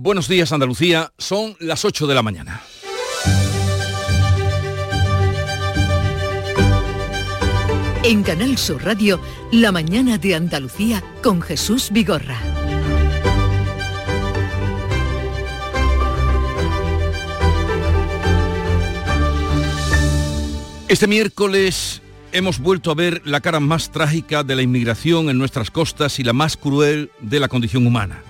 Buenos 0.00 0.28
días 0.28 0.52
Andalucía, 0.52 1.12
son 1.18 1.56
las 1.58 1.84
8 1.84 2.06
de 2.06 2.14
la 2.14 2.22
mañana. 2.22 2.62
En 8.04 8.22
Canal 8.22 8.56
Sur 8.58 8.84
Radio, 8.84 9.20
La 9.50 9.72
mañana 9.72 10.16
de 10.16 10.36
Andalucía 10.36 11.02
con 11.20 11.42
Jesús 11.42 11.88
Vigorra. 11.90 12.38
Este 20.86 21.08
miércoles 21.08 22.02
hemos 22.30 22.60
vuelto 22.60 22.92
a 22.92 22.94
ver 22.94 23.20
la 23.24 23.40
cara 23.40 23.58
más 23.58 23.90
trágica 23.90 24.44
de 24.44 24.54
la 24.54 24.62
inmigración 24.62 25.28
en 25.28 25.38
nuestras 25.38 25.72
costas 25.72 26.20
y 26.20 26.22
la 26.22 26.32
más 26.32 26.56
cruel 26.56 27.10
de 27.20 27.40
la 27.40 27.48
condición 27.48 27.84
humana. 27.84 28.22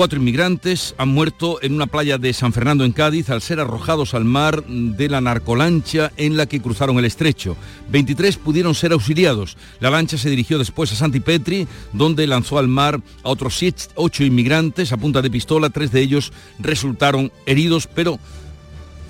Cuatro 0.00 0.18
inmigrantes 0.18 0.94
han 0.96 1.10
muerto 1.10 1.58
en 1.60 1.74
una 1.74 1.86
playa 1.86 2.16
de 2.16 2.32
San 2.32 2.54
Fernando 2.54 2.86
en 2.86 2.92
Cádiz 2.92 3.28
al 3.28 3.42
ser 3.42 3.60
arrojados 3.60 4.14
al 4.14 4.24
mar 4.24 4.64
de 4.64 5.10
la 5.10 5.20
narcolancha 5.20 6.10
en 6.16 6.38
la 6.38 6.46
que 6.46 6.62
cruzaron 6.62 6.98
el 6.98 7.04
estrecho. 7.04 7.54
23 7.90 8.38
pudieron 8.38 8.74
ser 8.74 8.92
auxiliados. 8.92 9.58
La 9.78 9.90
lancha 9.90 10.16
se 10.16 10.30
dirigió 10.30 10.58
después 10.58 10.90
a 10.90 10.96
Santipetri, 10.96 11.68
donde 11.92 12.26
lanzó 12.26 12.58
al 12.58 12.66
mar 12.66 13.02
a 13.22 13.28
otros 13.28 13.62
ocho 13.94 14.24
inmigrantes 14.24 14.90
a 14.90 14.96
punta 14.96 15.20
de 15.20 15.30
pistola. 15.30 15.68
Tres 15.68 15.92
de 15.92 16.00
ellos 16.00 16.32
resultaron 16.58 17.30
heridos, 17.44 17.86
pero 17.86 18.18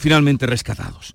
finalmente 0.01 0.47
rescatados. 0.47 1.15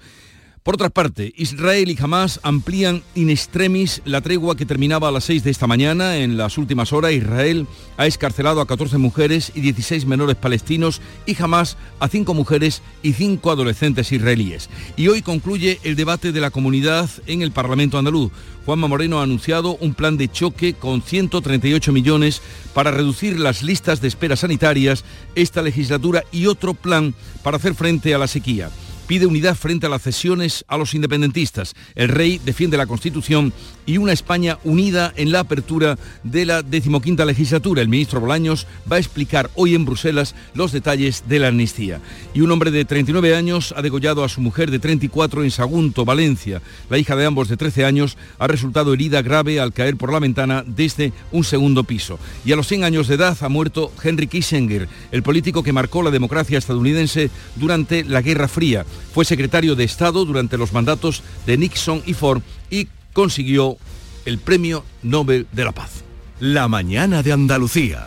Por 0.65 0.73
otra 0.73 0.89
parte, 0.89 1.31
Israel 1.37 1.91
y 1.91 1.97
Hamas 2.01 2.39
amplían 2.41 3.03
in 3.13 3.29
extremis 3.29 4.01
la 4.03 4.21
tregua 4.21 4.57
que 4.57 4.65
terminaba 4.65 5.09
a 5.09 5.11
las 5.11 5.25
6 5.25 5.43
de 5.43 5.51
esta 5.51 5.67
mañana. 5.67 6.17
En 6.17 6.37
las 6.37 6.57
últimas 6.57 6.91
horas, 6.91 7.11
Israel 7.11 7.67
ha 7.97 8.07
escarcelado 8.07 8.61
a 8.61 8.65
14 8.65 8.97
mujeres 8.97 9.51
y 9.53 9.61
16 9.61 10.07
menores 10.07 10.35
palestinos 10.37 11.03
y 11.27 11.39
Hamas 11.39 11.77
a 11.99 12.07
5 12.07 12.33
mujeres 12.33 12.81
y 13.03 13.13
5 13.13 13.51
adolescentes 13.51 14.11
israelíes. 14.11 14.71
Y 14.97 15.07
hoy 15.07 15.21
concluye 15.21 15.79
el 15.83 15.95
debate 15.95 16.31
de 16.31 16.41
la 16.41 16.49
comunidad 16.49 17.11
en 17.27 17.43
el 17.43 17.51
Parlamento 17.51 17.99
andaluz. 17.99 18.31
Juanma 18.65 18.87
Moreno 18.87 19.19
ha 19.19 19.23
anunciado 19.23 19.77
un 19.81 19.93
plan 19.93 20.17
de 20.17 20.29
choque 20.29 20.73
con 20.73 21.03
138 21.03 21.91
millones 21.91 22.41
para 22.73 22.89
reducir 22.89 23.39
las 23.39 23.61
listas 23.61 24.01
de 24.01 24.07
espera 24.07 24.35
sanitarias 24.35 25.05
esta 25.35 25.61
legislatura 25.61 26.23
y 26.31 26.47
otro 26.47 26.73
plan 26.73 27.13
para 27.43 27.57
hacer 27.57 27.75
frente 27.75 28.15
a 28.15 28.17
la 28.17 28.27
sequía 28.27 28.71
pide 29.07 29.25
unidad 29.25 29.55
frente 29.55 29.85
a 29.85 29.89
las 29.89 30.01
cesiones 30.01 30.65
a 30.67 30.77
los 30.77 30.93
independentistas. 30.93 31.73
El 31.95 32.09
rey 32.09 32.39
defiende 32.43 32.77
la 32.77 32.87
Constitución 32.87 33.53
y 33.85 33.97
una 33.97 34.13
España 34.13 34.57
unida 34.63 35.13
en 35.15 35.31
la 35.31 35.41
apertura 35.41 35.97
de 36.23 36.45
la 36.45 36.63
decimoquinta 36.63 37.25
legislatura. 37.25 37.81
El 37.81 37.89
ministro 37.89 38.19
Bolaños 38.19 38.67
va 38.91 38.95
a 38.97 38.99
explicar 38.99 39.49
hoy 39.55 39.75
en 39.75 39.85
Bruselas 39.85 40.35
los 40.53 40.71
detalles 40.71 41.23
de 41.27 41.39
la 41.39 41.49
amnistía. 41.49 42.01
Y 42.33 42.41
un 42.41 42.51
hombre 42.51 42.71
de 42.71 42.85
39 42.85 43.35
años 43.35 43.73
ha 43.77 43.81
degollado 43.81 44.23
a 44.23 44.29
su 44.29 44.41
mujer 44.41 44.71
de 44.71 44.79
34 44.79 45.43
en 45.43 45.51
Sagunto, 45.51 46.05
Valencia. 46.05 46.61
La 46.89 46.97
hija 46.97 47.15
de 47.15 47.25
ambos 47.25 47.47
de 47.47 47.57
13 47.57 47.85
años 47.85 48.17
ha 48.39 48.47
resultado 48.47 48.93
herida 48.93 49.21
grave 49.21 49.59
al 49.59 49.73
caer 49.73 49.97
por 49.97 50.11
la 50.11 50.19
ventana 50.19 50.63
desde 50.65 51.13
un 51.31 51.43
segundo 51.43 51.83
piso. 51.83 52.19
Y 52.43 52.51
a 52.51 52.55
los 52.55 52.67
100 52.67 52.83
años 52.83 53.07
de 53.07 53.15
edad 53.15 53.37
ha 53.41 53.49
muerto 53.49 53.91
Henry 54.03 54.27
Kissinger, 54.27 54.87
el 55.11 55.23
político 55.23 55.63
que 55.63 55.73
marcó 55.73 56.01
la 56.01 56.11
democracia 56.11 56.57
estadounidense 56.57 57.29
durante 57.55 58.03
la 58.03 58.21
Guerra 58.21 58.47
Fría. 58.47 58.85
Fue 59.13 59.25
secretario 59.25 59.75
de 59.75 59.83
Estado 59.83 60.25
durante 60.25 60.57
los 60.57 60.73
mandatos 60.73 61.23
de 61.45 61.57
Nixon 61.57 62.03
y 62.05 62.13
Ford 62.13 62.41
y 62.69 62.87
consiguió 63.13 63.77
el 64.25 64.39
Premio 64.39 64.83
Nobel 65.03 65.47
de 65.51 65.63
la 65.63 65.71
Paz. 65.71 66.03
La 66.39 66.67
mañana 66.67 67.23
de 67.23 67.31
Andalucía. 67.31 68.05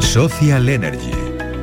Social 0.00 0.68
Energy. 0.68 1.12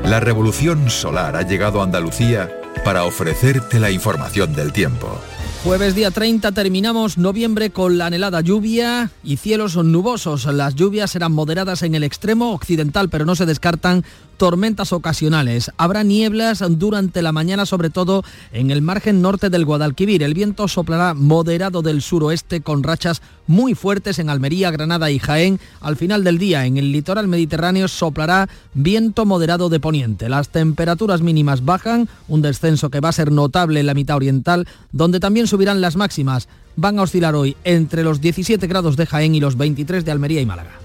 La 0.06 0.20
revolución 0.20 0.90
solar 0.90 1.36
ha 1.36 1.42
llegado 1.42 1.82
a 1.82 1.84
Andalucía 1.84 2.50
para 2.84 3.04
ofrecerte 3.06 3.80
la 3.80 3.90
información 3.92 4.54
del 4.54 4.72
tiempo. 4.72 5.20
Jueves 5.66 5.96
día 5.96 6.12
30 6.12 6.52
terminamos 6.52 7.18
noviembre 7.18 7.72
con 7.72 7.98
la 7.98 8.06
anhelada 8.06 8.42
lluvia 8.42 9.10
y 9.24 9.38
cielos 9.38 9.76
nubosos. 9.76 10.46
Las 10.46 10.76
lluvias 10.76 11.10
serán 11.10 11.32
moderadas 11.32 11.82
en 11.82 11.96
el 11.96 12.04
extremo 12.04 12.54
occidental, 12.54 13.10
pero 13.10 13.26
no 13.26 13.36
se 13.36 13.48
descartan 13.48 14.06
tormentas 14.38 14.94
ocasionales. 14.94 15.72
Habrá 15.78 16.04
nieblas 16.04 16.64
durante 16.70 17.22
la 17.22 17.32
mañana, 17.32 17.66
sobre 17.66 17.90
todo 17.90 18.24
en 18.52 18.72
el 18.72 18.82
margen 18.82 19.22
norte 19.22 19.50
del 19.50 19.66
Guadalquivir. 19.66 20.24
El 20.24 20.34
viento 20.34 20.68
soplará 20.68 21.14
moderado 21.14 21.82
del 21.82 22.02
suroeste 22.02 22.62
con 22.62 22.84
rachas 22.84 23.22
muy 23.48 23.76
fuertes 23.76 24.20
en 24.20 24.30
Almería, 24.30 24.72
Granada 24.72 25.12
y 25.12 25.20
Jaén. 25.20 25.60
Al 25.82 25.96
final 25.96 26.24
del 26.24 26.38
día, 26.38 26.66
en 26.66 26.78
el 26.78 26.92
litoral 26.92 27.28
mediterráneo 27.28 27.88
soplará 27.88 28.50
viento 28.74 29.26
moderado 29.26 29.70
de 29.70 29.80
poniente. 29.80 30.30
Las 30.30 30.50
temperaturas 30.50 31.22
mínimas 31.22 31.64
bajan, 31.64 32.10
un 32.28 32.42
descenso 32.42 32.90
que 32.90 33.00
va 33.00 33.10
a 33.10 33.14
ser 33.14 33.32
notable 33.32 33.80
en 33.80 33.86
la 33.86 33.94
mitad 33.94 34.16
oriental, 34.16 34.68
donde 34.92 35.20
también 35.20 35.48
subirán 35.48 35.82
las 35.82 35.96
máximas. 35.96 36.48
Van 36.76 37.00
a 37.00 37.04
oscilar 37.04 37.36
hoy 37.36 37.56
entre 37.64 38.04
los 38.04 38.20
17 38.20 38.68
grados 38.68 38.98
de 38.98 39.06
Jaén 39.06 39.36
y 39.36 39.40
los 39.40 39.58
23 39.58 40.04
de 40.04 40.12
Almería 40.12 40.42
y 40.42 40.46
Málaga. 40.46 40.85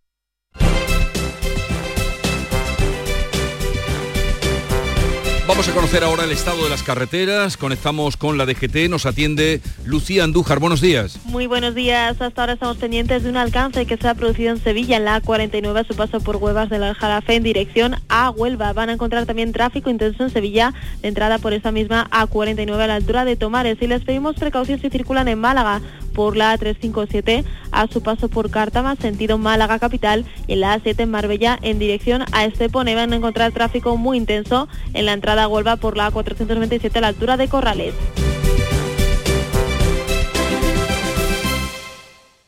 Vamos 5.61 5.73
a 5.73 5.75
conocer 5.75 6.03
ahora 6.03 6.23
el 6.23 6.31
estado 6.31 6.63
de 6.63 6.71
las 6.71 6.81
carreteras. 6.81 7.55
Conectamos 7.55 8.17
con 8.17 8.35
la 8.35 8.47
DGT. 8.47 8.89
Nos 8.89 9.05
atiende 9.05 9.61
Lucía 9.85 10.23
Andújar. 10.23 10.57
Buenos 10.57 10.81
días. 10.81 11.19
Muy 11.25 11.45
buenos 11.45 11.75
días. 11.75 12.19
Hasta 12.19 12.41
ahora 12.41 12.53
estamos 12.53 12.77
pendientes 12.77 13.21
de 13.21 13.29
un 13.29 13.37
alcance 13.37 13.85
que 13.85 13.95
se 13.95 14.07
ha 14.07 14.15
producido 14.15 14.49
en 14.49 14.57
Sevilla, 14.57 14.97
en 14.97 15.05
la 15.05 15.21
A49, 15.21 15.81
a 15.81 15.83
su 15.83 15.93
paso 15.93 16.19
por 16.19 16.37
Huevas 16.37 16.71
del 16.71 16.81
Aljarafe 16.81 17.35
en 17.35 17.43
dirección 17.43 17.95
a 18.09 18.31
Huelva. 18.31 18.73
Van 18.73 18.89
a 18.89 18.93
encontrar 18.93 19.27
también 19.27 19.53
tráfico 19.53 19.91
intenso 19.91 20.23
en 20.23 20.31
Sevilla, 20.31 20.73
de 21.03 21.09
entrada 21.09 21.37
por 21.37 21.53
esa 21.53 21.71
misma 21.71 22.09
A49 22.09 22.79
a 22.79 22.87
la 22.87 22.95
altura 22.95 23.23
de 23.23 23.35
Tomares. 23.35 23.77
Y 23.81 23.85
les 23.85 24.03
pedimos 24.03 24.37
precaución 24.37 24.81
si 24.81 24.89
circulan 24.89 25.27
en 25.27 25.37
Málaga 25.37 25.79
por 26.11 26.37
la 26.37 26.57
A357 26.57 27.43
a 27.71 27.87
su 27.87 28.01
paso 28.01 28.29
por 28.29 28.49
Cártama, 28.49 28.95
sentido 28.95 29.37
Málaga 29.37 29.79
capital, 29.79 30.25
y 30.47 30.53
en 30.53 30.61
la 30.61 30.77
A7 30.77 31.01
en 31.01 31.11
Marbella 31.11 31.57
en 31.61 31.79
dirección 31.79 32.23
a 32.31 32.45
Estepone. 32.45 32.95
Van 32.95 33.13
a 33.13 33.15
encontrar 33.15 33.51
tráfico 33.51 33.97
muy 33.97 34.17
intenso 34.17 34.67
en 34.93 35.05
la 35.05 35.13
entrada 35.13 35.43
a 35.43 35.47
Huelva 35.47 35.77
por 35.77 35.97
la 35.97 36.11
A497 36.11 36.95
a 36.95 37.01
la 37.01 37.07
altura 37.07 37.37
de 37.37 37.47
Corrales. 37.47 37.93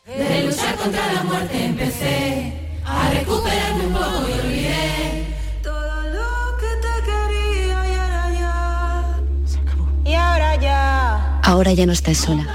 De 0.06 0.44
luchar 0.44 0.75
contra 0.75 1.13
la 1.13 1.24
muerte 1.24 1.66
empecé 1.66 2.53
a 2.85 3.09
recuperarme 3.12 3.88
un 3.88 3.94
poco 3.94 4.28
y 4.30 4.40
olvidé 4.40 5.35
todo 5.63 6.01
lo 6.03 6.57
que 6.57 6.68
te 6.84 6.94
quería 7.06 7.88
y 7.88 7.95
ahora 7.95 8.31
ya 8.34 9.19
se 9.45 9.59
acabó. 9.59 9.88
Y 10.06 10.13
ahora 10.13 10.56
ya. 10.57 11.40
Ahora 11.41 11.74
ya 11.74 11.85
no 11.85 11.94
estás 11.94 12.18
sola. 12.18 12.45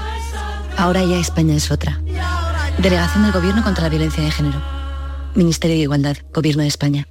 Ahora 0.79 1.03
ya 1.03 1.19
España 1.19 1.55
es 1.55 1.71
otra. 1.71 2.01
Delegación 2.77 3.23
del 3.23 3.33
Gobierno 3.33 3.61
contra 3.63 3.83
la 3.83 3.89
Violencia 3.89 4.23
de 4.23 4.31
Género. 4.31 4.61
Ministerio 5.35 5.75
de 5.75 5.83
Igualdad, 5.83 6.15
Gobierno 6.33 6.61
de 6.61 6.69
España. 6.69 7.05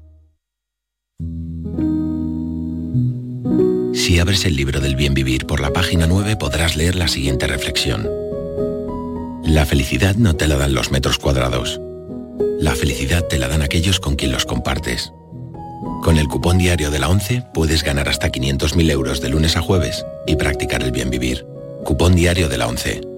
Si 3.92 4.18
abres 4.18 4.46
el 4.46 4.56
libro 4.56 4.80
del 4.80 4.96
bien 4.96 5.12
vivir 5.12 5.46
por 5.46 5.60
la 5.60 5.70
página 5.70 6.06
9 6.06 6.36
podrás 6.36 6.76
leer 6.76 6.94
la 6.94 7.08
siguiente 7.08 7.46
reflexión. 7.46 8.08
La 9.44 9.66
felicidad 9.66 10.14
no 10.14 10.34
te 10.34 10.48
la 10.48 10.56
dan 10.56 10.72
los 10.72 10.90
metros 10.90 11.18
cuadrados. 11.18 11.78
La 12.58 12.74
felicidad 12.74 13.24
te 13.24 13.38
la 13.38 13.48
dan 13.48 13.60
aquellos 13.60 14.00
con 14.00 14.16
quien 14.16 14.32
los 14.32 14.46
compartes. 14.46 15.12
Con 16.02 16.16
el 16.16 16.26
cupón 16.26 16.56
diario 16.56 16.90
de 16.90 17.00
la 17.00 17.10
11 17.10 17.44
puedes 17.52 17.84
ganar 17.84 18.08
hasta 18.08 18.32
500.000 18.32 18.90
euros 18.90 19.20
de 19.20 19.28
lunes 19.28 19.58
a 19.58 19.60
jueves 19.60 20.06
y 20.26 20.36
practicar 20.36 20.82
el 20.82 20.90
bien 20.90 21.10
vivir. 21.10 21.44
Cupón 21.84 22.14
diario 22.14 22.48
de 22.48 22.56
la 22.56 22.66
11. 22.66 23.17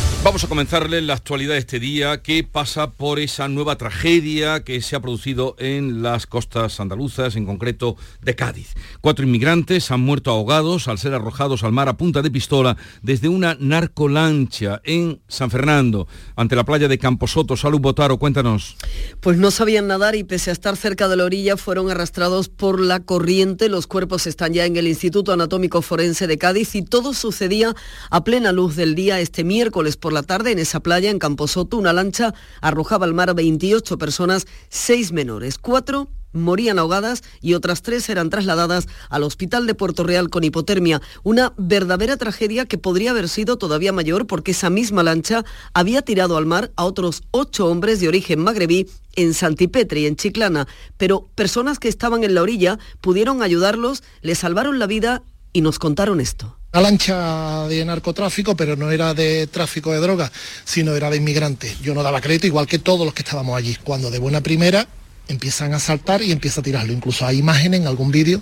Vamos 0.23 0.43
a 0.43 0.47
comenzarle 0.47 1.01
la 1.01 1.15
actualidad 1.15 1.53
de 1.53 1.59
este 1.59 1.79
día 1.79 2.21
que 2.21 2.43
pasa 2.43 2.91
por 2.91 3.19
esa 3.19 3.47
nueva 3.47 3.79
tragedia 3.79 4.63
que 4.63 4.79
se 4.83 4.95
ha 4.95 4.99
producido 4.99 5.55
en 5.57 6.03
las 6.03 6.27
costas 6.27 6.79
andaluzas, 6.79 7.35
en 7.35 7.47
concreto 7.47 7.97
de 8.21 8.35
Cádiz. 8.35 8.75
Cuatro 9.01 9.25
inmigrantes 9.25 9.89
han 9.89 10.01
muerto 10.01 10.29
ahogados 10.29 10.87
al 10.87 10.99
ser 10.99 11.15
arrojados 11.15 11.63
al 11.63 11.71
mar 11.71 11.89
a 11.89 11.97
punta 11.97 12.21
de 12.21 12.29
pistola 12.29 12.77
desde 13.01 13.29
una 13.29 13.57
narcolancha 13.59 14.79
en 14.83 15.19
San 15.27 15.49
Fernando, 15.49 16.07
ante 16.35 16.55
la 16.55 16.65
playa 16.65 16.87
de 16.87 16.99
Camposoto. 16.99 17.57
Salud 17.57 17.79
Botaro, 17.79 18.19
cuéntanos. 18.19 18.77
Pues 19.21 19.39
no 19.39 19.49
sabían 19.49 19.87
nadar 19.87 20.13
y 20.15 20.23
pese 20.23 20.51
a 20.51 20.53
estar 20.53 20.77
cerca 20.77 21.07
de 21.07 21.15
la 21.15 21.25
orilla 21.25 21.57
fueron 21.57 21.89
arrastrados 21.89 22.47
por 22.47 22.79
la 22.79 22.99
corriente. 22.99 23.69
Los 23.69 23.87
cuerpos 23.87 24.27
están 24.27 24.53
ya 24.53 24.67
en 24.67 24.77
el 24.77 24.87
Instituto 24.87 25.33
Anatómico 25.33 25.81
Forense 25.81 26.27
de 26.27 26.37
Cádiz 26.37 26.75
y 26.75 26.83
todo 26.83 27.15
sucedía 27.15 27.73
a 28.11 28.23
plena 28.23 28.51
luz 28.51 28.75
del 28.75 28.93
día 28.93 29.19
este 29.19 29.43
miércoles 29.43 29.97
por 29.97 30.10
la 30.11 30.23
tarde 30.23 30.51
en 30.51 30.59
esa 30.59 30.79
playa 30.79 31.09
en 31.09 31.19
Camposoto. 31.19 31.77
Una 31.77 31.93
lancha 31.93 32.33
arrojaba 32.61 33.05
al 33.05 33.13
mar 33.13 33.29
a 33.29 33.33
28 33.33 33.97
personas, 33.97 34.47
seis 34.69 35.11
menores, 35.11 35.57
cuatro 35.57 36.09
morían 36.33 36.79
ahogadas 36.79 37.23
y 37.41 37.53
otras 37.53 37.81
tres 37.81 38.07
eran 38.09 38.29
trasladadas 38.29 38.87
al 39.09 39.23
hospital 39.23 39.67
de 39.67 39.75
Puerto 39.75 40.03
Real 40.03 40.29
con 40.29 40.43
hipotermia. 40.43 41.01
Una 41.23 41.53
verdadera 41.57 42.17
tragedia 42.17 42.65
que 42.65 42.77
podría 42.77 43.11
haber 43.11 43.29
sido 43.29 43.57
todavía 43.57 43.91
mayor 43.91 44.27
porque 44.27 44.51
esa 44.51 44.69
misma 44.69 45.03
lancha 45.03 45.43
había 45.73 46.01
tirado 46.01 46.37
al 46.37 46.45
mar 46.45 46.71
a 46.75 46.85
otros 46.85 47.23
ocho 47.31 47.67
hombres 47.67 47.99
de 47.99 48.07
origen 48.07 48.39
magrebí 48.39 48.87
en 49.15 49.33
Santipetri, 49.33 50.05
en 50.05 50.15
Chiclana. 50.15 50.67
Pero 50.97 51.27
personas 51.35 51.79
que 51.79 51.89
estaban 51.89 52.23
en 52.23 52.33
la 52.33 52.41
orilla 52.41 52.79
pudieron 53.01 53.41
ayudarlos, 53.43 54.03
les 54.21 54.39
salvaron 54.39 54.79
la 54.79 54.87
vida 54.87 55.23
y 55.53 55.61
nos 55.61 55.79
contaron 55.79 56.21
esto. 56.21 56.60
Una 56.73 56.83
lancha 56.83 57.67
de 57.67 57.83
narcotráfico, 57.83 58.55
pero 58.55 58.77
no 58.77 58.91
era 58.91 59.13
de 59.13 59.45
tráfico 59.47 59.91
de 59.91 59.99
drogas, 59.99 60.31
sino 60.63 60.95
era 60.95 61.09
de 61.09 61.17
inmigrantes. 61.17 61.81
Yo 61.81 61.93
no 61.93 62.01
daba 62.01 62.21
crédito, 62.21 62.47
igual 62.47 62.65
que 62.65 62.79
todos 62.79 63.03
los 63.03 63.13
que 63.13 63.23
estábamos 63.23 63.57
allí. 63.57 63.75
Cuando 63.83 64.09
de 64.09 64.19
buena 64.19 64.39
primera 64.39 64.87
empiezan 65.27 65.73
a 65.73 65.79
saltar 65.81 66.21
y 66.21 66.31
empieza 66.31 66.61
a 66.61 66.63
tirarlo. 66.63 66.93
Incluso 66.93 67.25
hay 67.25 67.39
imágenes 67.39 67.81
en 67.81 67.87
algún 67.87 68.09
vídeo 68.09 68.41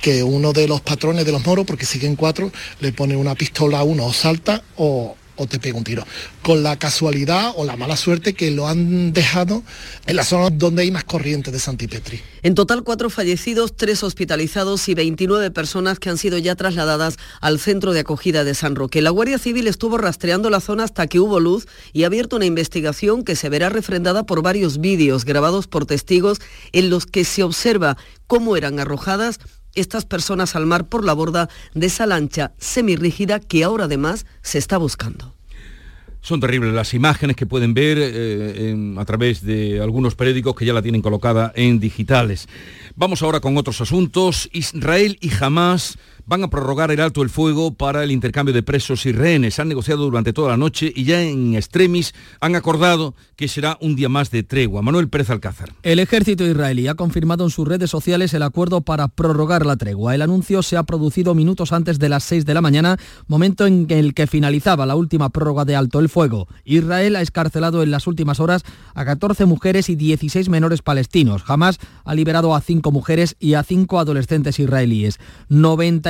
que 0.00 0.22
uno 0.22 0.54
de 0.54 0.66
los 0.66 0.80
patrones 0.80 1.26
de 1.26 1.32
los 1.32 1.44
moros, 1.44 1.66
porque 1.66 1.84
siguen 1.84 2.16
cuatro, 2.16 2.50
le 2.80 2.92
pone 2.92 3.14
una 3.14 3.34
pistola 3.34 3.80
a 3.80 3.82
uno 3.82 4.06
o 4.06 4.12
salta 4.14 4.62
o, 4.76 5.14
o 5.36 5.46
te 5.46 5.58
pega 5.58 5.78
un 5.78 5.84
tiro. 5.84 6.06
Con 6.42 6.62
la 6.62 6.78
casualidad 6.78 7.52
o 7.56 7.64
la 7.64 7.76
mala 7.76 7.96
suerte 7.96 8.34
que 8.34 8.50
lo 8.50 8.66
han 8.68 9.12
dejado 9.12 9.62
en 10.06 10.16
la 10.16 10.24
zona 10.24 10.50
donde 10.50 10.82
hay 10.82 10.90
más 10.90 11.04
corriente 11.04 11.50
de 11.50 11.58
Santipetri. 11.58 12.20
En 12.42 12.54
total, 12.54 12.82
cuatro 12.82 13.10
fallecidos, 13.10 13.76
tres 13.76 14.02
hospitalizados 14.02 14.88
y 14.88 14.94
29 14.94 15.50
personas 15.50 15.98
que 15.98 16.10
han 16.10 16.18
sido 16.18 16.38
ya 16.38 16.54
trasladadas 16.54 17.16
al 17.40 17.58
centro 17.58 17.92
de 17.92 18.00
acogida 18.00 18.44
de 18.44 18.54
San 18.54 18.76
Roque. 18.76 19.02
La 19.02 19.10
Guardia 19.10 19.38
Civil 19.38 19.66
estuvo 19.66 19.98
rastreando 19.98 20.50
la 20.50 20.60
zona 20.60 20.84
hasta 20.84 21.06
que 21.06 21.20
hubo 21.20 21.40
luz 21.40 21.66
y 21.92 22.04
ha 22.04 22.06
abierto 22.06 22.36
una 22.36 22.46
investigación 22.46 23.24
que 23.24 23.36
se 23.36 23.48
verá 23.48 23.68
refrendada 23.68 24.24
por 24.24 24.42
varios 24.42 24.78
vídeos 24.78 25.24
grabados 25.24 25.66
por 25.66 25.86
testigos 25.86 26.38
en 26.72 26.90
los 26.90 27.06
que 27.06 27.24
se 27.24 27.42
observa 27.42 27.96
cómo 28.26 28.56
eran 28.56 28.78
arrojadas 28.80 29.38
estas 29.76 30.04
personas 30.04 30.56
al 30.56 30.66
mar 30.66 30.88
por 30.88 31.04
la 31.04 31.12
borda 31.12 31.48
de 31.74 31.86
esa 31.86 32.06
lancha 32.06 32.52
semirrígida 32.58 33.40
que 33.40 33.64
ahora 33.64 33.84
además 33.84 34.26
se 34.42 34.58
está 34.58 34.78
buscando. 34.78 35.36
Son 36.26 36.40
terribles 36.40 36.74
las 36.74 36.92
imágenes 36.92 37.36
que 37.36 37.46
pueden 37.46 37.72
ver 37.72 37.98
eh, 38.00 38.94
a 38.98 39.04
través 39.04 39.42
de 39.42 39.80
algunos 39.80 40.16
periódicos 40.16 40.56
que 40.56 40.64
ya 40.64 40.72
la 40.72 40.82
tienen 40.82 41.00
colocada 41.00 41.52
en 41.54 41.78
digitales. 41.78 42.48
Vamos 42.96 43.22
ahora 43.22 43.38
con 43.38 43.56
otros 43.56 43.80
asuntos. 43.80 44.48
Israel 44.52 45.18
y 45.20 45.30
Hamas 45.40 45.98
van 46.26 46.42
a 46.42 46.50
prorrogar 46.50 46.90
el 46.90 47.00
alto 47.00 47.22
el 47.22 47.30
fuego 47.30 47.74
para 47.74 48.02
el 48.02 48.10
intercambio 48.10 48.52
de 48.52 48.62
presos 48.62 49.06
y 49.06 49.12
rehenes. 49.12 49.58
Han 49.58 49.68
negociado 49.68 50.04
durante 50.04 50.32
toda 50.32 50.50
la 50.50 50.56
noche 50.56 50.92
y 50.94 51.04
ya 51.04 51.22
en 51.22 51.54
extremis 51.54 52.14
han 52.40 52.56
acordado 52.56 53.14
que 53.36 53.48
será 53.48 53.78
un 53.80 53.96
día 53.96 54.08
más 54.08 54.30
de 54.30 54.42
tregua. 54.42 54.82
Manuel 54.82 55.08
Pérez 55.08 55.30
Alcázar. 55.30 55.72
El 55.82 55.98
ejército 55.98 56.44
israelí 56.44 56.88
ha 56.88 56.94
confirmado 56.94 57.44
en 57.44 57.50
sus 57.50 57.68
redes 57.68 57.90
sociales 57.90 58.34
el 58.34 58.42
acuerdo 58.42 58.80
para 58.80 59.08
prorrogar 59.08 59.64
la 59.64 59.76
tregua. 59.76 60.14
El 60.14 60.22
anuncio 60.22 60.62
se 60.62 60.76
ha 60.76 60.82
producido 60.82 61.34
minutos 61.34 61.72
antes 61.72 61.98
de 61.98 62.08
las 62.08 62.24
6 62.24 62.44
de 62.44 62.54
la 62.54 62.60
mañana, 62.60 62.96
momento 63.28 63.66
en 63.66 63.86
el 63.90 64.14
que 64.14 64.26
finalizaba 64.26 64.86
la 64.86 64.96
última 64.96 65.30
prórroga 65.30 65.64
de 65.64 65.76
alto 65.76 66.00
el 66.00 66.08
fuego. 66.08 66.48
Israel 66.64 67.16
ha 67.16 67.22
escarcelado 67.22 67.82
en 67.82 67.90
las 67.90 68.06
últimas 68.06 68.40
horas 68.40 68.62
a 68.94 69.04
14 69.04 69.46
mujeres 69.46 69.88
y 69.88 69.96
16 69.96 70.48
menores 70.48 70.82
palestinos. 70.82 71.42
Jamás 71.42 71.78
ha 72.04 72.14
liberado 72.14 72.54
a 72.54 72.60
5 72.60 72.90
mujeres 72.90 73.36
y 73.38 73.54
a 73.54 73.62
5 73.62 74.00
adolescentes 74.00 74.58
israelíes. 74.58 75.18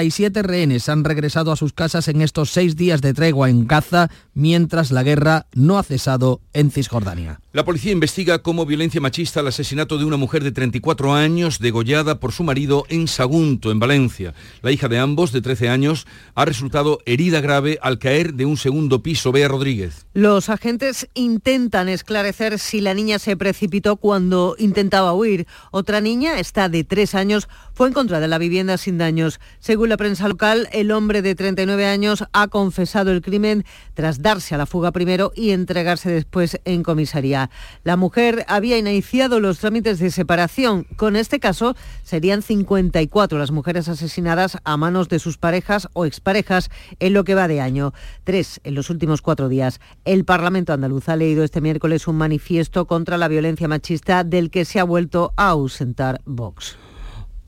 97 0.06 0.42
rehenes 0.42 0.88
han 0.88 1.02
regresado 1.02 1.50
a 1.50 1.56
sus 1.56 1.72
casas 1.72 2.06
en 2.06 2.22
estos 2.22 2.50
seis 2.50 2.76
días 2.76 3.00
de 3.00 3.12
tregua 3.12 3.50
en 3.50 3.66
Gaza, 3.66 4.08
mientras 4.34 4.92
la 4.92 5.02
guerra 5.02 5.46
no 5.52 5.78
ha 5.78 5.82
cesado 5.82 6.40
en 6.52 6.70
Cisjordania. 6.70 7.40
La 7.56 7.64
policía 7.64 7.90
investiga 7.90 8.40
como 8.40 8.66
violencia 8.66 9.00
machista 9.00 9.40
el 9.40 9.46
asesinato 9.46 9.96
de 9.96 10.04
una 10.04 10.18
mujer 10.18 10.44
de 10.44 10.52
34 10.52 11.14
años 11.14 11.58
degollada 11.58 12.20
por 12.20 12.32
su 12.32 12.44
marido 12.44 12.84
en 12.90 13.08
Sagunto, 13.08 13.70
en 13.70 13.78
Valencia. 13.78 14.34
La 14.60 14.72
hija 14.72 14.88
de 14.88 14.98
ambos, 14.98 15.32
de 15.32 15.40
13 15.40 15.70
años, 15.70 16.06
ha 16.34 16.44
resultado 16.44 16.98
herida 17.06 17.40
grave 17.40 17.78
al 17.80 17.98
caer 17.98 18.34
de 18.34 18.44
un 18.44 18.58
segundo 18.58 19.02
piso. 19.02 19.32
Bea 19.32 19.48
Rodríguez. 19.48 20.04
Los 20.12 20.50
agentes 20.50 21.08
intentan 21.14 21.88
esclarecer 21.88 22.58
si 22.58 22.82
la 22.82 22.92
niña 22.92 23.18
se 23.18 23.38
precipitó 23.38 23.96
cuando 23.96 24.54
intentaba 24.58 25.14
huir. 25.14 25.46
Otra 25.70 26.02
niña, 26.02 26.38
esta 26.38 26.68
de 26.68 26.84
tres 26.84 27.14
años, 27.14 27.48
fue 27.72 27.88
encontrada 27.88 28.24
en 28.24 28.30
la 28.32 28.38
vivienda 28.38 28.76
sin 28.76 28.98
daños. 28.98 29.40
Según 29.60 29.88
la 29.88 29.96
prensa 29.96 30.28
local, 30.28 30.68
el 30.72 30.90
hombre 30.90 31.22
de 31.22 31.34
39 31.34 31.86
años 31.86 32.22
ha 32.34 32.48
confesado 32.48 33.12
el 33.12 33.22
crimen 33.22 33.64
tras 33.94 34.20
darse 34.20 34.54
a 34.54 34.58
la 34.58 34.66
fuga 34.66 34.92
primero 34.92 35.32
y 35.34 35.52
entregarse 35.52 36.10
después 36.10 36.60
en 36.66 36.82
comisaría. 36.82 37.45
La 37.84 37.96
mujer 37.96 38.44
había 38.48 38.78
iniciado 38.78 39.40
los 39.40 39.58
trámites 39.58 39.98
de 39.98 40.10
separación. 40.10 40.84
Con 40.96 41.16
este 41.16 41.40
caso, 41.40 41.76
serían 42.02 42.42
54 42.42 43.38
las 43.38 43.50
mujeres 43.50 43.88
asesinadas 43.88 44.58
a 44.64 44.76
manos 44.76 45.08
de 45.08 45.18
sus 45.18 45.38
parejas 45.38 45.88
o 45.92 46.04
exparejas 46.04 46.70
en 47.00 47.12
lo 47.12 47.24
que 47.24 47.34
va 47.34 47.48
de 47.48 47.60
año. 47.60 47.92
Tres 48.24 48.60
en 48.64 48.74
los 48.74 48.90
últimos 48.90 49.22
cuatro 49.22 49.48
días. 49.48 49.80
El 50.04 50.24
Parlamento 50.24 50.72
andaluz 50.72 51.08
ha 51.08 51.16
leído 51.16 51.44
este 51.44 51.60
miércoles 51.60 52.08
un 52.08 52.16
manifiesto 52.16 52.86
contra 52.86 53.18
la 53.18 53.28
violencia 53.28 53.68
machista 53.68 54.24
del 54.24 54.50
que 54.50 54.64
se 54.64 54.80
ha 54.80 54.84
vuelto 54.84 55.32
a 55.36 55.50
ausentar 55.50 56.20
Vox. 56.24 56.76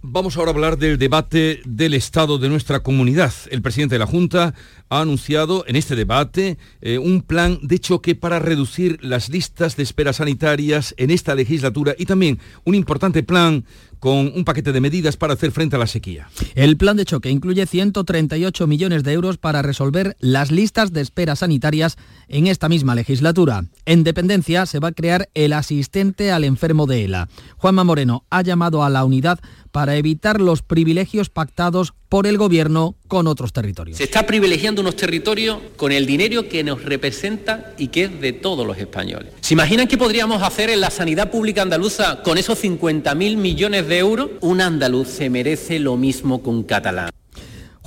Vamos 0.00 0.36
ahora 0.36 0.52
a 0.52 0.54
hablar 0.54 0.78
del 0.78 0.96
debate 0.96 1.60
del 1.64 1.92
estado 1.92 2.38
de 2.38 2.48
nuestra 2.48 2.84
comunidad. 2.84 3.32
El 3.50 3.62
presidente 3.62 3.96
de 3.96 3.98
la 3.98 4.06
Junta 4.06 4.54
ha 4.88 5.00
anunciado 5.00 5.64
en 5.66 5.74
este 5.74 5.96
debate 5.96 6.56
eh, 6.80 6.98
un 6.98 7.20
plan 7.20 7.58
de 7.62 7.80
choque 7.80 8.14
para 8.14 8.38
reducir 8.38 8.98
las 9.02 9.28
listas 9.28 9.76
de 9.76 9.82
espera 9.82 10.12
sanitarias 10.12 10.94
en 10.98 11.10
esta 11.10 11.34
legislatura 11.34 11.96
y 11.98 12.06
también 12.06 12.38
un 12.64 12.76
importante 12.76 13.24
plan 13.24 13.64
con 13.98 14.32
un 14.34 14.44
paquete 14.44 14.72
de 14.72 14.80
medidas 14.80 15.16
para 15.16 15.32
hacer 15.32 15.50
frente 15.50 15.74
a 15.74 15.78
la 15.80 15.88
sequía. 15.88 16.28
El 16.54 16.76
plan 16.76 16.96
de 16.96 17.04
choque 17.04 17.30
incluye 17.30 17.66
138 17.66 18.66
millones 18.68 19.02
de 19.02 19.12
euros 19.12 19.38
para 19.38 19.62
resolver 19.62 20.16
las 20.20 20.52
listas 20.52 20.92
de 20.92 21.00
espera 21.00 21.34
sanitarias 21.34 21.96
en 22.28 22.46
esta 22.46 22.68
misma 22.68 22.94
legislatura. 22.94 23.64
En 23.86 24.04
dependencia 24.04 24.66
se 24.66 24.78
va 24.78 24.88
a 24.88 24.92
crear 24.92 25.28
el 25.34 25.52
asistente 25.52 26.30
al 26.30 26.44
enfermo 26.44 26.86
de 26.86 27.04
ELA. 27.04 27.28
Juanma 27.56 27.82
Moreno 27.82 28.24
ha 28.30 28.42
llamado 28.42 28.84
a 28.84 28.90
la 28.90 29.04
unidad 29.04 29.40
para 29.78 29.94
evitar 29.94 30.40
los 30.40 30.62
privilegios 30.62 31.30
pactados 31.30 31.94
por 32.08 32.26
el 32.26 32.36
gobierno 32.36 32.96
con 33.06 33.28
otros 33.28 33.52
territorios. 33.52 33.98
Se 33.98 34.02
está 34.02 34.26
privilegiando 34.26 34.82
unos 34.82 34.96
territorios 34.96 35.58
con 35.76 35.92
el 35.92 36.04
dinero 36.04 36.48
que 36.48 36.64
nos 36.64 36.82
representa 36.82 37.74
y 37.78 37.86
que 37.86 38.06
es 38.06 38.20
de 38.20 38.32
todos 38.32 38.66
los 38.66 38.76
españoles. 38.76 39.34
¿Se 39.40 39.54
imaginan 39.54 39.86
qué 39.86 39.96
podríamos 39.96 40.42
hacer 40.42 40.70
en 40.70 40.80
la 40.80 40.90
sanidad 40.90 41.30
pública 41.30 41.62
andaluza 41.62 42.24
con 42.24 42.38
esos 42.38 42.60
50.000 42.60 43.36
millones 43.36 43.86
de 43.86 43.98
euros? 43.98 44.30
Un 44.40 44.60
andaluz 44.62 45.06
se 45.06 45.30
merece 45.30 45.78
lo 45.78 45.96
mismo 45.96 46.42
que 46.42 46.50
un 46.50 46.64
catalán. 46.64 47.10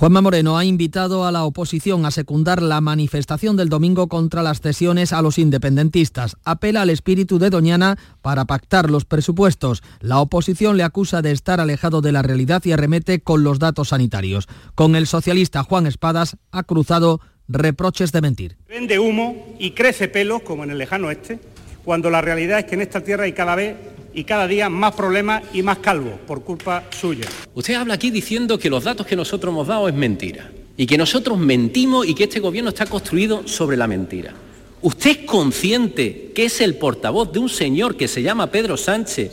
Juanma 0.02 0.20
Moreno 0.20 0.58
ha 0.58 0.64
invitado 0.64 1.24
a 1.24 1.30
la 1.30 1.44
oposición 1.44 2.04
a 2.06 2.10
secundar 2.10 2.60
la 2.60 2.80
manifestación 2.80 3.56
del 3.56 3.68
domingo 3.68 4.08
contra 4.08 4.42
las 4.42 4.60
cesiones 4.60 5.12
a 5.12 5.22
los 5.22 5.38
independentistas. 5.38 6.36
Apela 6.44 6.82
al 6.82 6.90
espíritu 6.90 7.38
de 7.38 7.50
Doñana 7.50 7.96
para 8.20 8.44
pactar 8.44 8.90
los 8.90 9.04
presupuestos. 9.04 9.84
La 10.00 10.18
oposición 10.18 10.76
le 10.76 10.82
acusa 10.82 11.22
de 11.22 11.30
estar 11.30 11.60
alejado 11.60 12.00
de 12.00 12.10
la 12.10 12.22
realidad 12.22 12.62
y 12.64 12.72
arremete 12.72 13.20
con 13.20 13.44
los 13.44 13.60
datos 13.60 13.90
sanitarios. 13.90 14.48
Con 14.74 14.96
el 14.96 15.06
socialista 15.06 15.62
Juan 15.62 15.86
Espadas 15.86 16.36
ha 16.50 16.64
cruzado 16.64 17.20
reproches 17.46 18.10
de 18.10 18.22
mentir. 18.22 18.56
Vende 18.68 18.98
humo 18.98 19.54
y 19.60 19.70
crece 19.70 20.08
pelo, 20.08 20.40
como 20.40 20.64
en 20.64 20.72
el 20.72 20.78
lejano 20.78 21.06
oeste, 21.06 21.38
cuando 21.84 22.10
la 22.10 22.20
realidad 22.20 22.58
es 22.58 22.64
que 22.64 22.74
en 22.74 22.80
esta 22.80 23.02
tierra 23.02 23.22
hay 23.22 23.34
cada 23.34 23.54
vez 23.54 23.76
y 24.14 24.24
cada 24.24 24.46
día 24.46 24.68
más 24.68 24.94
problemas 24.94 25.42
y 25.52 25.62
más 25.62 25.78
calvos 25.78 26.14
por 26.26 26.42
culpa 26.42 26.84
suya. 26.90 27.26
Usted 27.54 27.74
habla 27.74 27.94
aquí 27.94 28.10
diciendo 28.10 28.58
que 28.58 28.70
los 28.70 28.84
datos 28.84 29.06
que 29.06 29.16
nosotros 29.16 29.52
hemos 29.52 29.66
dado 29.66 29.88
es 29.88 29.94
mentira 29.94 30.50
y 30.76 30.86
que 30.86 30.98
nosotros 30.98 31.38
mentimos 31.38 32.06
y 32.06 32.14
que 32.14 32.24
este 32.24 32.40
gobierno 32.40 32.70
está 32.70 32.86
construido 32.86 33.46
sobre 33.46 33.76
la 33.76 33.86
mentira. 33.86 34.34
¿Usted 34.80 35.10
es 35.10 35.18
consciente 35.18 36.32
que 36.34 36.46
es 36.46 36.60
el 36.60 36.74
portavoz 36.74 37.32
de 37.32 37.38
un 37.38 37.48
señor 37.48 37.96
que 37.96 38.08
se 38.08 38.22
llama 38.22 38.48
Pedro 38.48 38.76
Sánchez 38.76 39.32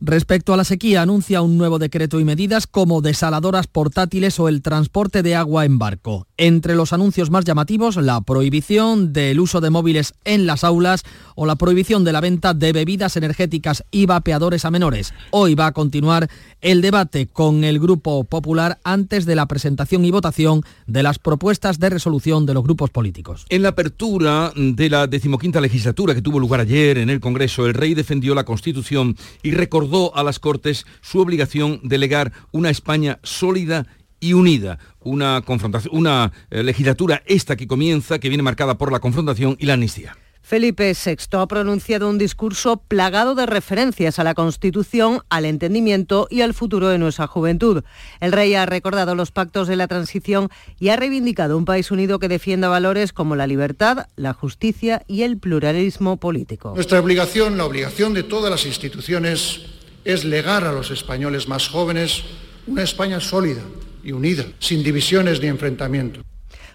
Respecto 0.00 0.54
a 0.54 0.56
la 0.56 0.62
sequía, 0.62 1.02
anuncia 1.02 1.42
un 1.42 1.58
nuevo 1.58 1.80
decreto 1.80 2.20
y 2.20 2.24
medidas 2.24 2.68
como 2.68 3.00
desaladoras 3.00 3.66
portátiles 3.66 4.38
o 4.38 4.48
el 4.48 4.62
transporte 4.62 5.24
de 5.24 5.34
agua 5.34 5.64
en 5.64 5.80
barco. 5.80 6.28
Entre 6.36 6.76
los 6.76 6.92
anuncios 6.92 7.30
más 7.30 7.44
llamativos, 7.44 7.96
la 7.96 8.20
prohibición 8.20 9.12
del 9.12 9.40
uso 9.40 9.60
de 9.60 9.70
móviles 9.70 10.14
en 10.24 10.46
las 10.46 10.62
aulas 10.62 11.02
o 11.40 11.46
la 11.46 11.54
prohibición 11.54 12.02
de 12.02 12.12
la 12.12 12.20
venta 12.20 12.52
de 12.52 12.72
bebidas 12.72 13.16
energéticas 13.16 13.84
y 13.92 14.06
vapeadores 14.06 14.64
a 14.64 14.72
menores. 14.72 15.14
Hoy 15.30 15.54
va 15.54 15.68
a 15.68 15.72
continuar 15.72 16.28
el 16.60 16.82
debate 16.82 17.28
con 17.28 17.62
el 17.62 17.78
Grupo 17.78 18.24
Popular 18.24 18.80
antes 18.82 19.24
de 19.24 19.36
la 19.36 19.46
presentación 19.46 20.04
y 20.04 20.10
votación 20.10 20.62
de 20.88 21.04
las 21.04 21.20
propuestas 21.20 21.78
de 21.78 21.90
resolución 21.90 22.44
de 22.44 22.54
los 22.54 22.64
grupos 22.64 22.90
políticos. 22.90 23.46
En 23.50 23.62
la 23.62 23.68
apertura 23.68 24.52
de 24.56 24.90
la 24.90 25.06
decimoquinta 25.06 25.60
legislatura 25.60 26.12
que 26.12 26.22
tuvo 26.22 26.40
lugar 26.40 26.58
ayer 26.58 26.98
en 26.98 27.08
el 27.08 27.20
Congreso, 27.20 27.66
el 27.66 27.74
rey 27.74 27.94
defendió 27.94 28.34
la 28.34 28.42
Constitución 28.42 29.16
y 29.44 29.52
recordó 29.52 30.16
a 30.16 30.24
las 30.24 30.40
Cortes 30.40 30.86
su 31.02 31.20
obligación 31.20 31.78
de 31.84 31.98
legar 31.98 32.32
una 32.50 32.70
España 32.70 33.20
sólida 33.22 33.86
y 34.18 34.32
unida, 34.32 34.80
una 34.98 35.42
confrontación, 35.42 35.96
una 35.96 36.32
eh, 36.50 36.64
legislatura 36.64 37.22
esta 37.26 37.54
que 37.54 37.68
comienza, 37.68 38.18
que 38.18 38.28
viene 38.28 38.42
marcada 38.42 38.76
por 38.76 38.90
la 38.90 38.98
confrontación 38.98 39.56
y 39.60 39.66
la 39.66 39.74
amnistía. 39.74 40.16
Felipe 40.48 40.94
VI 40.94 41.36
ha 41.36 41.46
pronunciado 41.46 42.08
un 42.08 42.16
discurso 42.16 42.78
plagado 42.78 43.34
de 43.34 43.44
referencias 43.44 44.18
a 44.18 44.24
la 44.24 44.32
Constitución, 44.32 45.20
al 45.28 45.44
entendimiento 45.44 46.26
y 46.30 46.40
al 46.40 46.54
futuro 46.54 46.88
de 46.88 46.96
nuestra 46.96 47.26
juventud. 47.26 47.84
El 48.20 48.32
rey 48.32 48.54
ha 48.54 48.64
recordado 48.64 49.14
los 49.14 49.30
pactos 49.30 49.68
de 49.68 49.76
la 49.76 49.88
transición 49.88 50.48
y 50.80 50.88
ha 50.88 50.96
reivindicado 50.96 51.58
un 51.58 51.66
país 51.66 51.90
unido 51.90 52.18
que 52.18 52.28
defienda 52.28 52.70
valores 52.70 53.12
como 53.12 53.36
la 53.36 53.46
libertad, 53.46 54.06
la 54.16 54.32
justicia 54.32 55.02
y 55.06 55.20
el 55.20 55.36
pluralismo 55.36 56.16
político. 56.16 56.72
Nuestra 56.74 56.98
obligación, 56.98 57.58
la 57.58 57.66
obligación 57.66 58.14
de 58.14 58.22
todas 58.22 58.50
las 58.50 58.64
instituciones, 58.64 59.66
es 60.06 60.24
legar 60.24 60.64
a 60.64 60.72
los 60.72 60.90
españoles 60.90 61.46
más 61.46 61.68
jóvenes 61.68 62.24
una 62.66 62.84
España 62.84 63.20
sólida 63.20 63.60
y 64.02 64.12
unida, 64.12 64.46
sin 64.60 64.82
divisiones 64.82 65.42
ni 65.42 65.48
enfrentamientos. 65.48 66.24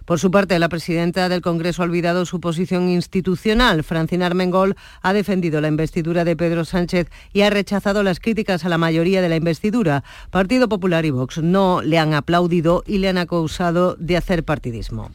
Por 0.05 0.19
su 0.19 0.31
parte, 0.31 0.59
la 0.59 0.67
presidenta 0.67 1.29
del 1.29 1.41
Congreso 1.41 1.81
ha 1.81 1.85
olvidado 1.85 2.25
su 2.25 2.41
posición 2.41 2.89
institucional. 2.89 3.83
Francina 3.83 4.25
Armengol 4.25 4.75
ha 5.01 5.13
defendido 5.13 5.61
la 5.61 5.69
investidura 5.69 6.25
de 6.25 6.35
Pedro 6.35 6.65
Sánchez 6.65 7.09
y 7.31 7.41
ha 7.41 7.49
rechazado 7.49 8.03
las 8.03 8.19
críticas 8.19 8.65
a 8.65 8.69
la 8.69 8.77
mayoría 8.77 9.21
de 9.21 9.29
la 9.29 9.37
investidura. 9.37 10.03
Partido 10.29 10.67
Popular 10.67 11.05
y 11.05 11.11
Vox 11.11 11.37
no 11.37 11.81
le 11.81 11.99
han 11.99 12.13
aplaudido 12.13 12.83
y 12.85 12.97
le 12.97 13.09
han 13.09 13.17
acusado 13.17 13.95
de 13.97 14.17
hacer 14.17 14.43
partidismo. 14.43 15.11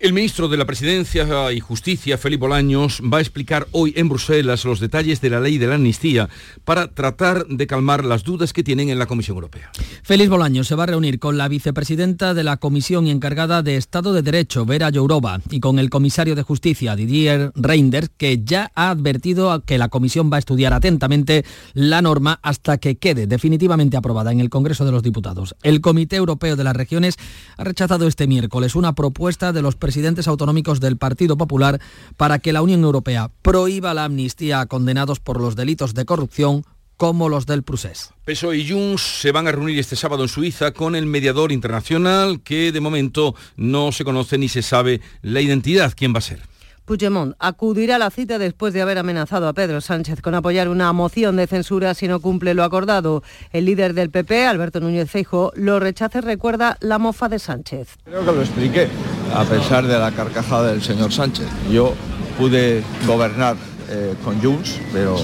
El 0.00 0.12
ministro 0.12 0.46
de 0.46 0.56
la 0.56 0.64
Presidencia 0.64 1.50
y 1.50 1.58
Justicia, 1.58 2.18
Felipe 2.18 2.42
Bolaños, 2.42 3.02
va 3.02 3.18
a 3.18 3.20
explicar 3.20 3.66
hoy 3.72 3.92
en 3.96 4.08
Bruselas 4.08 4.64
los 4.64 4.78
detalles 4.78 5.20
de 5.20 5.28
la 5.28 5.40
ley 5.40 5.58
de 5.58 5.66
la 5.66 5.74
amnistía 5.74 6.28
para 6.64 6.86
tratar 6.86 7.48
de 7.48 7.66
calmar 7.66 8.04
las 8.04 8.22
dudas 8.22 8.52
que 8.52 8.62
tienen 8.62 8.90
en 8.90 9.00
la 9.00 9.06
Comisión 9.06 9.36
Europea. 9.36 9.72
Félix 10.04 10.30
Bolaños 10.30 10.68
se 10.68 10.76
va 10.76 10.84
a 10.84 10.86
reunir 10.86 11.18
con 11.18 11.36
la 11.36 11.48
vicepresidenta 11.48 12.32
de 12.32 12.44
la 12.44 12.58
Comisión 12.58 13.08
encargada 13.08 13.64
de 13.64 13.74
Estado 13.74 14.12
de 14.12 14.22
Derecho, 14.22 14.64
Vera 14.64 14.92
Jourova, 14.94 15.40
y 15.50 15.58
con 15.58 15.80
el 15.80 15.90
comisario 15.90 16.36
de 16.36 16.44
Justicia, 16.44 16.94
Didier 16.94 17.50
Reinders, 17.56 18.08
que 18.16 18.44
ya 18.44 18.70
ha 18.76 18.90
advertido 18.90 19.64
que 19.64 19.78
la 19.78 19.88
Comisión 19.88 20.30
va 20.32 20.36
a 20.36 20.38
estudiar 20.38 20.74
atentamente 20.74 21.44
la 21.74 22.02
norma 22.02 22.38
hasta 22.44 22.78
que 22.78 22.98
quede 22.98 23.26
definitivamente 23.26 23.96
aprobada 23.96 24.30
en 24.30 24.38
el 24.38 24.48
Congreso 24.48 24.84
de 24.84 24.92
los 24.92 25.02
Diputados. 25.02 25.56
El 25.64 25.80
Comité 25.80 26.14
Europeo 26.14 26.54
de 26.54 26.62
las 26.62 26.76
Regiones 26.76 27.16
ha 27.56 27.64
rechazado 27.64 28.06
este 28.06 28.28
miércoles 28.28 28.76
una 28.76 28.94
propuesta 28.94 29.52
de 29.52 29.62
los 29.62 29.74
presidentes 29.88 30.28
autonómicos 30.28 30.80
del 30.80 30.98
Partido 30.98 31.38
Popular 31.38 31.80
para 32.18 32.40
que 32.40 32.52
la 32.52 32.60
Unión 32.60 32.84
Europea 32.84 33.30
prohíba 33.40 33.94
la 33.94 34.04
amnistía 34.04 34.60
a 34.60 34.66
condenados 34.66 35.18
por 35.18 35.40
los 35.40 35.56
delitos 35.56 35.94
de 35.94 36.04
corrupción 36.04 36.66
como 36.98 37.30
los 37.30 37.46
del 37.46 37.62
Prusés. 37.62 38.10
PSOE 38.26 38.58
y 38.58 38.68
Junts 38.68 39.00
se 39.22 39.32
van 39.32 39.48
a 39.48 39.52
reunir 39.52 39.78
este 39.78 39.96
sábado 39.96 40.24
en 40.24 40.28
Suiza 40.28 40.72
con 40.72 40.94
el 40.94 41.06
mediador 41.06 41.52
internacional 41.52 42.42
que 42.42 42.70
de 42.70 42.82
momento 42.82 43.34
no 43.56 43.90
se 43.90 44.04
conoce 44.04 44.36
ni 44.36 44.50
se 44.50 44.60
sabe 44.60 45.00
la 45.22 45.40
identidad, 45.40 45.94
quién 45.96 46.12
va 46.12 46.18
a 46.18 46.20
ser. 46.20 46.40
Puigdemont 46.88 47.34
acudirá 47.38 47.96
a 47.96 47.98
la 47.98 48.10
cita 48.10 48.38
después 48.38 48.72
de 48.72 48.80
haber 48.80 48.96
amenazado 48.96 49.46
a 49.46 49.52
Pedro 49.52 49.82
Sánchez 49.82 50.22
con 50.22 50.34
apoyar 50.34 50.70
una 50.70 50.90
moción 50.94 51.36
de 51.36 51.46
censura 51.46 51.92
si 51.92 52.08
no 52.08 52.18
cumple 52.18 52.54
lo 52.54 52.64
acordado. 52.64 53.22
El 53.52 53.66
líder 53.66 53.92
del 53.92 54.08
PP, 54.08 54.46
Alberto 54.46 54.80
Núñez 54.80 55.10
Feijo, 55.10 55.52
lo 55.54 55.80
rechaza 55.80 56.20
y 56.20 56.22
recuerda 56.22 56.78
la 56.80 56.98
mofa 56.98 57.28
de 57.28 57.38
Sánchez. 57.38 57.88
Creo 58.04 58.24
que 58.24 58.32
lo 58.32 58.40
expliqué, 58.40 58.88
a 59.34 59.44
pesar 59.44 59.86
de 59.86 59.98
la 59.98 60.12
carcajada 60.12 60.72
del 60.72 60.80
señor 60.80 61.12
Sánchez. 61.12 61.46
Yo 61.70 61.92
pude 62.38 62.82
gobernar 63.06 63.56
eh, 63.90 64.14
con 64.24 64.40
Junts, 64.40 64.80
pero 64.90 65.16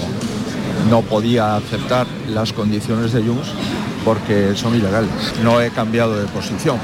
no 0.91 1.01
podía 1.01 1.55
aceptar 1.55 2.05
las 2.29 2.53
condiciones 2.53 3.11
de 3.11 3.23
Junts 3.23 3.49
porque 4.05 4.53
son 4.53 4.75
ilegales. 4.75 5.09
No 5.43 5.59
he 5.59 5.71
cambiado 5.71 6.15
de 6.15 6.27
posición. 6.27 6.77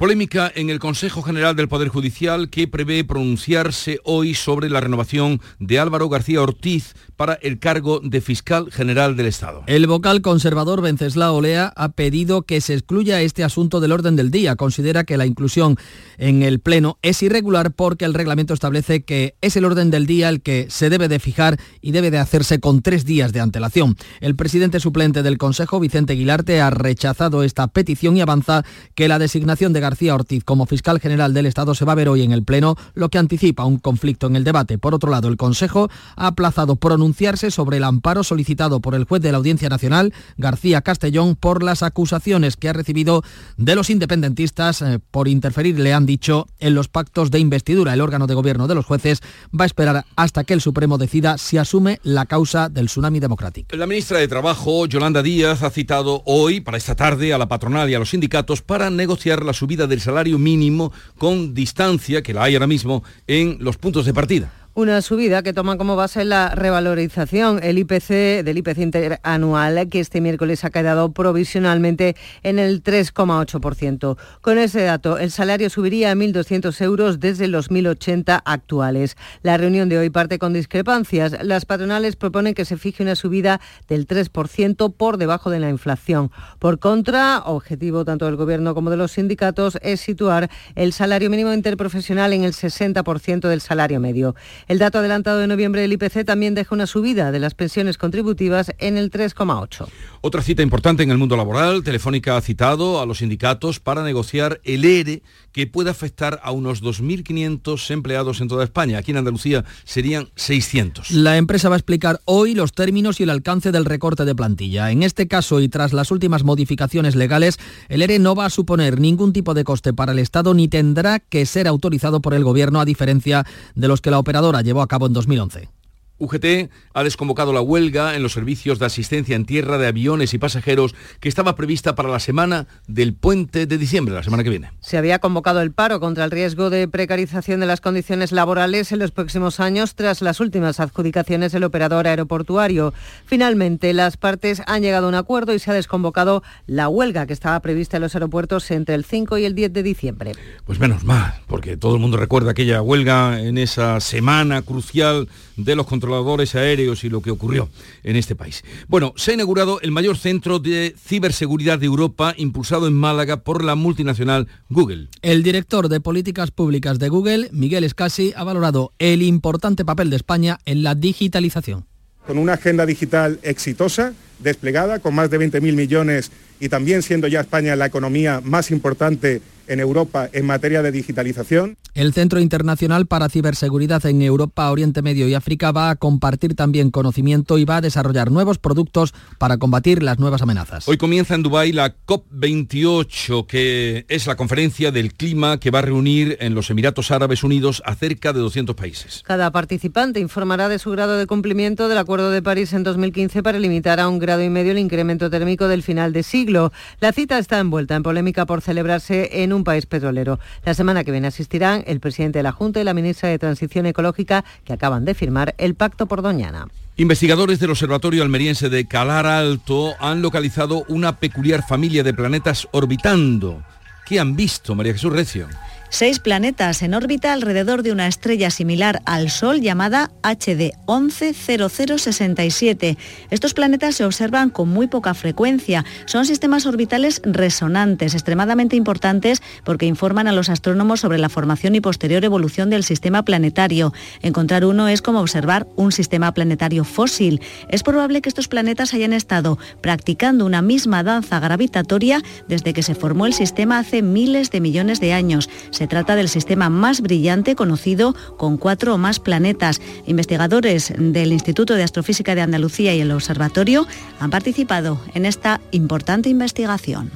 Polémica 0.00 0.50
en 0.54 0.70
el 0.70 0.78
Consejo 0.78 1.20
General 1.20 1.54
del 1.54 1.68
Poder 1.68 1.88
Judicial 1.88 2.48
que 2.48 2.66
prevé 2.66 3.04
pronunciarse 3.04 4.00
hoy 4.02 4.32
sobre 4.32 4.70
la 4.70 4.80
renovación 4.80 5.42
de 5.58 5.78
Álvaro 5.78 6.08
García 6.08 6.40
Ortiz 6.40 6.94
para 7.16 7.34
el 7.34 7.58
cargo 7.58 8.00
de 8.00 8.22
fiscal 8.22 8.72
general 8.72 9.14
del 9.14 9.26
Estado. 9.26 9.62
El 9.66 9.86
vocal 9.86 10.22
conservador 10.22 10.80
Venceslao 10.80 11.34
Olea 11.36 11.70
ha 11.76 11.90
pedido 11.90 12.44
que 12.44 12.62
se 12.62 12.72
excluya 12.72 13.20
este 13.20 13.44
asunto 13.44 13.78
del 13.78 13.92
orden 13.92 14.16
del 14.16 14.30
día. 14.30 14.56
Considera 14.56 15.04
que 15.04 15.18
la 15.18 15.26
inclusión 15.26 15.76
en 16.16 16.42
el 16.42 16.60
Pleno 16.60 16.96
es 17.02 17.22
irregular 17.22 17.72
porque 17.72 18.06
el 18.06 18.14
reglamento 18.14 18.54
establece 18.54 19.02
que 19.02 19.34
es 19.42 19.54
el 19.56 19.66
orden 19.66 19.90
del 19.90 20.06
día 20.06 20.30
el 20.30 20.40
que 20.40 20.68
se 20.70 20.88
debe 20.88 21.08
de 21.08 21.18
fijar 21.18 21.58
y 21.82 21.92
debe 21.92 22.10
de 22.10 22.16
hacerse 22.16 22.58
con 22.58 22.80
tres 22.80 23.04
días 23.04 23.34
de 23.34 23.40
antelación. 23.40 23.96
El 24.22 24.34
presidente 24.34 24.80
suplente 24.80 25.22
del 25.22 25.36
Consejo, 25.36 25.78
Vicente 25.78 26.14
Aguilarte, 26.14 26.62
ha 26.62 26.70
rechazado 26.70 27.42
esta 27.42 27.66
petición 27.66 28.16
y 28.16 28.22
avanza 28.22 28.64
que 28.94 29.06
la 29.06 29.18
designación 29.18 29.74
de 29.74 29.80
García 29.80 29.89
Ortiz 30.14 30.44
como 30.44 30.66
fiscal 30.66 31.00
general 31.00 31.34
del 31.34 31.46
Estado 31.46 31.74
se 31.74 31.84
va 31.84 31.92
a 31.92 31.96
ver 31.96 32.08
hoy 32.08 32.22
en 32.22 32.32
el 32.32 32.44
Pleno, 32.44 32.76
lo 32.94 33.08
que 33.08 33.18
anticipa 33.18 33.64
un 33.64 33.78
conflicto 33.78 34.26
en 34.26 34.36
el 34.36 34.44
debate. 34.44 34.78
Por 34.78 34.94
otro 34.94 35.10
lado, 35.10 35.28
el 35.28 35.36
Consejo 35.36 35.88
ha 36.16 36.28
aplazado 36.28 36.76
pronunciarse 36.76 37.50
sobre 37.50 37.78
el 37.78 37.84
amparo 37.84 38.24
solicitado 38.24 38.80
por 38.80 38.94
el 38.94 39.04
juez 39.04 39.22
de 39.22 39.32
la 39.32 39.38
Audiencia 39.38 39.68
Nacional, 39.68 40.12
García 40.36 40.80
Castellón, 40.82 41.36
por 41.36 41.62
las 41.62 41.82
acusaciones 41.82 42.56
que 42.56 42.68
ha 42.68 42.72
recibido 42.72 43.22
de 43.56 43.74
los 43.74 43.90
independentistas 43.90 44.82
eh, 44.82 44.98
por 45.10 45.28
interferir, 45.28 45.78
le 45.78 45.92
han 45.92 46.06
dicho, 46.06 46.46
en 46.58 46.74
los 46.74 46.88
pactos 46.88 47.30
de 47.30 47.38
investidura. 47.38 47.94
El 47.94 48.00
órgano 48.00 48.26
de 48.26 48.34
gobierno 48.34 48.68
de 48.68 48.74
los 48.74 48.86
jueces 48.86 49.20
va 49.58 49.64
a 49.64 49.66
esperar 49.66 50.04
hasta 50.16 50.44
que 50.44 50.54
el 50.54 50.60
Supremo 50.60 50.98
decida 50.98 51.38
si 51.38 51.58
asume 51.58 52.00
la 52.02 52.26
causa 52.26 52.68
del 52.68 52.86
tsunami 52.86 53.20
democrático. 53.20 53.76
La 53.76 53.86
ministra 53.86 54.18
de 54.18 54.28
Trabajo, 54.28 54.86
Yolanda 54.86 55.22
Díaz, 55.22 55.62
ha 55.62 55.70
citado 55.70 56.22
hoy, 56.26 56.60
para 56.60 56.78
esta 56.78 56.94
tarde, 56.94 57.32
a 57.32 57.38
la 57.38 57.48
patronal 57.48 57.88
y 57.90 57.94
a 57.94 57.98
los 57.98 58.10
sindicatos 58.10 58.62
para 58.62 58.90
negociar 58.90 59.44
la 59.44 59.52
subida 59.52 59.79
del 59.86 60.00
salario 60.00 60.38
mínimo 60.38 60.92
con 61.18 61.54
distancia, 61.54 62.22
que 62.22 62.34
la 62.34 62.44
hay 62.44 62.54
ahora 62.54 62.66
mismo, 62.66 63.02
en 63.26 63.58
los 63.60 63.76
puntos 63.76 64.06
de 64.06 64.14
partida. 64.14 64.59
Una 64.72 65.02
subida 65.02 65.42
que 65.42 65.52
toma 65.52 65.76
como 65.76 65.96
base 65.96 66.24
la 66.24 66.54
revalorización, 66.54 67.58
el 67.60 67.76
IPC 67.78 68.44
del 68.44 68.58
IPC 68.58 68.78
interanual, 68.78 69.88
que 69.88 69.98
este 69.98 70.20
miércoles 70.20 70.64
ha 70.64 70.70
quedado 70.70 71.10
provisionalmente 71.10 72.14
en 72.44 72.60
el 72.60 72.80
3,8%. 72.80 74.16
Con 74.40 74.58
ese 74.58 74.82
dato, 74.82 75.18
el 75.18 75.32
salario 75.32 75.70
subiría 75.70 76.12
a 76.12 76.14
1.200 76.14 76.80
euros 76.82 77.18
desde 77.18 77.48
los 77.48 77.68
1.080 77.68 78.42
actuales. 78.44 79.16
La 79.42 79.56
reunión 79.56 79.88
de 79.88 79.98
hoy 79.98 80.08
parte 80.08 80.38
con 80.38 80.52
discrepancias. 80.52 81.36
Las 81.42 81.64
patronales 81.64 82.14
proponen 82.14 82.54
que 82.54 82.64
se 82.64 82.76
fije 82.76 83.02
una 83.02 83.16
subida 83.16 83.60
del 83.88 84.06
3% 84.06 84.94
por 84.96 85.16
debajo 85.16 85.50
de 85.50 85.58
la 85.58 85.68
inflación. 85.68 86.30
Por 86.60 86.78
contra, 86.78 87.40
objetivo 87.40 88.04
tanto 88.04 88.26
del 88.26 88.36
Gobierno 88.36 88.76
como 88.76 88.90
de 88.90 88.96
los 88.96 89.10
sindicatos 89.10 89.78
es 89.82 90.00
situar 90.00 90.48
el 90.76 90.92
salario 90.92 91.28
mínimo 91.28 91.52
interprofesional 91.52 92.32
en 92.32 92.44
el 92.44 92.52
60% 92.52 93.48
del 93.48 93.60
salario 93.60 93.98
medio. 93.98 94.36
El 94.68 94.78
dato 94.78 94.98
adelantado 94.98 95.38
de 95.38 95.46
noviembre 95.46 95.82
del 95.82 95.92
IPC 95.92 96.24
también 96.24 96.54
deja 96.54 96.74
una 96.74 96.86
subida 96.86 97.32
de 97.32 97.38
las 97.38 97.54
pensiones 97.54 97.98
contributivas 97.98 98.72
en 98.78 98.96
el 98.96 99.10
3,8. 99.10 99.86
Otra 100.20 100.42
cita 100.42 100.62
importante 100.62 101.02
en 101.02 101.10
el 101.10 101.18
mundo 101.18 101.36
laboral, 101.36 101.82
Telefónica 101.82 102.36
ha 102.36 102.40
citado 102.40 103.00
a 103.00 103.06
los 103.06 103.18
sindicatos 103.18 103.80
para 103.80 104.02
negociar 104.02 104.60
el 104.64 104.84
ERE 104.84 105.22
que 105.52 105.66
puede 105.66 105.90
afectar 105.90 106.40
a 106.42 106.52
unos 106.52 106.82
2.500 106.82 107.90
empleados 107.90 108.40
en 108.40 108.48
toda 108.48 108.64
España. 108.64 108.98
Aquí 108.98 109.10
en 109.10 109.18
Andalucía 109.18 109.64
serían 109.84 110.28
600. 110.36 111.10
La 111.10 111.36
empresa 111.36 111.68
va 111.68 111.76
a 111.76 111.78
explicar 111.78 112.20
hoy 112.24 112.54
los 112.54 112.72
términos 112.72 113.20
y 113.20 113.24
el 113.24 113.30
alcance 113.30 113.72
del 113.72 113.84
recorte 113.84 114.24
de 114.24 114.34
plantilla. 114.34 114.90
En 114.90 115.02
este 115.02 115.28
caso 115.28 115.60
y 115.60 115.68
tras 115.68 115.92
las 115.92 116.10
últimas 116.10 116.44
modificaciones 116.44 117.16
legales, 117.16 117.58
el 117.88 118.02
ERE 118.02 118.18
no 118.18 118.34
va 118.34 118.46
a 118.46 118.50
suponer 118.50 119.00
ningún 119.00 119.32
tipo 119.32 119.54
de 119.54 119.64
coste 119.64 119.92
para 119.92 120.12
el 120.12 120.18
Estado 120.18 120.54
ni 120.54 120.68
tendrá 120.68 121.18
que 121.18 121.46
ser 121.46 121.66
autorizado 121.66 122.20
por 122.20 122.34
el 122.34 122.44
Gobierno 122.44 122.80
a 122.80 122.84
diferencia 122.84 123.46
de 123.74 123.88
los 123.88 124.00
que 124.00 124.10
la 124.10 124.18
operadora 124.18 124.62
llevó 124.62 124.82
a 124.82 124.88
cabo 124.88 125.06
en 125.06 125.12
2011. 125.12 125.79
UGT 126.20 126.70
ha 126.94 127.02
desconvocado 127.02 127.52
la 127.52 127.60
huelga 127.60 128.14
en 128.14 128.22
los 128.22 128.32
servicios 128.32 128.78
de 128.78 128.86
asistencia 128.86 129.34
en 129.34 129.46
tierra 129.46 129.78
de 129.78 129.88
aviones 129.88 130.34
y 130.34 130.38
pasajeros 130.38 130.94
que 131.18 131.28
estaba 131.28 131.56
prevista 131.56 131.94
para 131.94 132.08
la 132.08 132.20
semana 132.20 132.68
del 132.86 133.14
puente 133.14 133.66
de 133.66 133.78
diciembre, 133.78 134.14
la 134.14 134.22
semana 134.22 134.44
que 134.44 134.50
viene. 134.50 134.70
Se 134.80 134.98
había 134.98 135.18
convocado 135.18 135.62
el 135.62 135.72
paro 135.72 135.98
contra 135.98 136.24
el 136.24 136.30
riesgo 136.30 136.70
de 136.70 136.86
precarización 136.86 137.60
de 137.60 137.66
las 137.66 137.80
condiciones 137.80 138.30
laborales 138.30 138.92
en 138.92 138.98
los 138.98 139.10
próximos 139.10 139.58
años 139.58 139.94
tras 139.94 140.20
las 140.20 140.40
últimas 140.40 140.78
adjudicaciones 140.78 141.52
del 141.52 141.64
operador 141.64 142.06
aeroportuario. 142.06 142.92
Finalmente, 143.24 143.92
las 143.94 144.16
partes 144.16 144.62
han 144.66 144.82
llegado 144.82 145.06
a 145.06 145.08
un 145.08 145.14
acuerdo 145.14 145.54
y 145.54 145.58
se 145.58 145.70
ha 145.70 145.74
desconvocado 145.74 146.42
la 146.66 146.88
huelga 146.88 147.26
que 147.26 147.32
estaba 147.32 147.58
prevista 147.60 147.96
en 147.96 148.02
los 148.02 148.14
aeropuertos 148.14 148.70
entre 148.70 148.94
el 148.94 149.04
5 149.04 149.38
y 149.38 149.46
el 149.46 149.54
10 149.54 149.72
de 149.72 149.82
diciembre. 149.82 150.32
Pues 150.66 150.78
menos 150.78 151.04
mal, 151.04 151.34
porque 151.46 151.78
todo 151.78 151.94
el 151.94 152.00
mundo 152.00 152.18
recuerda 152.18 152.50
aquella 152.50 152.82
huelga 152.82 153.40
en 153.40 153.56
esa 153.56 154.00
semana 154.00 154.62
crucial 154.62 155.28
de 155.56 155.76
los 155.76 155.86
controladores 155.86 156.09
aéreos 156.54 157.04
y 157.04 157.08
lo 157.08 157.20
que 157.20 157.30
ocurrió 157.30 157.68
en 158.02 158.16
este 158.16 158.34
país. 158.34 158.64
Bueno, 158.88 159.12
se 159.16 159.30
ha 159.30 159.34
inaugurado 159.34 159.80
el 159.80 159.90
mayor 159.90 160.16
centro 160.16 160.58
de 160.58 160.94
ciberseguridad 160.98 161.78
de 161.78 161.86
Europa, 161.86 162.34
impulsado 162.36 162.86
en 162.86 162.94
Málaga 162.94 163.38
por 163.38 163.64
la 163.64 163.74
multinacional 163.74 164.48
Google. 164.68 165.08
El 165.22 165.42
director 165.42 165.88
de 165.88 166.00
políticas 166.00 166.50
públicas 166.50 166.98
de 166.98 167.08
Google, 167.08 167.48
Miguel 167.52 167.84
Escasi, 167.84 168.32
ha 168.36 168.44
valorado 168.44 168.92
el 168.98 169.22
importante 169.22 169.84
papel 169.84 170.10
de 170.10 170.16
España 170.16 170.58
en 170.64 170.82
la 170.82 170.94
digitalización. 170.94 171.86
Con 172.26 172.38
una 172.38 172.54
agenda 172.54 172.86
digital 172.86 173.40
exitosa, 173.42 174.12
desplegada, 174.38 174.98
con 174.98 175.14
más 175.14 175.30
de 175.30 175.38
20.000 175.38 175.74
millones 175.74 176.30
y 176.60 176.68
también 176.68 177.02
siendo 177.02 177.28
ya 177.28 177.40
España 177.40 177.76
la 177.76 177.86
economía 177.86 178.40
más 178.44 178.70
importante 178.70 179.40
en 179.70 179.80
Europa 179.80 180.28
en 180.32 180.44
materia 180.44 180.82
de 180.82 180.92
digitalización. 180.92 181.78
El 181.94 182.12
Centro 182.12 182.40
Internacional 182.40 183.06
para 183.06 183.28
Ciberseguridad 183.28 184.04
en 184.06 184.22
Europa, 184.22 184.70
Oriente 184.70 185.02
Medio 185.02 185.26
y 185.28 185.34
África 185.34 185.72
va 185.72 185.90
a 185.90 185.96
compartir 185.96 186.54
también 186.54 186.90
conocimiento 186.90 187.58
y 187.58 187.64
va 187.64 187.78
a 187.78 187.80
desarrollar 187.80 188.30
nuevos 188.30 188.58
productos 188.58 189.14
para 189.38 189.58
combatir 189.58 190.02
las 190.02 190.18
nuevas 190.18 190.42
amenazas. 190.42 190.88
Hoy 190.88 190.98
comienza 190.98 191.34
en 191.34 191.42
Dubái 191.42 191.72
la 191.72 191.96
COP28, 192.06 193.46
que 193.46 194.04
es 194.08 194.26
la 194.26 194.36
conferencia 194.36 194.90
del 194.90 195.14
clima 195.14 195.58
que 195.58 195.70
va 195.70 195.80
a 195.80 195.82
reunir 195.82 196.36
en 196.40 196.54
los 196.54 196.70
Emiratos 196.70 197.10
Árabes 197.10 197.42
Unidos 197.42 197.82
a 197.86 197.94
cerca 197.94 198.32
de 198.32 198.40
200 198.40 198.74
países. 198.76 199.22
Cada 199.24 199.50
participante 199.50 200.20
informará 200.20 200.68
de 200.68 200.78
su 200.78 200.90
grado 200.90 201.16
de 201.16 201.26
cumplimiento 201.26 201.88
del 201.88 201.98
Acuerdo 201.98 202.30
de 202.30 202.42
París 202.42 202.72
en 202.72 202.82
2015 202.82 203.42
para 203.42 203.58
limitar 203.58 204.00
a 204.00 204.08
un 204.08 204.18
grado 204.18 204.42
y 204.42 204.48
medio 204.48 204.72
el 204.72 204.78
incremento 204.78 205.30
térmico 205.30 205.68
del 205.68 205.82
final 205.82 206.12
de 206.12 206.22
siglo. 206.22 206.72
La 207.00 207.12
cita 207.12 207.38
está 207.38 207.58
envuelta 207.58 207.94
en 207.94 208.02
polémica 208.02 208.46
por 208.46 208.62
celebrarse 208.62 209.42
en 209.42 209.52
un 209.52 209.59
país 209.64 209.86
petrolero. 209.86 210.38
La 210.64 210.74
semana 210.74 211.04
que 211.04 211.10
viene 211.10 211.28
asistirán 211.28 211.84
el 211.86 212.00
presidente 212.00 212.38
de 212.38 212.42
la 212.42 212.52
Junta 212.52 212.80
y 212.80 212.84
la 212.84 212.94
ministra 212.94 213.28
de 213.28 213.38
Transición 213.38 213.86
Ecológica 213.86 214.44
que 214.64 214.72
acaban 214.72 215.04
de 215.04 215.14
firmar 215.14 215.54
el 215.58 215.74
pacto 215.74 216.06
por 216.06 216.22
Doñana. 216.22 216.68
Investigadores 216.96 217.58
del 217.60 217.70
Observatorio 217.70 218.22
Almeriense 218.22 218.68
de 218.68 218.86
Calar 218.86 219.26
Alto 219.26 219.94
han 220.00 220.20
localizado 220.20 220.84
una 220.88 221.16
peculiar 221.18 221.66
familia 221.66 222.02
de 222.02 222.12
planetas 222.12 222.68
orbitando. 222.72 223.62
¿Qué 224.04 224.20
han 224.20 224.36
visto, 224.36 224.74
María 224.74 224.92
Jesús 224.92 225.12
Recio? 225.12 225.48
Seis 225.90 226.20
planetas 226.20 226.82
en 226.82 226.94
órbita 226.94 227.32
alrededor 227.32 227.82
de 227.82 227.92
una 227.92 228.06
estrella 228.06 228.50
similar 228.50 229.02
al 229.04 229.28
Sol 229.28 229.60
llamada 229.60 230.10
HD 230.22 230.72
110067. 230.86 232.96
Estos 233.30 233.54
planetas 233.54 233.96
se 233.96 234.04
observan 234.04 234.50
con 234.50 234.68
muy 234.68 234.86
poca 234.86 235.14
frecuencia. 235.14 235.84
Son 236.06 236.24
sistemas 236.24 236.66
orbitales 236.66 237.20
resonantes, 237.24 238.14
extremadamente 238.14 238.76
importantes 238.76 239.42
porque 239.64 239.86
informan 239.86 240.28
a 240.28 240.32
los 240.32 240.48
astrónomos 240.48 241.00
sobre 241.00 241.18
la 241.18 241.28
formación 241.28 241.74
y 241.74 241.80
posterior 241.80 242.24
evolución 242.24 242.70
del 242.70 242.84
sistema 242.84 243.24
planetario. 243.24 243.92
Encontrar 244.22 244.64
uno 244.64 244.88
es 244.88 245.02
como 245.02 245.20
observar 245.20 245.66
un 245.76 245.90
sistema 245.90 246.32
planetario 246.32 246.84
fósil. 246.84 247.40
Es 247.68 247.82
probable 247.82 248.22
que 248.22 248.28
estos 248.28 248.48
planetas 248.48 248.94
hayan 248.94 249.12
estado 249.12 249.58
practicando 249.80 250.46
una 250.46 250.62
misma 250.62 251.02
danza 251.02 251.40
gravitatoria 251.40 252.22
desde 252.48 252.72
que 252.72 252.84
se 252.84 252.94
formó 252.94 253.26
el 253.26 253.34
sistema 253.34 253.78
hace 253.78 254.02
miles 254.02 254.50
de 254.50 254.60
millones 254.60 255.00
de 255.00 255.12
años. 255.12 255.48
Se 255.80 255.86
trata 255.86 256.14
del 256.14 256.28
sistema 256.28 256.68
más 256.68 257.00
brillante 257.00 257.56
conocido 257.56 258.14
con 258.36 258.58
cuatro 258.58 258.92
o 258.92 258.98
más 258.98 259.18
planetas. 259.18 259.80
Investigadores 260.04 260.92
del 260.94 261.32
Instituto 261.32 261.74
de 261.74 261.82
Astrofísica 261.82 262.34
de 262.34 262.42
Andalucía 262.42 262.94
y 262.94 263.00
el 263.00 263.10
Observatorio 263.12 263.86
han 264.18 264.28
participado 264.28 265.00
en 265.14 265.24
esta 265.24 265.62
importante 265.70 266.28
investigación. 266.28 267.10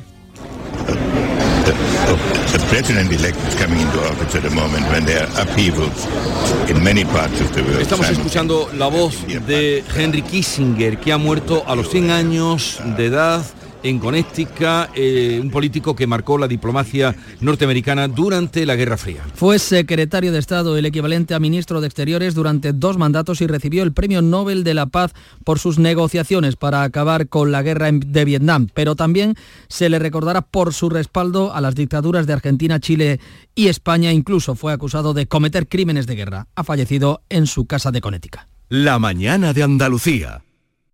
Estamos 7.82 8.08
escuchando 8.08 8.70
la 8.78 8.86
voz 8.86 9.26
de 9.46 9.84
Henry 9.94 10.22
Kissinger, 10.22 10.96
que 10.96 11.12
ha 11.12 11.18
muerto 11.18 11.64
a 11.66 11.76
los 11.76 11.90
100 11.90 12.10
años 12.10 12.80
de 12.96 13.04
edad 13.04 13.44
en 13.84 13.98
Connecticut, 13.98 14.90
eh, 14.96 15.38
un 15.40 15.50
político 15.50 15.94
que 15.94 16.06
marcó 16.06 16.38
la 16.38 16.48
diplomacia 16.48 17.14
norteamericana 17.40 18.08
durante 18.08 18.66
la 18.66 18.74
Guerra 18.74 18.96
Fría. 18.96 19.22
Fue 19.34 19.58
secretario 19.58 20.32
de 20.32 20.38
Estado, 20.38 20.76
el 20.76 20.86
equivalente 20.86 21.34
a 21.34 21.38
ministro 21.38 21.80
de 21.80 21.86
Exteriores, 21.86 22.34
durante 22.34 22.72
dos 22.72 22.98
mandatos 22.98 23.40
y 23.42 23.46
recibió 23.46 23.82
el 23.82 23.92
Premio 23.92 24.22
Nobel 24.22 24.64
de 24.64 24.74
la 24.74 24.86
Paz 24.86 25.12
por 25.44 25.58
sus 25.58 25.78
negociaciones 25.78 26.56
para 26.56 26.82
acabar 26.82 27.28
con 27.28 27.52
la 27.52 27.62
guerra 27.62 27.90
de 27.92 28.24
Vietnam, 28.24 28.68
pero 28.72 28.96
también 28.96 29.36
se 29.68 29.88
le 29.88 29.98
recordará 29.98 30.42
por 30.42 30.72
su 30.72 30.88
respaldo 30.88 31.54
a 31.54 31.60
las 31.60 31.74
dictaduras 31.74 32.26
de 32.26 32.32
Argentina, 32.32 32.80
Chile 32.80 33.20
y 33.54 33.68
España. 33.68 34.12
Incluso 34.12 34.54
fue 34.54 34.72
acusado 34.72 35.12
de 35.12 35.26
cometer 35.26 35.68
crímenes 35.68 36.06
de 36.06 36.16
guerra. 36.16 36.46
Ha 36.54 36.64
fallecido 36.64 37.22
en 37.28 37.46
su 37.46 37.66
casa 37.66 37.90
de 37.90 38.00
Connecticut. 38.00 38.40
La 38.70 38.98
mañana 38.98 39.52
de 39.52 39.62
Andalucía. 39.62 40.42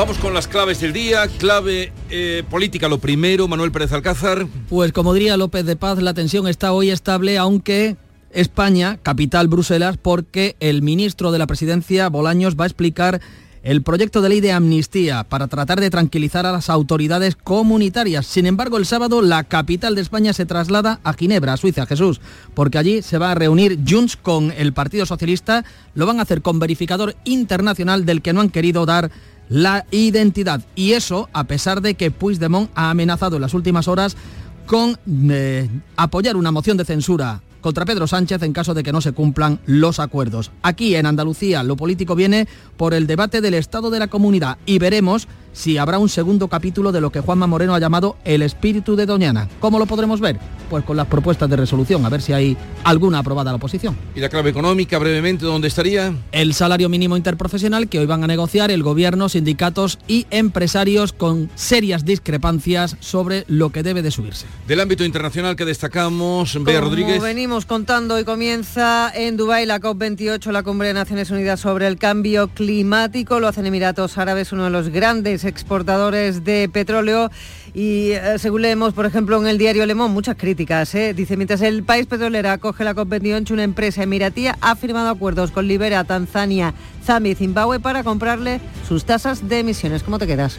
Vamos 0.00 0.16
con 0.16 0.32
las 0.32 0.48
claves 0.48 0.80
del 0.80 0.94
día. 0.94 1.28
Clave 1.36 1.92
eh, 2.08 2.42
política, 2.48 2.88
lo 2.88 2.96
primero, 2.96 3.46
Manuel 3.48 3.70
Pérez 3.70 3.92
Alcázar. 3.92 4.46
Pues 4.70 4.92
como 4.92 5.12
diría 5.12 5.36
López 5.36 5.66
de 5.66 5.76
Paz, 5.76 5.98
la 6.00 6.14
tensión 6.14 6.48
está 6.48 6.72
hoy 6.72 6.88
estable, 6.88 7.36
aunque 7.36 7.98
España, 8.30 8.98
capital 9.02 9.48
Bruselas, 9.48 9.98
porque 9.98 10.56
el 10.58 10.80
ministro 10.80 11.32
de 11.32 11.38
la 11.38 11.46
Presidencia, 11.46 12.08
Bolaños, 12.08 12.56
va 12.58 12.64
a 12.64 12.68
explicar 12.68 13.20
el 13.62 13.82
proyecto 13.82 14.22
de 14.22 14.30
ley 14.30 14.40
de 14.40 14.52
amnistía 14.52 15.24
para 15.24 15.48
tratar 15.48 15.80
de 15.80 15.90
tranquilizar 15.90 16.46
a 16.46 16.52
las 16.52 16.70
autoridades 16.70 17.36
comunitarias. 17.36 18.26
Sin 18.26 18.46
embargo, 18.46 18.78
el 18.78 18.86
sábado 18.86 19.20
la 19.20 19.44
capital 19.44 19.94
de 19.94 20.00
España 20.00 20.32
se 20.32 20.46
traslada 20.46 21.00
a 21.04 21.12
Ginebra, 21.12 21.52
a 21.52 21.56
Suiza, 21.58 21.84
Jesús, 21.84 22.22
porque 22.54 22.78
allí 22.78 23.02
se 23.02 23.18
va 23.18 23.32
a 23.32 23.34
reunir 23.34 23.78
Junts 23.86 24.16
con 24.16 24.50
el 24.56 24.72
Partido 24.72 25.04
Socialista. 25.04 25.62
Lo 25.92 26.06
van 26.06 26.20
a 26.20 26.22
hacer 26.22 26.40
con 26.40 26.58
verificador 26.58 27.16
internacional 27.24 28.06
del 28.06 28.22
que 28.22 28.32
no 28.32 28.40
han 28.40 28.48
querido 28.48 28.86
dar 28.86 29.10
la 29.50 29.84
identidad. 29.90 30.62
Y 30.74 30.92
eso 30.92 31.28
a 31.34 31.44
pesar 31.44 31.82
de 31.82 31.94
que 31.94 32.10
Puigdemont 32.10 32.70
ha 32.74 32.88
amenazado 32.88 33.36
en 33.36 33.42
las 33.42 33.52
últimas 33.52 33.88
horas 33.88 34.16
con 34.64 34.98
eh, 35.30 35.68
apoyar 35.96 36.36
una 36.36 36.52
moción 36.52 36.78
de 36.78 36.86
censura 36.86 37.42
contra 37.60 37.84
Pedro 37.84 38.06
Sánchez 38.06 38.42
en 38.42 38.52
caso 38.52 38.72
de 38.72 38.82
que 38.82 38.92
no 38.92 39.00
se 39.00 39.12
cumplan 39.12 39.60
los 39.66 40.00
acuerdos. 40.00 40.50
Aquí 40.62 40.94
en 40.94 41.04
Andalucía 41.04 41.62
lo 41.62 41.76
político 41.76 42.14
viene 42.14 42.48
por 42.76 42.94
el 42.94 43.06
debate 43.06 43.40
del 43.40 43.54
estado 43.54 43.90
de 43.90 43.98
la 43.98 44.06
comunidad 44.06 44.56
y 44.64 44.78
veremos 44.78 45.28
si 45.52 45.78
habrá 45.78 45.98
un 45.98 46.08
segundo 46.08 46.48
capítulo 46.48 46.92
de 46.92 47.00
lo 47.00 47.10
que 47.10 47.20
Juanma 47.20 47.46
Moreno 47.46 47.74
ha 47.74 47.78
llamado 47.78 48.16
el 48.24 48.42
espíritu 48.42 48.96
de 48.96 49.06
Doñana. 49.06 49.48
¿Cómo 49.60 49.78
lo 49.78 49.86
podremos 49.86 50.20
ver? 50.20 50.38
Pues 50.68 50.84
con 50.84 50.96
las 50.96 51.06
propuestas 51.06 51.50
de 51.50 51.56
resolución, 51.56 52.04
a 52.04 52.08
ver 52.08 52.22
si 52.22 52.32
hay 52.32 52.56
alguna 52.84 53.18
aprobada 53.18 53.50
a 53.50 53.52
la 53.52 53.56
oposición. 53.56 53.96
¿Y 54.14 54.20
la 54.20 54.28
clave 54.28 54.50
económica 54.50 54.98
brevemente 54.98 55.44
dónde 55.44 55.68
estaría? 55.68 56.14
El 56.32 56.54
salario 56.54 56.88
mínimo 56.88 57.16
interprofesional 57.16 57.88
que 57.88 57.98
hoy 57.98 58.06
van 58.06 58.22
a 58.22 58.26
negociar 58.26 58.70
el 58.70 58.82
gobierno, 58.82 59.28
sindicatos 59.28 59.98
y 60.06 60.26
empresarios 60.30 61.12
con 61.12 61.50
serias 61.56 62.04
discrepancias 62.04 62.96
sobre 63.00 63.44
lo 63.48 63.70
que 63.70 63.82
debe 63.82 64.02
de 64.02 64.10
subirse. 64.10 64.46
Del 64.68 64.80
ámbito 64.80 65.04
internacional 65.04 65.56
que 65.56 65.64
destacamos, 65.64 66.56
Bea 66.62 66.80
Rodríguez. 66.80 67.20
venimos 67.20 67.66
contando 67.66 68.18
y 68.18 68.24
comienza 68.24 69.10
en 69.14 69.36
Dubái 69.36 69.66
la 69.66 69.80
COP28, 69.80 70.52
la 70.52 70.62
Cumbre 70.62 70.88
de 70.88 70.94
Naciones 70.94 71.30
Unidas 71.30 71.60
sobre 71.60 71.86
el 71.86 71.98
cambio 71.98 72.48
climático. 72.48 73.40
Lo 73.40 73.48
hacen 73.48 73.66
Emiratos 73.66 74.18
Árabes, 74.18 74.52
uno 74.52 74.64
de 74.64 74.70
los 74.70 74.88
grandes 74.88 75.39
exportadores 75.44 76.44
de 76.44 76.68
petróleo. 76.72 77.30
Y 77.72 78.10
eh, 78.10 78.38
según 78.38 78.62
leemos, 78.62 78.94
por 78.94 79.06
ejemplo, 79.06 79.40
en 79.40 79.46
el 79.46 79.58
diario 79.58 79.86
Le 79.86 79.94
muchas 79.94 80.36
críticas. 80.36 80.94
¿eh? 80.94 81.14
Dice, 81.14 81.36
mientras 81.36 81.60
el 81.62 81.82
país 81.82 82.06
petrolero 82.06 82.50
acoge 82.50 82.84
la 82.84 82.94
COP28, 82.94 83.50
una 83.50 83.64
empresa 83.64 84.02
emiratía 84.02 84.56
ha 84.60 84.76
firmado 84.76 85.08
acuerdos 85.08 85.50
con 85.50 85.68
Libera, 85.68 86.04
Tanzania, 86.04 86.74
Zambia 87.04 87.32
y 87.32 87.34
Zimbabue 87.34 87.80
para 87.80 88.02
comprarle 88.02 88.60
sus 88.88 89.04
tasas 89.04 89.48
de 89.48 89.60
emisiones. 89.60 90.02
¿Cómo 90.02 90.18
te 90.18 90.26
quedas? 90.26 90.58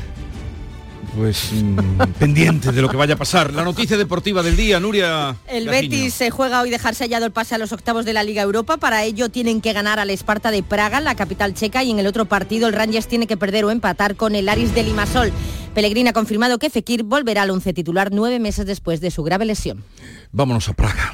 Pues 1.16 1.52
mm, 1.52 2.14
pendiente 2.20 2.72
de 2.72 2.82
lo 2.82 2.90
que 2.90 2.96
vaya 2.96 3.16
a 3.16 3.18
pasar. 3.18 3.54
La 3.54 3.64
noticia 3.64 3.98
deportiva 3.98 4.42
del 4.42 4.56
día, 4.56 4.80
Nuria. 4.80 5.36
El 5.48 5.68
Betis 5.68 6.14
se 6.14 6.32
juega 6.32 6.62
hoy 6.62 6.70
dejar 6.70 6.96
sellado 6.96 7.26
el 7.26 7.32
pase 7.32 7.56
a 7.56 7.58
los 7.58 7.72
octavos 7.74 8.06
de 8.06 8.14
la 8.14 8.24
Liga 8.24 8.42
Europa. 8.42 8.78
Para 8.78 9.04
ello 9.04 9.30
tienen 9.30 9.62
que 9.62 9.74
ganar 9.74 10.00
al 10.00 10.10
Esparta 10.10 10.52
de 10.52 10.64
Praga, 10.64 11.02
la 11.02 11.16
capital 11.16 11.54
checa, 11.54 11.84
y 11.84 11.92
en 11.92 12.00
el 12.00 12.08
otro 12.08 12.26
partido 12.26 12.68
el 12.68 12.74
Rangers 12.74 13.08
tiene 13.08 13.28
que 13.28 13.38
perder 13.38 13.66
o 13.66 13.72
empatar 13.72 14.16
con 14.16 14.36
el 14.36 14.48
Aris 14.48 14.74
de 14.74 14.84
Limasol. 14.84 15.32
Pellegrini 15.76 16.10
ha 16.10 16.14
confirmado 16.14 16.60
que 16.60 16.70
Fekir 16.70 17.04
volverá 17.04 17.44
al 17.44 17.50
once 17.50 17.74
titular 17.74 18.10
nueve 18.12 18.40
meses 18.40 18.66
después 18.66 19.02
de 19.02 19.12
su 19.12 19.24
grave 19.24 19.46
lesión. 19.46 19.84
Vámonos 20.32 20.70
a 20.70 20.74
Praga. 20.74 21.14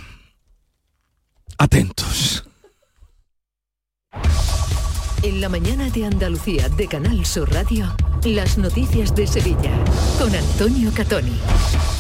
Atentos. 1.58 2.47
En 5.28 5.42
la 5.42 5.50
mañana 5.50 5.90
de 5.90 6.06
Andalucía 6.06 6.70
de 6.70 6.88
Canal 6.88 7.26
Sur 7.26 7.52
Radio, 7.52 7.94
las 8.24 8.58
noticias 8.58 9.14
de 9.14 9.28
Sevilla 9.28 9.72
con 10.18 10.34
Antonio 10.34 10.90
Catoni. 10.96 11.34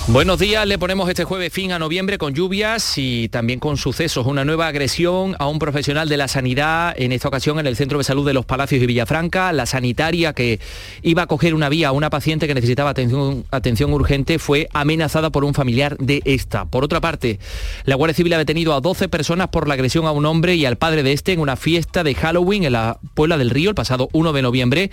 Buenos 0.09 0.39
días, 0.39 0.65
le 0.65 0.79
ponemos 0.79 1.09
este 1.09 1.25
jueves 1.25 1.51
fin 1.51 1.73
a 1.73 1.79
noviembre 1.79 2.17
con 2.17 2.33
lluvias 2.33 2.97
y 2.97 3.27
también 3.27 3.59
con 3.59 3.75
sucesos. 3.75 4.25
Una 4.25 4.45
nueva 4.45 4.67
agresión 4.67 5.35
a 5.37 5.47
un 5.47 5.59
profesional 5.59 6.07
de 6.07 6.15
la 6.15 6.29
sanidad, 6.29 6.93
en 6.97 7.11
esta 7.11 7.27
ocasión 7.27 7.59
en 7.59 7.67
el 7.67 7.75
Centro 7.75 7.97
de 7.97 8.05
Salud 8.05 8.25
de 8.25 8.33
los 8.33 8.45
Palacios 8.45 8.81
y 8.81 8.85
Villafranca. 8.85 9.51
La 9.51 9.65
sanitaria 9.65 10.31
que 10.31 10.61
iba 11.01 11.23
a 11.23 11.27
coger 11.27 11.53
una 11.53 11.67
vía 11.67 11.89
a 11.89 11.91
una 11.91 12.09
paciente 12.09 12.47
que 12.47 12.53
necesitaba 12.53 12.91
atención, 12.91 13.43
atención 13.51 13.91
urgente 13.91 14.39
fue 14.39 14.69
amenazada 14.71 15.29
por 15.29 15.43
un 15.43 15.53
familiar 15.53 15.97
de 15.97 16.21
esta. 16.23 16.63
Por 16.63 16.85
otra 16.85 17.01
parte, 17.01 17.37
la 17.83 17.95
Guardia 17.95 18.15
Civil 18.15 18.33
ha 18.35 18.37
detenido 18.37 18.73
a 18.73 18.79
12 18.79 19.09
personas 19.09 19.49
por 19.49 19.67
la 19.67 19.73
agresión 19.73 20.05
a 20.05 20.11
un 20.11 20.25
hombre 20.25 20.55
y 20.55 20.65
al 20.65 20.77
padre 20.77 21.03
de 21.03 21.11
este 21.11 21.33
en 21.33 21.41
una 21.41 21.57
fiesta 21.57 22.05
de 22.05 22.15
Halloween 22.15 22.63
en 22.63 22.71
la 22.71 22.97
Puebla 23.17 23.39
del 23.39 23.49
Río 23.49 23.69
el 23.69 23.75
pasado 23.75 24.09
1 24.13 24.31
de 24.31 24.43
noviembre. 24.43 24.91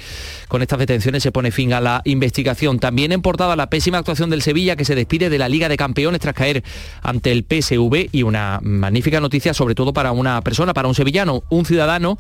Con 0.49 0.63
estas 0.63 0.79
detenciones 0.79 1.23
se 1.23 1.31
pone 1.31 1.51
fin 1.51 1.75
a 1.75 1.83
la 1.83 2.01
investigación. 2.07 2.79
También 2.79 3.13
en 3.13 3.21
portada 3.21 3.55
la 3.55 3.69
pésima 3.69 3.99
actuación 3.99 4.31
del 4.31 4.41
Sevilla 4.41 4.77
que 4.77 4.87
se 4.87 4.95
despide 4.95 5.29
de 5.29 5.37
la 5.37 5.51
Liga 5.51 5.69
de 5.69 5.77
Campeones 5.77 6.23
tras 6.23 6.35
caer 6.35 6.65
ante 7.03 7.33
el 7.33 7.45
PSV 7.45 8.09
y 8.13 8.23
una 8.23 8.61
magnífica 8.63 9.21
noticia 9.21 9.53
sobre 9.53 9.75
todo 9.75 9.93
para 9.93 10.13
una 10.13 10.41
persona, 10.41 10.73
para 10.73 10.89
un 10.89 10.95
sevillano, 10.95 11.45
un 11.51 11.67
ciudadano 11.67 12.19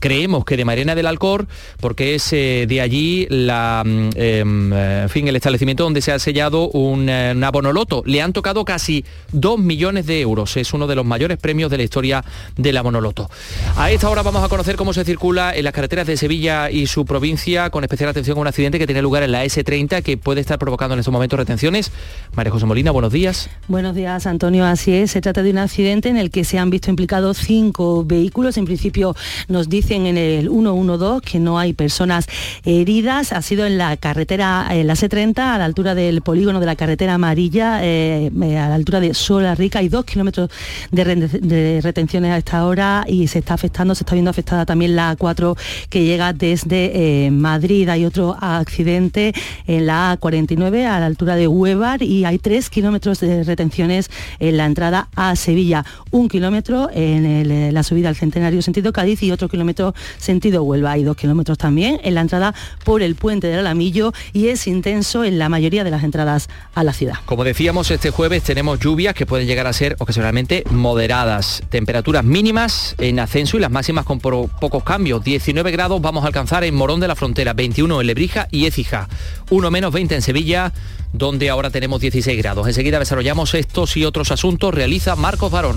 creemos 0.00 0.44
que 0.44 0.56
de 0.56 0.64
Marina 0.64 0.94
del 0.94 1.06
Alcor, 1.06 1.46
porque 1.80 2.14
es 2.14 2.32
eh, 2.32 2.64
de 2.68 2.80
allí 2.80 3.26
la, 3.30 3.82
mm, 3.86 4.10
em, 4.16 4.72
eh, 4.72 5.06
el 5.14 5.36
establecimiento 5.36 5.84
donde 5.84 6.00
se 6.00 6.10
ha 6.12 6.18
sellado 6.18 6.68
un, 6.70 7.08
eh, 7.08 7.32
un 7.36 7.44
abonoloto. 7.44 8.02
Le 8.06 8.22
han 8.22 8.32
tocado 8.32 8.64
casi 8.64 9.04
2 9.32 9.58
millones 9.58 10.06
de 10.06 10.20
euros. 10.20 10.56
Es 10.56 10.72
uno 10.72 10.86
de 10.86 10.96
los 10.96 11.04
mayores 11.04 11.38
premios 11.38 11.70
de 11.70 11.76
la 11.76 11.82
historia 11.82 12.24
del 12.56 12.76
abonoloto. 12.76 13.30
A 13.76 13.90
esta 13.90 14.08
hora 14.08 14.22
vamos 14.22 14.42
a 14.42 14.48
conocer 14.48 14.76
cómo 14.76 14.92
se 14.92 15.04
circula 15.04 15.54
en 15.54 15.64
las 15.64 15.74
carreteras 15.74 16.06
de 16.06 16.16
Sevilla 16.16 16.70
y 16.70 16.86
su 16.86 17.04
provincia, 17.04 17.70
con 17.70 17.84
especial 17.84 18.10
atención 18.10 18.38
a 18.38 18.40
un 18.40 18.46
accidente 18.46 18.78
que 18.78 18.86
tiene 18.86 19.02
lugar 19.02 19.22
en 19.22 19.32
la 19.32 19.44
S30 19.44 20.02
que 20.02 20.16
puede 20.16 20.40
estar 20.40 20.58
provocando 20.58 20.94
en 20.94 21.00
estos 21.00 21.12
momentos 21.12 21.38
retenciones. 21.38 21.92
María 22.34 22.50
José 22.50 22.66
Molina, 22.66 22.90
buenos 22.90 23.12
días. 23.12 23.50
Buenos 23.68 23.94
días, 23.94 24.26
Antonio. 24.26 24.64
Así 24.64 24.94
es, 24.94 25.10
se 25.10 25.20
trata 25.20 25.42
de 25.42 25.50
un 25.50 25.58
accidente 25.58 26.08
en 26.08 26.16
el 26.16 26.30
que 26.30 26.44
se 26.44 26.58
han 26.58 26.70
visto 26.70 26.90
implicados 26.90 27.38
cinco 27.38 28.04
vehículos. 28.04 28.56
En 28.56 28.64
principio 28.64 29.14
nos 29.48 29.68
en 29.96 30.16
el 30.16 30.48
112 30.48 31.20
que 31.24 31.38
no 31.38 31.58
hay 31.58 31.72
personas 31.72 32.26
heridas. 32.64 33.32
Ha 33.32 33.42
sido 33.42 33.66
en 33.66 33.78
la 33.78 33.96
carretera, 33.96 34.66
en 34.70 34.86
la 34.86 34.94
C30, 34.94 35.38
a 35.38 35.58
la 35.58 35.64
altura 35.64 35.94
del 35.94 36.22
polígono 36.22 36.60
de 36.60 36.66
la 36.66 36.76
carretera 36.76 37.14
amarilla, 37.14 37.84
eh, 37.84 38.30
eh, 38.42 38.58
a 38.58 38.68
la 38.68 38.74
altura 38.74 39.00
de 39.00 39.14
Sola 39.14 39.54
Rica. 39.54 39.78
Hay 39.80 39.88
dos 39.88 40.04
kilómetros 40.04 40.50
de, 40.90 41.04
re- 41.04 41.16
de 41.16 41.80
retenciones 41.82 42.32
a 42.32 42.38
esta 42.38 42.66
hora 42.66 43.04
y 43.08 43.26
se 43.28 43.38
está 43.40 43.54
afectando, 43.54 43.94
se 43.94 44.02
está 44.04 44.14
viendo 44.14 44.30
afectada 44.30 44.66
también 44.66 44.96
la 44.96 45.16
A4 45.16 45.56
que 45.88 46.04
llega 46.04 46.32
desde 46.32 47.26
eh, 47.26 47.30
Madrid. 47.30 47.88
Hay 47.88 48.04
otro 48.04 48.36
accidente 48.40 49.32
en 49.66 49.86
la 49.86 50.18
A49 50.18 50.86
a 50.86 51.00
la 51.00 51.06
altura 51.06 51.36
de 51.36 51.48
Huevar 51.48 52.02
y 52.02 52.24
hay 52.24 52.38
tres 52.38 52.70
kilómetros 52.70 53.20
de 53.20 53.44
retenciones 53.44 54.10
en 54.38 54.56
la 54.56 54.66
entrada 54.66 55.08
a 55.16 55.34
Sevilla. 55.36 55.84
Un 56.10 56.28
kilómetro 56.28 56.88
en 56.92 57.72
la 57.74 57.82
subida 57.82 58.08
al 58.08 58.16
Centenario 58.16 58.60
sentido 58.62 58.92
Cádiz 58.92 59.22
y 59.22 59.32
otro 59.32 59.48
kilómetro 59.48 59.79
sentido 60.18 60.62
Huelva. 60.62 60.92
Hay 60.92 61.02
dos 61.04 61.16
kilómetros 61.16 61.58
también 61.58 62.00
en 62.04 62.14
la 62.14 62.20
entrada 62.22 62.54
por 62.84 63.02
el 63.02 63.14
puente 63.14 63.46
del 63.46 63.60
Alamillo 63.60 64.12
y 64.32 64.48
es 64.48 64.66
intenso 64.66 65.24
en 65.24 65.38
la 65.38 65.48
mayoría 65.48 65.84
de 65.84 65.90
las 65.90 66.04
entradas 66.04 66.48
a 66.74 66.84
la 66.84 66.92
ciudad. 66.92 67.14
Como 67.24 67.44
decíamos, 67.44 67.90
este 67.90 68.10
jueves 68.10 68.42
tenemos 68.42 68.78
lluvias 68.80 69.14
que 69.14 69.26
pueden 69.26 69.46
llegar 69.46 69.66
a 69.66 69.72
ser 69.72 69.96
ocasionalmente 69.98 70.64
moderadas. 70.70 71.62
Temperaturas 71.70 72.24
mínimas 72.24 72.94
en 72.98 73.18
ascenso 73.20 73.56
y 73.56 73.60
las 73.60 73.70
máximas 73.70 74.04
con 74.04 74.20
po- 74.20 74.48
pocos 74.60 74.82
cambios. 74.84 75.22
19 75.24 75.70
grados 75.70 76.00
vamos 76.00 76.24
a 76.24 76.26
alcanzar 76.28 76.64
en 76.64 76.74
Morón 76.74 77.00
de 77.00 77.08
la 77.08 77.16
Frontera, 77.16 77.52
21 77.52 78.00
en 78.00 78.06
Lebrija 78.06 78.48
y 78.50 78.66
Écija. 78.66 79.08
1 79.50 79.70
menos 79.70 79.92
20 79.92 80.14
en 80.14 80.22
Sevilla, 80.22 80.72
donde 81.12 81.50
ahora 81.50 81.70
tenemos 81.70 82.00
16 82.00 82.36
grados. 82.38 82.66
Enseguida 82.66 82.98
desarrollamos 82.98 83.54
estos 83.54 83.96
y 83.96 84.04
otros 84.04 84.30
asuntos. 84.30 84.72
Realiza 84.74 85.16
Marcos 85.16 85.50
Barón. 85.50 85.76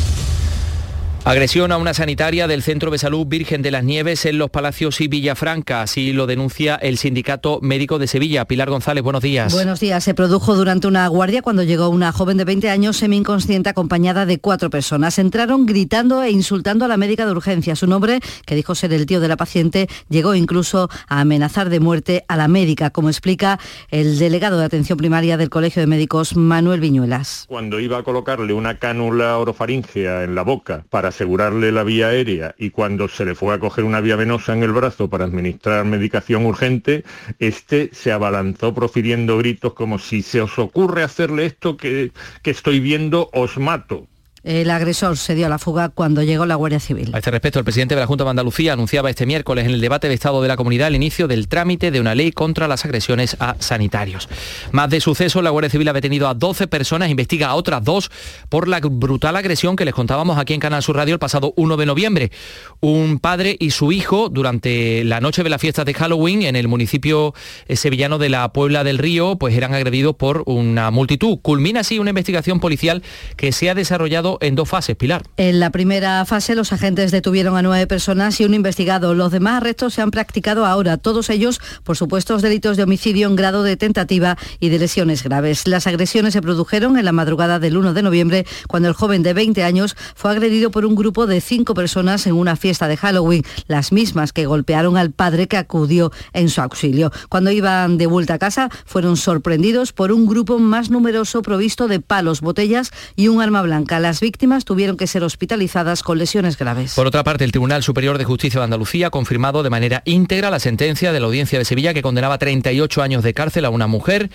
Agresión 1.23 1.71
a 1.71 1.77
una 1.77 1.93
sanitaria 1.93 2.47
del 2.47 2.63
Centro 2.63 2.89
de 2.89 2.97
Salud 2.97 3.27
Virgen 3.27 3.61
de 3.61 3.69
las 3.69 3.83
Nieves 3.83 4.25
en 4.25 4.39
Los 4.39 4.49
Palacios 4.49 4.99
y 5.01 5.07
Villafranca. 5.07 5.83
Así 5.83 6.13
lo 6.13 6.25
denuncia 6.25 6.77
el 6.77 6.97
Sindicato 6.97 7.59
Médico 7.61 7.99
de 7.99 8.07
Sevilla. 8.07 8.45
Pilar 8.45 8.71
González, 8.71 9.03
buenos 9.03 9.21
días. 9.21 9.53
Buenos 9.53 9.79
días. 9.79 10.03
Se 10.03 10.15
produjo 10.15 10.55
durante 10.55 10.87
una 10.87 11.07
guardia 11.07 11.43
cuando 11.43 11.61
llegó 11.61 11.89
una 11.89 12.11
joven 12.11 12.37
de 12.37 12.45
20 12.45 12.71
años 12.71 12.97
semi-inconsciente 12.97 13.69
acompañada 13.69 14.25
de 14.25 14.39
cuatro 14.39 14.71
personas. 14.71 15.19
Entraron 15.19 15.67
gritando 15.67 16.23
e 16.23 16.31
insultando 16.31 16.85
a 16.85 16.87
la 16.87 16.97
médica 16.97 17.27
de 17.27 17.33
urgencia. 17.33 17.75
Su 17.75 17.85
nombre, 17.85 18.19
que 18.47 18.55
dijo 18.55 18.73
ser 18.73 18.91
el 18.91 19.05
tío 19.05 19.19
de 19.19 19.27
la 19.27 19.37
paciente, 19.37 19.87
llegó 20.09 20.33
incluso 20.33 20.89
a 21.07 21.21
amenazar 21.21 21.69
de 21.69 21.79
muerte 21.79 22.25
a 22.29 22.35
la 22.35 22.47
médica, 22.47 22.89
como 22.89 23.09
explica 23.09 23.59
el 23.91 24.17
delegado 24.17 24.57
de 24.57 24.65
atención 24.65 24.97
primaria 24.97 25.37
del 25.37 25.51
Colegio 25.51 25.81
de 25.81 25.87
Médicos, 25.87 26.35
Manuel 26.35 26.79
Viñuelas. 26.79 27.45
Cuando 27.47 27.79
iba 27.79 27.99
a 27.99 28.03
colocarle 28.03 28.53
una 28.53 28.79
cánula 28.79 29.37
orofaringea 29.37 30.23
en 30.23 30.33
la 30.33 30.41
boca 30.41 30.83
para 30.89 31.10
asegurarle 31.11 31.71
la 31.71 31.83
vía 31.83 32.07
aérea 32.07 32.55
y 32.57 32.71
cuando 32.71 33.07
se 33.07 33.23
le 33.23 33.35
fue 33.35 33.53
a 33.53 33.59
coger 33.59 33.85
una 33.85 34.01
vía 34.01 34.15
venosa 34.15 34.53
en 34.53 34.63
el 34.63 34.71
brazo 34.71 35.09
para 35.09 35.25
administrar 35.25 35.85
medicación 35.85 36.45
urgente, 36.45 37.03
este 37.39 37.89
se 37.93 38.11
abalanzó 38.11 38.73
profiriendo 38.73 39.37
gritos 39.37 39.73
como 39.73 39.99
si 39.99 40.21
se 40.21 40.41
os 40.41 40.57
ocurre 40.59 41.03
hacerle 41.03 41.45
esto 41.45 41.77
que, 41.77 42.11
que 42.41 42.51
estoy 42.51 42.79
viendo, 42.79 43.29
os 43.33 43.57
mato. 43.57 44.10
El 44.43 44.71
agresor 44.71 45.17
se 45.17 45.35
dio 45.35 45.45
a 45.45 45.49
la 45.49 45.59
fuga 45.59 45.89
cuando 45.89 46.23
llegó 46.23 46.47
la 46.47 46.55
Guardia 46.55 46.79
Civil. 46.79 47.11
A 47.13 47.19
este 47.19 47.29
respecto, 47.29 47.59
el 47.59 47.65
presidente 47.65 47.93
de 47.93 48.01
la 48.01 48.07
Junta 48.07 48.23
de 48.23 48.31
Andalucía 48.31 48.73
anunciaba 48.73 49.11
este 49.11 49.27
miércoles 49.27 49.65
en 49.65 49.71
el 49.71 49.81
debate 49.81 50.07
de 50.07 50.15
Estado 50.15 50.41
de 50.41 50.47
la 50.47 50.57
Comunidad 50.57 50.87
el 50.87 50.95
inicio 50.95 51.27
del 51.27 51.47
trámite 51.47 51.91
de 51.91 51.99
una 51.99 52.15
ley 52.15 52.31
contra 52.31 52.67
las 52.67 52.83
agresiones 52.83 53.37
a 53.39 53.55
sanitarios. 53.59 54.29
Más 54.71 54.89
de 54.89 54.99
suceso, 54.99 55.43
la 55.43 55.51
Guardia 55.51 55.69
Civil 55.69 55.87
ha 55.89 55.93
detenido 55.93 56.27
a 56.27 56.33
12 56.33 56.65
personas, 56.67 57.11
investiga 57.11 57.49
a 57.49 57.55
otras 57.55 57.83
dos 57.83 58.09
por 58.49 58.67
la 58.67 58.79
brutal 58.79 59.35
agresión 59.35 59.75
que 59.75 59.85
les 59.85 59.93
contábamos 59.93 60.39
aquí 60.39 60.55
en 60.55 60.59
Canal 60.59 60.81
Sur 60.81 60.95
Radio 60.95 61.13
el 61.13 61.19
pasado 61.19 61.53
1 61.55 61.77
de 61.77 61.85
noviembre. 61.85 62.31
Un 62.79 63.19
padre 63.19 63.55
y 63.59 63.69
su 63.69 63.91
hijo 63.91 64.29
durante 64.29 65.03
la 65.03 65.21
noche 65.21 65.43
de 65.43 65.49
las 65.49 65.61
fiestas 65.61 65.85
de 65.85 65.93
Halloween 65.93 66.41
en 66.41 66.55
el 66.55 66.67
municipio 66.67 67.35
eh, 67.67 67.75
sevillano 67.75 68.17
de 68.17 68.29
la 68.29 68.51
Puebla 68.53 68.83
del 68.83 68.97
Río, 68.97 69.35
pues 69.37 69.55
eran 69.55 69.75
agredidos 69.75 70.15
por 70.15 70.41
una 70.47 70.89
multitud. 70.89 71.37
Culmina 71.43 71.81
así 71.81 71.99
una 71.99 72.09
investigación 72.09 72.59
policial 72.59 73.03
que 73.35 73.51
se 73.51 73.69
ha 73.69 73.75
desarrollado 73.75 74.30
en 74.41 74.55
dos 74.55 74.69
fases, 74.69 74.95
Pilar. 74.95 75.23
En 75.37 75.59
la 75.59 75.69
primera 75.71 76.23
fase 76.25 76.55
los 76.55 76.71
agentes 76.73 77.11
detuvieron 77.11 77.57
a 77.57 77.61
nueve 77.61 77.87
personas 77.87 78.39
y 78.39 78.45
un 78.45 78.53
investigado. 78.53 79.13
Los 79.13 79.31
demás 79.31 79.57
arrestos 79.57 79.95
se 79.95 80.01
han 80.01 80.11
practicado 80.11 80.65
ahora, 80.65 80.97
todos 80.97 81.29
ellos 81.29 81.59
por 81.83 81.97
supuestos 81.97 82.41
delitos 82.41 82.77
de 82.77 82.83
homicidio 82.83 83.27
en 83.27 83.35
grado 83.35 83.63
de 83.63 83.77
tentativa 83.77 84.37
y 84.59 84.69
de 84.69 84.79
lesiones 84.79 85.23
graves. 85.23 85.67
Las 85.67 85.87
agresiones 85.87 86.33
se 86.33 86.41
produjeron 86.41 86.97
en 86.97 87.05
la 87.05 87.11
madrugada 87.11 87.59
del 87.59 87.77
1 87.77 87.93
de 87.93 88.03
noviembre, 88.03 88.45
cuando 88.67 88.87
el 88.87 88.93
joven 88.93 89.23
de 89.23 89.33
20 89.33 89.63
años 89.63 89.95
fue 90.15 90.31
agredido 90.31 90.71
por 90.71 90.85
un 90.85 90.95
grupo 90.95 91.27
de 91.27 91.41
cinco 91.41 91.73
personas 91.73 92.27
en 92.27 92.33
una 92.33 92.55
fiesta 92.55 92.87
de 92.87 92.97
Halloween, 92.97 93.43
las 93.67 93.91
mismas 93.91 94.33
que 94.33 94.45
golpearon 94.45 94.97
al 94.97 95.11
padre 95.11 95.47
que 95.47 95.57
acudió 95.57 96.11
en 96.33 96.49
su 96.49 96.61
auxilio. 96.61 97.11
Cuando 97.29 97.51
iban 97.51 97.97
de 97.97 98.05
vuelta 98.05 98.35
a 98.35 98.39
casa, 98.39 98.69
fueron 98.85 99.17
sorprendidos 99.17 99.91
por 99.91 100.11
un 100.11 100.25
grupo 100.25 100.59
más 100.59 100.89
numeroso 100.89 101.41
provisto 101.41 101.87
de 101.87 101.99
palos, 101.99 102.41
botellas 102.41 102.91
y 103.15 103.27
un 103.27 103.41
arma 103.41 103.61
blanca. 103.61 103.99
Las 103.99 104.20
víctimas 104.21 104.63
tuvieron 104.63 104.95
que 104.95 105.07
ser 105.07 105.23
hospitalizadas 105.23 106.03
con 106.03 106.17
lesiones 106.17 106.57
graves. 106.57 106.93
Por 106.95 107.07
otra 107.07 107.23
parte, 107.25 107.43
el 107.43 107.51
Tribunal 107.51 107.83
Superior 107.83 108.17
de 108.17 108.23
Justicia 108.23 108.61
de 108.61 108.63
Andalucía 108.63 109.07
ha 109.07 109.09
confirmado 109.09 109.63
de 109.63 109.69
manera 109.69 110.01
íntegra 110.05 110.49
la 110.49 110.59
sentencia 110.59 111.11
de 111.11 111.19
la 111.19 111.25
Audiencia 111.25 111.59
de 111.59 111.65
Sevilla 111.65 111.93
que 111.93 112.01
condenaba 112.01 112.37
38 112.37 113.01
años 113.01 113.23
de 113.23 113.33
cárcel 113.33 113.65
a 113.65 113.69
una 113.69 113.87
mujer 113.87 114.29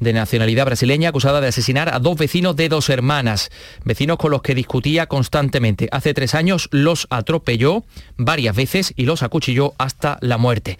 de 0.00 0.12
nacionalidad 0.12 0.66
brasileña 0.66 1.10
acusada 1.10 1.40
de 1.40 1.48
asesinar 1.48 1.92
a 1.92 1.98
dos 1.98 2.16
vecinos 2.16 2.56
de 2.56 2.68
dos 2.68 2.88
hermanas, 2.88 3.50
vecinos 3.84 4.18
con 4.18 4.30
los 4.30 4.42
que 4.42 4.54
discutía 4.54 5.06
constantemente. 5.06 5.88
Hace 5.92 6.14
tres 6.14 6.34
años 6.34 6.68
los 6.72 7.06
atropelló 7.10 7.84
varias 8.16 8.54
veces 8.54 8.92
y 8.96 9.04
los 9.04 9.22
acuchilló 9.22 9.74
hasta 9.78 10.18
la 10.20 10.38
muerte. 10.38 10.78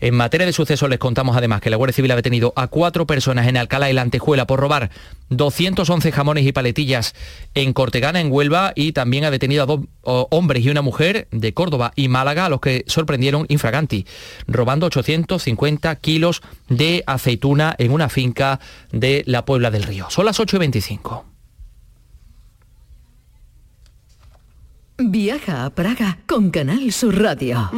En 0.00 0.14
materia 0.14 0.46
de 0.46 0.52
sucesos 0.52 0.88
les 0.88 0.98
contamos 0.98 1.36
además 1.36 1.60
que 1.60 1.70
la 1.70 1.76
Guardia 1.76 1.94
Civil 1.94 2.10
ha 2.10 2.16
detenido 2.16 2.52
a 2.56 2.68
cuatro 2.68 3.06
personas 3.06 3.46
en 3.46 3.56
Alcalá 3.56 3.90
y 3.90 3.92
la 3.92 4.02
Antejuela 4.02 4.46
por 4.46 4.60
robar 4.60 4.90
211 5.30 6.12
jamones 6.12 6.46
y 6.46 6.52
paletillas 6.52 7.14
en 7.54 7.72
Cortegana, 7.72 8.20
en 8.20 8.30
Huelva, 8.30 8.72
y 8.74 8.92
también 8.92 9.24
ha 9.24 9.30
detenido 9.30 9.62
a 9.62 9.66
dos 9.66 9.80
hombres 10.02 10.64
y 10.64 10.70
una 10.70 10.82
mujer 10.82 11.28
de 11.30 11.54
Córdoba 11.54 11.92
y 11.96 12.08
Málaga, 12.08 12.46
a 12.46 12.48
los 12.48 12.60
que 12.60 12.84
sorprendieron 12.86 13.46
infraganti, 13.48 14.06
robando 14.46 14.86
850 14.86 15.96
kilos 15.96 16.42
de 16.68 17.02
aceituna 17.06 17.74
en 17.78 17.92
una 17.92 18.08
finca 18.08 18.53
de 18.92 19.22
la 19.26 19.44
Puebla 19.44 19.70
del 19.70 19.82
Río. 19.82 20.06
Son 20.10 20.24
las 20.24 20.40
8.25. 20.40 21.24
Viaja 24.98 25.64
a 25.64 25.70
Praga 25.70 26.18
con 26.26 26.50
Canal 26.50 26.92
Sur 26.92 27.20
Radio. 27.20 27.70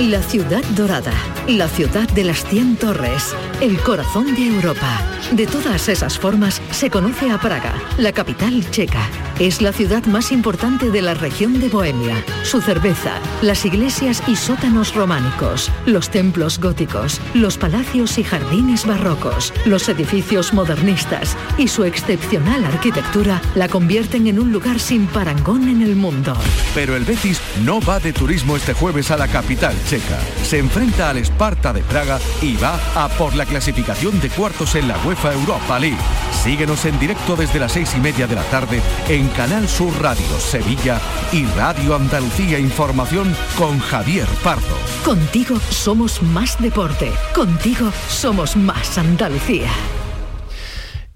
La 0.00 0.20
ciudad 0.20 0.64
dorada, 0.74 1.12
la 1.46 1.68
ciudad 1.68 2.08
de 2.08 2.24
las 2.24 2.44
100 2.46 2.78
torres, 2.78 3.32
el 3.60 3.78
corazón 3.78 4.34
de 4.34 4.48
Europa. 4.48 5.00
De 5.30 5.46
todas 5.46 5.88
esas 5.88 6.18
formas 6.18 6.60
se 6.72 6.90
conoce 6.90 7.30
a 7.30 7.38
Praga, 7.38 7.72
la 7.96 8.10
capital 8.10 8.68
checa. 8.72 9.08
Es 9.38 9.62
la 9.62 9.72
ciudad 9.72 10.04
más 10.06 10.32
importante 10.32 10.90
de 10.90 11.00
la 11.00 11.14
región 11.14 11.60
de 11.60 11.68
Bohemia. 11.68 12.24
Su 12.42 12.60
cerveza, 12.60 13.12
las 13.40 13.64
iglesias 13.64 14.22
y 14.26 14.34
sótanos 14.34 14.94
románicos, 14.94 15.70
los 15.86 16.08
templos 16.10 16.58
góticos, 16.58 17.20
los 17.32 17.56
palacios 17.56 18.18
y 18.18 18.24
jardines 18.24 18.86
barrocos, 18.86 19.52
los 19.64 19.88
edificios 19.88 20.52
modernistas 20.52 21.36
y 21.56 21.68
su 21.68 21.84
excepcional 21.84 22.64
arquitectura 22.64 23.40
la 23.54 23.68
convierten 23.68 24.26
en 24.26 24.40
un 24.40 24.52
lugar 24.52 24.80
sin 24.80 25.06
parangón 25.06 25.68
en 25.68 25.82
el 25.82 25.94
mundo. 25.94 26.36
Pero 26.74 26.96
el 26.96 27.04
Betis 27.04 27.40
no 27.64 27.80
va 27.80 28.00
de 28.00 28.12
turismo 28.12 28.56
este 28.56 28.72
jueves 28.72 29.10
a 29.12 29.16
la 29.16 29.28
capital 29.28 29.74
checa. 29.84 30.18
Se 30.42 30.58
enfrenta 30.58 31.10
al 31.10 31.18
Esparta 31.18 31.72
de 31.72 31.82
Praga 31.82 32.18
y 32.42 32.56
va 32.56 32.78
a 32.94 33.08
por 33.08 33.34
la 33.34 33.46
clasificación 33.46 34.20
de 34.20 34.30
cuartos 34.30 34.74
en 34.74 34.88
la 34.88 34.98
UEFA 35.04 35.32
Europa 35.32 35.78
League. 35.78 35.98
Síguenos 36.42 36.84
en 36.84 36.98
directo 36.98 37.36
desde 37.36 37.58
las 37.58 37.72
seis 37.72 37.94
y 37.96 38.00
media 38.00 38.26
de 38.26 38.34
la 38.34 38.44
tarde 38.44 38.82
en 39.08 39.28
Canal 39.28 39.68
Sur 39.68 39.92
Radio 40.00 40.38
Sevilla 40.38 41.00
y 41.32 41.44
Radio 41.56 41.96
Andalucía 41.96 42.58
Información 42.58 43.34
con 43.56 43.78
Javier 43.78 44.26
Pardo. 44.42 44.76
Contigo 45.04 45.58
somos 45.70 46.22
más 46.22 46.60
deporte. 46.60 47.12
Contigo 47.34 47.90
somos 48.08 48.56
más 48.56 48.98
Andalucía. 48.98 49.70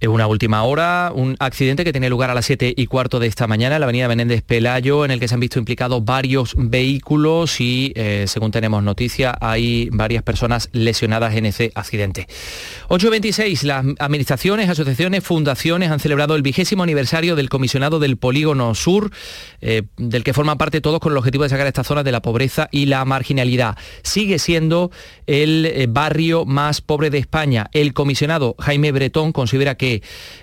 En 0.00 0.10
una 0.10 0.28
última 0.28 0.62
hora, 0.62 1.10
un 1.12 1.34
accidente 1.40 1.82
que 1.82 1.90
tiene 1.90 2.08
lugar 2.08 2.30
a 2.30 2.34
las 2.34 2.46
7 2.46 2.72
y 2.76 2.86
cuarto 2.86 3.18
de 3.18 3.26
esta 3.26 3.48
mañana 3.48 3.74
en 3.74 3.80
la 3.80 3.86
avenida 3.86 4.06
Menéndez 4.06 4.42
Pelayo, 4.42 5.04
en 5.04 5.10
el 5.10 5.18
que 5.18 5.26
se 5.26 5.34
han 5.34 5.40
visto 5.40 5.58
implicados 5.58 6.04
varios 6.04 6.54
vehículos 6.56 7.60
y, 7.60 7.92
eh, 7.96 8.26
según 8.28 8.52
tenemos 8.52 8.80
noticia, 8.84 9.36
hay 9.40 9.88
varias 9.90 10.22
personas 10.22 10.68
lesionadas 10.70 11.34
en 11.34 11.46
ese 11.46 11.72
accidente. 11.74 12.28
8.26, 12.88 13.64
las 13.64 13.84
administraciones, 13.98 14.70
asociaciones, 14.70 15.24
fundaciones 15.24 15.90
han 15.90 15.98
celebrado 15.98 16.36
el 16.36 16.42
vigésimo 16.42 16.84
aniversario 16.84 17.34
del 17.34 17.48
comisionado 17.48 17.98
del 17.98 18.18
Polígono 18.18 18.76
Sur, 18.76 19.10
eh, 19.60 19.82
del 19.96 20.22
que 20.22 20.32
forman 20.32 20.58
parte 20.58 20.80
todos 20.80 21.00
con 21.00 21.10
el 21.10 21.18
objetivo 21.18 21.42
de 21.42 21.50
sacar 21.50 21.66
a 21.66 21.70
estas 21.70 21.88
zonas 21.88 22.04
de 22.04 22.12
la 22.12 22.22
pobreza 22.22 22.68
y 22.70 22.86
la 22.86 23.04
marginalidad. 23.04 23.76
Sigue 24.04 24.38
siendo 24.38 24.92
el 25.26 25.66
eh, 25.66 25.86
barrio 25.88 26.44
más 26.44 26.82
pobre 26.82 27.10
de 27.10 27.18
España. 27.18 27.68
El 27.72 27.94
comisionado 27.94 28.54
Jaime 28.60 28.92
Bretón 28.92 29.32
considera 29.32 29.74
que 29.74 29.87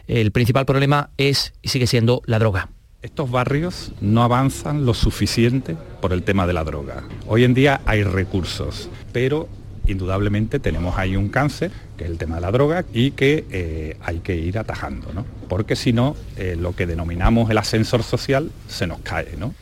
el 0.07 0.31
principal 0.31 0.65
problema 0.65 1.09
es 1.17 1.53
y 1.61 1.69
sigue 1.69 1.87
siendo 1.87 2.21
la 2.25 2.39
droga. 2.39 2.69
Estos 3.01 3.29
barrios 3.29 3.91
no 4.01 4.23
avanzan 4.23 4.85
lo 4.85 4.95
suficiente 4.95 5.77
por 6.01 6.11
el 6.11 6.23
tema 6.23 6.47
de 6.47 6.53
la 6.53 6.63
droga. 6.63 7.03
Hoy 7.27 7.43
en 7.43 7.53
día 7.53 7.81
hay 7.85 8.03
recursos, 8.03 8.89
pero 9.11 9.47
indudablemente 9.87 10.59
tenemos 10.59 10.97
ahí 10.97 11.15
un 11.15 11.29
cáncer, 11.29 11.71
que 11.97 12.05
es 12.05 12.09
el 12.09 12.17
tema 12.17 12.35
de 12.35 12.41
la 12.41 12.51
droga, 12.51 12.83
y 12.93 13.11
que 13.11 13.45
eh, 13.51 13.97
hay 14.01 14.19
que 14.19 14.35
ir 14.35 14.57
atajando, 14.57 15.13
¿no? 15.13 15.23
Porque 15.47 15.75
si 15.75 15.93
no, 15.93 16.15
eh, 16.37 16.55
lo 16.59 16.75
que 16.75 16.87
denominamos 16.87 17.49
el 17.51 17.57
ascensor 17.59 18.01
social 18.01 18.51
se 18.67 18.87
nos 18.87 18.99
cae, 19.01 19.35
¿no? 19.37 19.53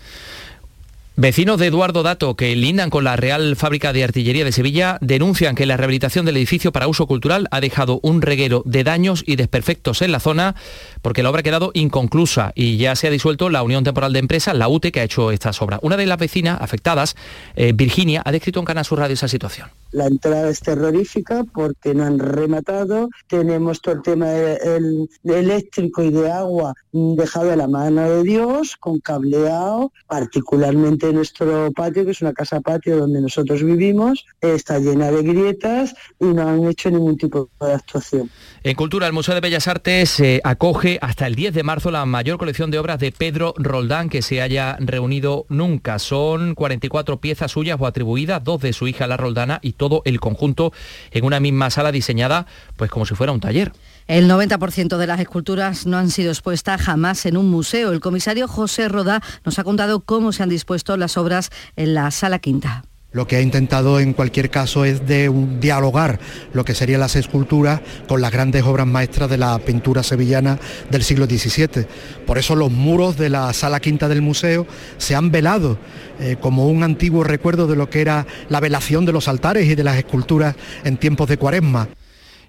Vecinos 1.16 1.60
de 1.60 1.68
Eduardo 1.68 2.02
Dato, 2.02 2.36
que 2.36 2.56
lindan 2.56 2.90
con 2.90 3.04
la 3.04 3.16
Real 3.16 3.56
Fábrica 3.56 3.94
de 3.94 4.04
Artillería 4.04 4.44
de 4.44 4.52
Sevilla, 4.52 4.98
denuncian 5.00 5.54
que 5.54 5.68
la 5.68 5.78
rehabilitación 5.78 6.26
del 6.26 6.38
edificio 6.38 6.72
para 6.72 6.88
uso 6.88 7.06
cultural 7.06 7.48
ha 7.52 7.62
dejado 7.62 8.00
un 8.02 8.24
reguero 8.24 8.64
de 8.66 8.84
daños 8.84 9.24
y 9.28 9.36
desperfectos 9.36 10.02
en 10.02 10.12
la 10.12 10.20
zona 10.20 10.56
porque 11.04 11.22
la 11.22 11.30
obra 11.30 11.42
ha 11.42 11.44
quedado 11.44 11.70
inconclusa 11.76 12.52
y 12.56 12.78
ya 12.78 12.96
se 12.96 13.06
ha 13.06 13.12
disuelto 13.12 13.52
la 13.52 13.62
Unión 13.62 13.84
Temporal 13.84 14.12
de 14.12 14.20
Empresas, 14.20 14.56
la 14.56 14.68
UTE, 14.68 14.92
que 14.92 15.02
ha 15.02 15.04
hecho 15.04 15.30
estas 15.30 15.62
obras. 15.62 15.82
Una 15.84 15.98
de 15.98 16.08
las 16.08 16.18
vecinas 16.18 16.60
afectadas, 16.60 17.16
eh, 17.56 17.74
Virginia, 17.76 18.24
ha 18.26 18.32
descrito 18.32 18.60
en 18.60 18.66
Canal 18.66 18.84
Sur 18.84 18.98
Radio 18.98 19.14
esa 19.14 19.28
situación. 19.28 19.68
La 19.92 20.08
entrada 20.08 20.50
es 20.50 20.62
terrorífica 20.62 21.46
porque 21.54 21.94
no 21.94 22.06
han 22.06 22.18
rematado. 22.18 23.10
Tenemos 23.28 23.80
todo 23.82 23.94
el 23.94 24.02
tema 24.02 24.30
de, 24.30 25.08
eléctrico 25.24 26.02
y 26.02 26.10
de 26.10 26.32
agua 26.32 26.74
dejado 26.92 27.52
a 27.52 27.56
la 27.56 27.68
mano 27.68 28.02
de 28.02 28.24
Dios, 28.24 28.76
con 28.78 29.00
cableado, 29.00 29.92
particularmente 30.08 31.03
nuestro 31.12 31.72
patio, 31.74 32.06
que 32.06 32.12
es 32.12 32.22
una 32.22 32.34
casa 32.34 32.62
patio 32.62 32.98
donde 32.98 33.20
nosotros 33.20 33.64
vivimos, 33.64 34.26
está 34.40 34.80
llena 34.80 35.12
de 35.12 35.24
grietas 35.24 35.96
y 36.20 36.26
no 36.26 36.48
han 36.48 36.68
hecho 36.68 36.90
ningún 36.90 37.18
tipo 37.18 37.50
de 37.60 37.74
actuación. 37.74 38.30
En 38.64 38.76
Cultura, 38.76 39.08
el 39.08 39.14
Museo 39.14 39.36
de 39.36 39.42
Bellas 39.42 39.68
Artes 39.68 40.20
eh, 40.20 40.40
acoge 40.44 41.00
hasta 41.02 41.28
el 41.28 41.36
10 41.36 41.54
de 41.54 41.64
marzo 41.64 41.92
la 41.92 42.06
mayor 42.06 42.38
colección 42.38 42.72
de 42.72 42.80
obras 42.80 43.00
de 43.00 43.12
Pedro 43.12 43.54
Roldán 43.58 44.10
que 44.10 44.22
se 44.22 44.42
haya 44.42 44.78
reunido 44.80 45.46
nunca. 45.50 46.00
Son 46.00 46.56
44 46.56 47.20
piezas 47.20 47.52
suyas 47.52 47.78
o 47.80 47.88
atribuidas, 47.88 48.44
dos 48.44 48.62
de 48.62 48.72
su 48.72 48.88
hija 48.88 49.08
la 49.08 49.18
Roldana 49.18 49.60
y 49.62 49.74
todo 49.74 50.02
el 50.06 50.20
conjunto 50.20 50.72
en 51.12 51.26
una 51.26 51.40
misma 51.40 51.70
sala 51.70 51.92
diseñada 51.92 52.46
pues 52.78 52.90
como 52.90 53.06
si 53.06 53.16
fuera 53.16 53.34
un 53.34 53.40
taller. 53.40 53.72
El 54.08 54.30
90% 54.30 54.98
de 54.98 55.08
las 55.08 55.20
esculturas 55.20 55.86
no 55.86 55.98
han 55.98 56.10
sido 56.10 56.32
expuestas 56.32 56.82
jamás 56.82 57.26
en 57.26 57.38
un 57.38 57.50
museo. 57.50 57.92
El 57.92 58.02
comisario 58.02 58.48
José 58.48 58.90
Roda 58.90 59.22
nos 59.46 59.60
ha 59.60 59.64
contado 59.64 60.02
cómo 60.02 60.32
se 60.32 60.44
han 60.44 60.50
dispuesto 60.50 60.98
las 60.98 61.18
obras 61.18 61.50
en 61.76 61.94
la 61.94 62.12
sala 62.12 62.40
quinta. 62.40 62.84
Lo 63.14 63.28
que 63.28 63.36
ha 63.36 63.42
intentado 63.42 64.00
en 64.00 64.14
cualquier 64.14 64.50
caso 64.50 64.86
es 64.86 65.06
de 65.06 65.32
dialogar 65.60 66.20
lo 66.52 66.66
que 66.66 66.74
serían 66.74 67.00
las 67.00 67.16
esculturas 67.16 67.82
con 68.08 68.22
las 68.22 68.32
grandes 68.32 68.64
obras 68.64 68.88
maestras 68.88 69.30
de 69.30 69.38
la 69.38 69.60
pintura 69.60 70.02
sevillana 70.02 70.58
del 70.90 71.04
siglo 71.04 71.28
XVII. 71.28 71.86
Por 72.26 72.40
eso 72.40 72.56
los 72.56 72.72
muros 72.72 73.16
de 73.16 73.30
la 73.30 73.54
sala 73.54 73.80
quinta 73.80 74.10
del 74.10 74.24
museo 74.24 74.66
se 74.98 75.14
han 75.14 75.30
velado 75.30 75.78
eh, 76.20 76.38
como 76.42 76.68
un 76.68 76.82
antiguo 76.82 77.24
recuerdo 77.24 77.68
de 77.68 77.76
lo 77.76 77.88
que 77.88 78.02
era 78.02 78.26
la 78.50 78.60
velación 78.60 79.06
de 79.06 79.14
los 79.14 79.28
altares 79.28 79.68
y 79.68 79.76
de 79.76 79.84
las 79.84 79.98
esculturas 79.98 80.56
en 80.84 80.98
tiempos 80.98 81.30
de 81.30 81.38
cuaresma. 81.38 81.90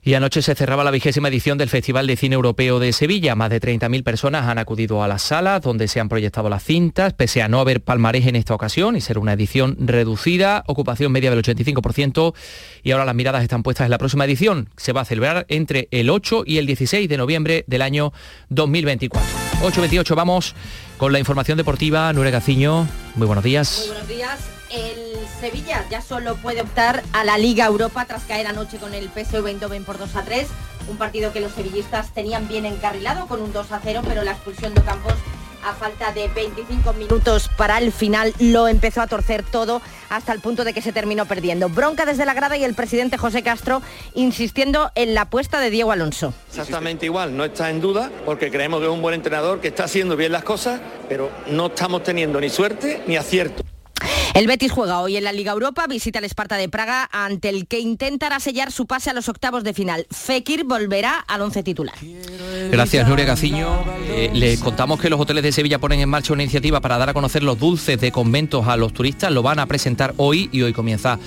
Y 0.06 0.12
anoche 0.12 0.42
se 0.42 0.54
cerraba 0.54 0.84
la 0.84 0.90
vigésima 0.90 1.28
edición 1.28 1.56
del 1.56 1.70
Festival 1.70 2.06
de 2.06 2.16
Cine 2.16 2.34
Europeo 2.34 2.78
de 2.78 2.92
Sevilla. 2.92 3.34
Más 3.34 3.48
de 3.48 3.58
30.000 3.58 4.02
personas 4.02 4.46
han 4.46 4.58
acudido 4.58 5.02
a 5.02 5.08
las 5.08 5.22
salas 5.22 5.62
donde 5.62 5.88
se 5.88 5.98
han 5.98 6.10
proyectado 6.10 6.50
las 6.50 6.62
cintas, 6.62 7.14
pese 7.14 7.40
a 7.40 7.48
no 7.48 7.58
haber 7.58 7.82
palmarés 7.82 8.26
en 8.26 8.36
esta 8.36 8.54
ocasión 8.54 8.96
y 8.96 9.00
ser 9.00 9.18
una 9.18 9.32
edición 9.32 9.78
reducida, 9.80 10.62
ocupación 10.66 11.10
media 11.10 11.30
del 11.30 11.42
85% 11.42 12.34
y 12.82 12.90
ahora 12.90 13.06
las 13.06 13.14
miradas 13.14 13.42
están 13.42 13.62
puestas 13.62 13.86
en 13.86 13.92
la 13.92 13.98
próxima 13.98 14.26
edición. 14.26 14.68
Se 14.76 14.92
va 14.92 15.00
a 15.00 15.04
celebrar 15.06 15.46
entre 15.48 15.88
el 15.90 16.10
8 16.10 16.42
y 16.44 16.58
el 16.58 16.66
16 16.66 17.08
de 17.08 17.16
noviembre 17.16 17.64
del 17.66 17.80
año 17.80 18.12
2024. 18.50 19.26
8.28, 19.62 20.14
vamos 20.14 20.54
con 20.98 21.14
la 21.14 21.18
información 21.18 21.56
deportiva. 21.56 22.12
Nuere 22.12 22.30
Gaciño, 22.30 22.86
muy 23.14 23.26
buenos 23.26 23.42
días. 23.42 23.86
Muy 23.86 23.88
buenos 23.88 24.08
días. 24.08 24.53
Sevilla 25.40 25.84
ya 25.90 26.00
solo 26.00 26.36
puede 26.36 26.62
optar 26.62 27.02
a 27.12 27.22
la 27.24 27.36
Liga 27.36 27.66
Europa 27.66 28.06
tras 28.06 28.22
caer 28.24 28.46
anoche 28.46 28.78
con 28.78 28.94
el 28.94 29.10
PSV 29.10 29.46
Eindhoven 29.46 29.84
por 29.84 29.98
2 29.98 30.16
a 30.16 30.22
3. 30.22 30.46
Un 30.88 30.96
partido 30.96 31.32
que 31.32 31.40
los 31.40 31.52
sevillistas 31.52 32.12
tenían 32.14 32.48
bien 32.48 32.64
encarrilado 32.64 33.26
con 33.26 33.42
un 33.42 33.52
2 33.52 33.72
a 33.72 33.80
0, 33.82 34.02
pero 34.06 34.22
la 34.22 34.32
expulsión 34.32 34.74
de 34.74 34.82
Campos 34.82 35.14
a 35.64 35.72
falta 35.72 36.12
de 36.12 36.28
25 36.28 36.92
minutos 36.92 37.50
para 37.56 37.78
el 37.78 37.90
final 37.90 38.34
lo 38.38 38.68
empezó 38.68 39.00
a 39.00 39.06
torcer 39.06 39.42
todo 39.42 39.80
hasta 40.10 40.32
el 40.32 40.40
punto 40.40 40.64
de 40.64 40.74
que 40.74 40.82
se 40.82 40.92
terminó 40.92 41.26
perdiendo. 41.26 41.68
Bronca 41.68 42.04
desde 42.04 42.26
la 42.26 42.34
grada 42.34 42.56
y 42.56 42.64
el 42.64 42.74
presidente 42.74 43.16
José 43.16 43.42
Castro 43.42 43.82
insistiendo 44.14 44.90
en 44.94 45.14
la 45.14 45.22
apuesta 45.22 45.60
de 45.60 45.70
Diego 45.70 45.92
Alonso. 45.92 46.34
Exactamente 46.48 47.06
igual, 47.06 47.36
no 47.36 47.44
está 47.44 47.70
en 47.70 47.80
duda 47.80 48.10
porque 48.26 48.50
creemos 48.50 48.80
que 48.80 48.86
es 48.86 48.92
un 48.92 49.02
buen 49.02 49.14
entrenador 49.14 49.60
que 49.60 49.68
está 49.68 49.84
haciendo 49.84 50.16
bien 50.16 50.32
las 50.32 50.44
cosas, 50.44 50.80
pero 51.08 51.30
no 51.48 51.66
estamos 51.66 52.02
teniendo 52.02 52.40
ni 52.40 52.50
suerte 52.50 53.02
ni 53.06 53.16
acierto. 53.16 53.64
El 54.34 54.48
Betis 54.48 54.72
juega 54.72 54.98
hoy 54.98 55.16
en 55.16 55.22
la 55.22 55.32
Liga 55.32 55.52
Europa, 55.52 55.86
visita 55.88 56.18
al 56.18 56.24
Esparta 56.24 56.56
de 56.56 56.68
Praga, 56.68 57.08
ante 57.12 57.50
el 57.50 57.68
que 57.68 57.78
intentará 57.78 58.40
sellar 58.40 58.72
su 58.72 58.84
pase 58.86 59.10
a 59.10 59.12
los 59.12 59.28
octavos 59.28 59.62
de 59.62 59.72
final. 59.72 60.08
Fekir 60.10 60.64
volverá 60.64 61.20
al 61.20 61.42
once 61.42 61.62
titular. 61.62 61.94
Gracias, 62.68 63.06
Nuria 63.06 63.26
Gaciño. 63.26 63.84
Eh, 64.08 64.30
le 64.34 64.58
contamos 64.58 65.00
que 65.00 65.08
los 65.08 65.20
hoteles 65.20 65.44
de 65.44 65.52
Sevilla 65.52 65.78
ponen 65.78 66.00
en 66.00 66.08
marcha 66.08 66.32
una 66.32 66.42
iniciativa 66.42 66.80
para 66.80 66.98
dar 66.98 67.10
a 67.10 67.14
conocer 67.14 67.44
los 67.44 67.60
dulces 67.60 68.00
de 68.00 68.10
conventos 68.10 68.66
a 68.66 68.76
los 68.76 68.92
turistas. 68.92 69.30
Lo 69.30 69.42
van 69.42 69.60
a 69.60 69.66
presentar 69.66 70.14
hoy 70.16 70.48
y 70.50 70.62
hoy 70.62 70.72
comienza 70.72 71.20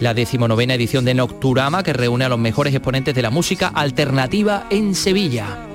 la 0.00 0.12
decimonovena 0.12 0.74
edición 0.74 1.04
de 1.04 1.14
Nocturama, 1.14 1.84
que 1.84 1.92
reúne 1.92 2.24
a 2.24 2.28
los 2.28 2.40
mejores 2.40 2.74
exponentes 2.74 3.14
de 3.14 3.22
la 3.22 3.30
música 3.30 3.68
alternativa 3.68 4.66
en 4.70 4.96
Sevilla 4.96 5.68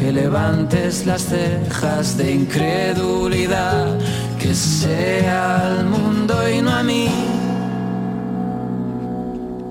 que 0.00 0.12
levantes 0.12 1.04
las 1.04 1.26
cejas 1.26 2.16
de 2.16 2.32
incredulidad, 2.32 3.98
que 4.40 4.54
sea 4.54 5.66
al 5.66 5.84
mundo 5.84 6.48
y 6.48 6.62
no 6.62 6.70
a 6.70 6.82
mí. 6.82 7.08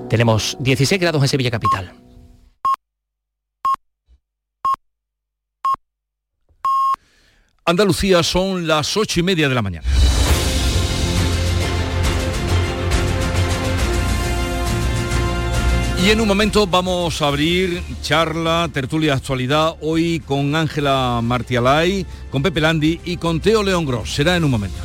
Tenemos 0.08 0.56
16 0.60 1.00
grados 1.00 1.20
en 1.22 1.28
Sevilla 1.28 1.50
Capital. 1.50 1.92
Andalucía 7.64 8.22
son 8.22 8.68
las 8.68 8.96
ocho 8.96 9.18
y 9.18 9.22
media 9.24 9.48
de 9.48 9.54
la 9.54 9.62
mañana. 9.62 9.86
En 16.10 16.20
un 16.20 16.26
momento 16.26 16.66
vamos 16.66 17.22
a 17.22 17.28
abrir 17.28 17.84
charla, 18.02 18.68
tertulia 18.72 19.14
actualidad, 19.14 19.76
hoy 19.80 20.18
con 20.18 20.56
Ángela 20.56 21.20
Martialay, 21.22 22.04
con 22.32 22.42
Pepe 22.42 22.60
Landi 22.60 23.00
y 23.04 23.16
con 23.16 23.38
Teo 23.38 23.62
León 23.62 23.86
Gross. 23.86 24.12
Será 24.12 24.34
en 24.34 24.42
un 24.42 24.50
momento. 24.50 24.76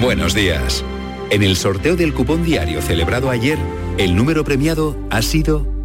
Buenos 0.00 0.32
días. 0.32 0.82
En 1.28 1.42
el 1.42 1.56
sorteo 1.56 1.94
del 1.94 2.14
cupón 2.14 2.42
diario 2.42 2.80
celebrado 2.80 3.28
ayer, 3.28 3.58
el 3.98 4.16
número 4.16 4.44
premiado 4.44 4.96
ha 5.10 5.20
sido 5.20 5.81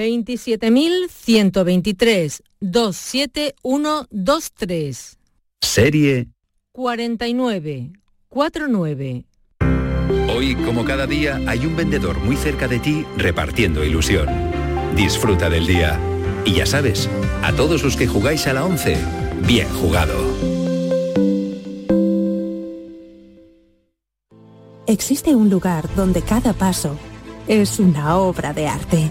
27.123 0.00 2.40
27123. 2.60 5.18
Serie 5.60 6.28
49 6.72 7.92
49. 8.28 9.26
Hoy, 10.34 10.54
como 10.64 10.86
cada 10.86 11.06
día, 11.06 11.38
hay 11.46 11.66
un 11.66 11.76
vendedor 11.76 12.18
muy 12.20 12.36
cerca 12.36 12.66
de 12.66 12.78
ti 12.78 13.04
repartiendo 13.16 13.84
ilusión. 13.84 14.26
Disfruta 14.96 15.50
del 15.50 15.66
día. 15.66 16.00
Y 16.46 16.54
ya 16.54 16.64
sabes, 16.64 17.10
a 17.42 17.52
todos 17.52 17.82
los 17.82 17.94
que 17.96 18.06
jugáis 18.06 18.46
a 18.46 18.54
la 18.54 18.64
11, 18.64 18.96
bien 19.46 19.68
jugado. 19.68 20.14
Existe 24.86 25.36
un 25.36 25.50
lugar 25.50 25.94
donde 25.94 26.22
cada 26.22 26.54
paso 26.54 26.96
es 27.46 27.78
una 27.78 28.16
obra 28.16 28.54
de 28.54 28.66
arte 28.66 29.10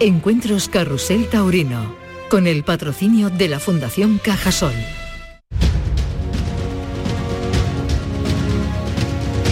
Encuentros 0.00 0.68
Carrusel 0.68 1.28
Taurino, 1.28 1.94
con 2.28 2.48
el 2.48 2.64
patrocinio 2.64 3.30
de 3.30 3.46
la 3.46 3.60
Fundación 3.60 4.18
Cajasol. 4.18 4.74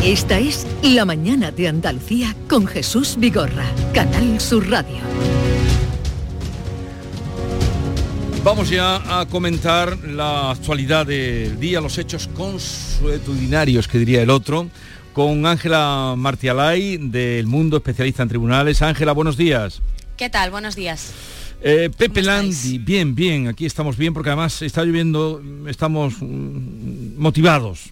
Esta 0.04 0.40
es 0.40 0.66
La 0.82 1.04
Mañana 1.04 1.52
de 1.52 1.68
Andalucía 1.68 2.34
con 2.48 2.66
Jesús 2.66 3.14
Vigorra, 3.18 3.66
Canal 3.94 4.40
Sur 4.40 4.68
Radio. 4.68 4.96
Vamos 8.42 8.68
ya 8.68 9.20
a 9.20 9.26
comentar 9.26 9.96
la 10.00 10.50
actualidad 10.50 11.06
del 11.06 11.60
día, 11.60 11.80
los 11.80 11.98
hechos 11.98 12.28
consuetudinarios, 12.34 13.86
que 13.86 13.98
diría 13.98 14.22
el 14.22 14.30
otro, 14.30 14.66
con 15.12 15.46
Ángela 15.46 16.14
Martialay 16.16 16.96
del 16.96 17.46
Mundo, 17.46 17.76
especialista 17.76 18.24
en 18.24 18.28
tribunales. 18.28 18.82
Ángela, 18.82 19.12
buenos 19.12 19.36
días. 19.36 19.80
¿Qué 20.22 20.30
tal? 20.30 20.52
Buenos 20.52 20.76
días. 20.76 21.12
Eh, 21.62 21.90
Pepe 21.98 22.22
Landi, 22.22 22.78
bien, 22.78 23.12
bien, 23.12 23.48
aquí 23.48 23.66
estamos 23.66 23.96
bien 23.96 24.14
porque 24.14 24.28
además 24.28 24.62
está 24.62 24.84
lloviendo, 24.84 25.42
estamos 25.66 26.14
mm, 26.20 27.18
motivados. 27.18 27.90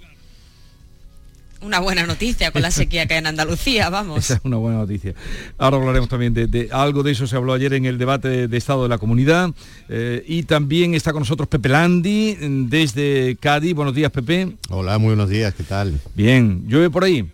Una 1.60 1.80
buena 1.80 2.06
noticia 2.06 2.52
con 2.52 2.62
la 2.62 2.70
sequía 2.70 3.06
que 3.06 3.14
hay 3.14 3.18
en 3.18 3.26
Andalucía, 3.26 3.90
vamos. 3.90 4.20
Esa 4.20 4.34
es 4.34 4.40
una 4.44 4.58
buena 4.58 4.78
noticia. 4.78 5.12
Ahora 5.58 5.78
hablaremos 5.78 6.08
también 6.08 6.32
de, 6.32 6.68
algo 6.70 7.02
de 7.02 7.10
eso, 7.10 7.26
se 7.26 7.34
habló 7.34 7.52
ayer 7.52 7.74
en 7.74 7.84
el 7.84 7.98
debate 7.98 8.46
de, 8.46 8.56
Estado 8.56 8.84
de 8.84 8.90
la 8.90 8.98
Comunidad. 8.98 9.50
Eh, 9.88 10.24
y 10.24 10.44
también 10.44 10.94
está 10.94 11.10
con 11.10 11.22
nosotros 11.22 11.48
Pepe 11.48 11.68
Landi 11.68 12.36
desde 12.68 13.36
Cádiz. 13.40 13.74
Buenos 13.74 13.96
días, 13.96 14.12
Pepe. 14.12 14.56
Hola, 14.68 14.98
muy 14.98 15.08
buenos 15.08 15.30
días, 15.30 15.52
¿qué 15.52 15.64
tal? 15.64 16.00
Bien, 16.14 16.62
¿llueve 16.68 16.90
por 16.90 17.02
ahí? 17.02 17.28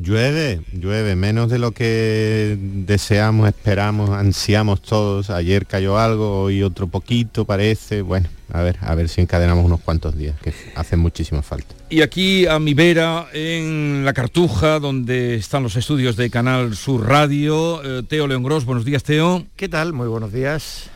Llueve, 0.00 0.60
llueve, 0.72 1.16
menos 1.16 1.50
de 1.50 1.58
lo 1.58 1.72
que 1.72 2.56
deseamos, 2.60 3.48
esperamos, 3.48 4.10
ansiamos 4.10 4.80
todos. 4.80 5.28
Ayer 5.28 5.66
cayó 5.66 5.98
algo, 5.98 6.42
hoy 6.42 6.62
otro 6.62 6.86
poquito 6.86 7.44
parece. 7.44 8.02
Bueno, 8.02 8.28
a 8.52 8.62
ver, 8.62 8.76
a 8.80 8.94
ver 8.94 9.08
si 9.08 9.20
encadenamos 9.20 9.64
unos 9.64 9.80
cuantos 9.80 10.16
días, 10.16 10.38
que 10.40 10.54
hacen 10.76 11.00
muchísima 11.00 11.42
falta. 11.42 11.74
Y 11.90 12.02
aquí 12.02 12.46
a 12.46 12.60
mi 12.60 12.74
vera, 12.74 13.26
en 13.32 14.04
La 14.04 14.12
Cartuja, 14.12 14.78
donde 14.78 15.34
están 15.34 15.64
los 15.64 15.74
estudios 15.74 16.14
de 16.14 16.30
Canal 16.30 16.76
Sur 16.76 17.08
Radio, 17.08 17.82
eh, 17.82 18.04
Teo 18.04 18.28
León 18.28 18.44
Gros, 18.44 18.66
buenos 18.66 18.84
días 18.84 19.02
Teo. 19.02 19.46
¿Qué 19.56 19.68
tal? 19.68 19.94
Muy 19.94 20.06
buenos 20.06 20.32
días. 20.32 20.90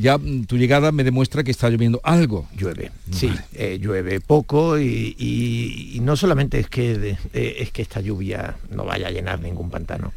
Ya 0.00 0.18
tu 0.46 0.56
llegada 0.56 0.92
me 0.92 1.04
demuestra 1.04 1.42
que 1.42 1.50
está 1.50 1.68
lloviendo 1.68 2.00
algo. 2.04 2.48
Llueve, 2.56 2.90
sí, 3.10 3.32
eh, 3.54 3.78
llueve 3.80 4.20
poco 4.20 4.78
y, 4.78 5.98
no 6.02 6.16
solamente 6.16 6.58
es 6.58 6.68
que, 6.68 7.16
eh, 7.32 7.56
es 7.58 7.70
que 7.70 7.82
esta 7.82 8.00
lluvia 8.00 8.56
no 8.70 8.84
vaya 8.84 9.08
a 9.08 9.10
llenar 9.10 9.40
ningún 9.40 9.70
pantano, 9.70 10.12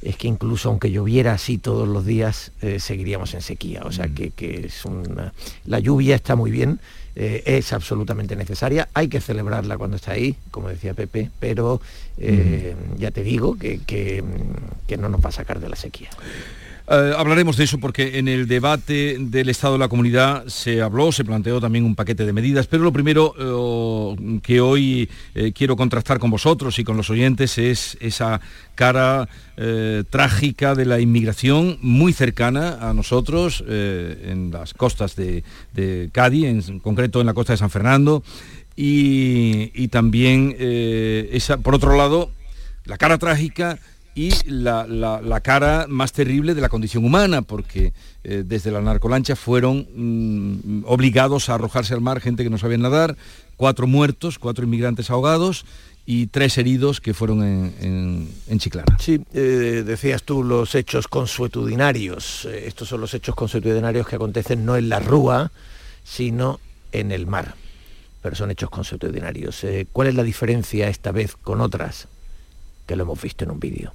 es 0.00 0.16
que 0.16 0.28
incluso 0.28 0.68
aunque 0.68 0.90
lloviera 0.90 1.32
así 1.32 1.58
todos 1.58 1.88
los 1.88 2.04
días, 2.04 2.52
eh, 2.60 2.80
seguiríamos 2.80 3.34
en 3.34 3.42
sequía. 3.42 3.82
O 3.84 3.92
sea 3.92 4.06
mm. 4.06 4.14
que, 4.14 4.66
es 4.66 4.84
una... 4.84 5.32
La 5.66 5.78
lluvia 5.78 6.16
está 6.16 6.34
muy 6.34 6.50
bien, 6.50 6.80
es 7.14 7.74
absolutamente 7.74 8.36
necesaria, 8.36 8.88
hay 8.94 9.08
que 9.08 9.20
celebrarla 9.20 9.76
cuando 9.76 9.96
está 9.96 10.12
ahí, 10.12 10.34
como 10.50 10.70
decía 10.70 10.94
Pepe, 10.94 11.30
pero 11.38 11.82
ya 12.98 13.10
te 13.10 13.22
digo 13.22 13.58
que, 13.58 13.80
que 13.86 14.96
no 14.96 15.10
nos 15.10 15.22
va 15.22 15.28
a 15.28 15.32
sacar 15.32 15.60
de 15.60 15.68
la 15.68 15.76
sequía. 15.76 16.08
Eh, 16.92 17.14
hablaremos 17.16 17.56
de 17.56 17.64
eso 17.64 17.78
porque 17.78 18.18
en 18.18 18.28
el 18.28 18.46
debate 18.46 19.16
del 19.18 19.48
Estado 19.48 19.72
de 19.72 19.78
la 19.78 19.88
Comunidad 19.88 20.46
se 20.48 20.82
habló, 20.82 21.10
se 21.10 21.24
planteó 21.24 21.58
también 21.58 21.86
un 21.86 21.94
paquete 21.94 22.26
de 22.26 22.34
medidas, 22.34 22.66
pero 22.66 22.82
lo 22.82 22.92
primero 22.92 23.34
eh, 23.38 24.40
que 24.42 24.60
hoy 24.60 25.08
eh, 25.34 25.52
quiero 25.54 25.74
contrastar 25.74 26.18
con 26.18 26.30
vosotros 26.30 26.78
y 26.78 26.84
con 26.84 26.98
los 26.98 27.08
oyentes 27.08 27.56
es 27.56 27.96
esa 28.00 28.42
cara 28.74 29.26
trágica 30.10 30.74
de 30.74 30.86
la 30.86 30.98
inmigración 30.98 31.78
muy 31.82 32.12
cercana 32.12 32.78
a 32.80 32.94
nosotros 32.94 33.62
en 33.68 34.50
las 34.50 34.74
costas 34.74 35.14
de, 35.14 35.44
Cádiz, 36.10 36.68
en 36.68 36.80
concreto 36.80 37.20
en 37.20 37.26
la 37.26 37.34
costa 37.34 37.52
de 37.52 37.58
San 37.58 37.70
Fernando, 37.70 38.24
y, 38.74 39.70
y 39.74 39.88
también 39.88 40.56
esa, 40.58 41.58
por 41.58 41.76
otro 41.76 41.96
lado, 41.96 42.30
la 42.86 42.96
cara 42.96 43.18
trágica 43.18 43.78
y 44.14 44.32
la, 44.46 45.40
cara 45.42 45.86
más 45.88 46.12
terrible 46.12 46.54
de 46.54 46.60
la 46.60 46.68
condición 46.68 47.04
humana, 47.04 47.42
porque 47.42 47.92
eh, 48.24 48.44
desde 48.46 48.70
la 48.70 48.82
narcolancha 48.82 49.36
fueron 49.36 49.86
mm, 49.94 50.84
obligados 50.86 51.48
a 51.48 51.54
arrojarse 51.54 51.94
al 51.94 52.02
mar 52.02 52.20
gente 52.20 52.44
que 52.44 52.50
no 52.50 52.58
sabía 52.58 52.78
nadar, 52.78 53.16
cuatro 53.56 53.86
muertos, 53.86 54.38
cuatro 54.38 54.64
inmigrantes 54.64 55.10
ahogados 55.10 55.64
y 56.04 56.26
tres 56.26 56.58
heridos 56.58 57.00
que 57.00 57.14
fueron 57.14 57.42
en, 57.42 58.58
Chiclana. 58.58 58.98
Sí, 58.98 59.20
eh, 59.32 59.82
decías 59.86 60.24
tú 60.24 60.42
los 60.42 60.74
hechos 60.74 61.08
consuetudinarios. 61.08 62.44
Eh, 62.44 62.66
estos 62.66 62.88
son 62.88 63.00
los 63.00 63.14
hechos 63.14 63.34
consuetudinarios 63.34 64.06
que 64.06 64.16
acontecen 64.16 64.66
no 64.66 64.76
en 64.76 64.88
la 64.88 64.98
rúa, 64.98 65.52
sino 66.04 66.60
en 66.90 67.12
el 67.12 67.26
mar. 67.26 67.54
Pero 68.20 68.36
son 68.36 68.50
hechos 68.50 68.68
consuetudinarios. 68.68 69.64
¿Cuál 69.92 70.08
es 70.08 70.14
la 70.14 70.22
diferencia 70.22 70.88
esta 70.88 71.12
vez 71.12 71.34
con 71.34 71.60
otras? 71.60 72.08
Que 72.86 72.94
lo 72.94 73.04
hemos 73.04 73.20
visto 73.20 73.44
en 73.44 73.50
un 73.50 73.58
vídeo 73.58 73.92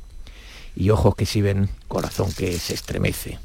y 0.77 0.91
ojos 0.91 1.15
que 1.15 1.25
sí 1.25 1.41
ven, 1.41 1.69
corazón 1.87 2.31
que 2.31 2.57
se 2.59 2.75
estremece. 2.75 3.39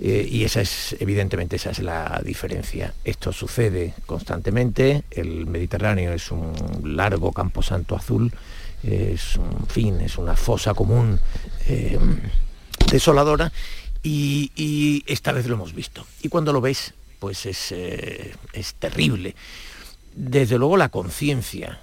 Eh, 0.00 0.28
y 0.28 0.44
esa 0.44 0.62
es, 0.62 0.96
evidentemente, 0.98 1.56
esa 1.56 1.70
es 1.70 1.80
la 1.80 2.20
diferencia. 2.24 2.94
Esto 3.04 3.32
sucede 3.32 3.94
constantemente, 4.06 5.04
el 5.10 5.46
Mediterráneo 5.46 6.12
es 6.14 6.30
un 6.30 6.54
largo 6.96 7.32
camposanto 7.32 7.94
azul, 7.94 8.32
es 8.82 9.36
un 9.36 9.66
fin, 9.66 10.00
es 10.00 10.16
una 10.16 10.36
fosa 10.36 10.74
común 10.74 11.20
eh, 11.68 11.98
desoladora 12.90 13.52
y, 14.02 15.02
esta 15.06 15.32
vez 15.32 15.46
lo 15.46 15.54
hemos 15.54 15.74
visto. 15.74 16.06
Y 16.22 16.28
cuando 16.28 16.52
lo 16.52 16.60
ves, 16.60 16.94
pues 17.18 17.44
es, 17.46 17.72
eh, 17.72 18.34
es 18.54 18.74
terrible. 18.74 19.34
Desde 20.14 20.58
luego 20.58 20.76
la 20.76 20.88
conciencia 20.88 21.80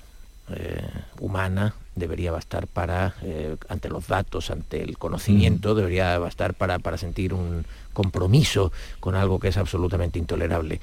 humana 1.19 1.75
debería 1.95 2.31
bastar 2.31 2.67
para, 2.67 3.15
eh, 3.21 3.57
ante 3.67 3.89
los 3.89 4.07
datos, 4.07 4.49
ante 4.49 4.81
el 4.81 4.97
conocimiento, 4.97 5.75
debería 5.75 6.17
bastar 6.19 6.53
para, 6.53 6.79
para 6.79 6.97
sentir 6.97 7.33
un 7.33 7.65
compromiso 7.93 8.71
con 8.99 9.15
algo 9.15 9.39
que 9.39 9.49
es 9.49 9.57
absolutamente 9.57 10.17
intolerable. 10.17 10.79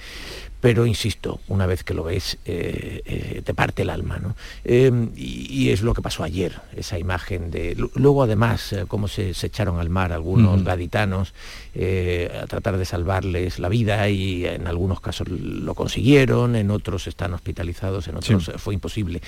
Pero 0.60 0.86
insisto, 0.86 1.40
una 1.48 1.66
vez 1.66 1.84
que 1.84 1.94
lo 1.94 2.04
ves, 2.04 2.38
eh, 2.44 3.02
eh, 3.04 3.42
te 3.44 3.54
parte 3.54 3.82
el 3.82 3.90
alma. 3.90 4.18
¿no? 4.18 4.34
y, 4.64 5.70
es 5.70 5.82
lo 5.82 5.92
que 5.94 6.02
pasó 6.02 6.24
ayer, 6.24 6.60
esa 6.76 6.98
imagen 6.98 7.50
de... 7.50 7.76
Luego 7.94 8.22
además, 8.22 8.74
cómo 8.88 9.06
se, 9.06 9.30
echaron 9.30 9.78
al 9.78 9.90
mar 9.90 10.12
algunos 10.12 10.64
gaditanos 10.64 11.34
a 11.74 12.46
tratar 12.46 12.78
de 12.78 12.84
salvarles 12.84 13.58
la 13.58 13.68
vida 13.68 14.08
y 14.08 14.46
en 14.46 14.66
algunos 14.66 15.00
casos 15.00 15.28
lo 15.28 15.74
consiguieron, 15.74 16.56
en 16.56 16.70
otros 16.70 17.06
están 17.06 17.34
hospitalizados, 17.34 18.08
en 18.08 18.16
otros 18.16 18.50
fue 18.56 18.74
imposible. 18.74 19.20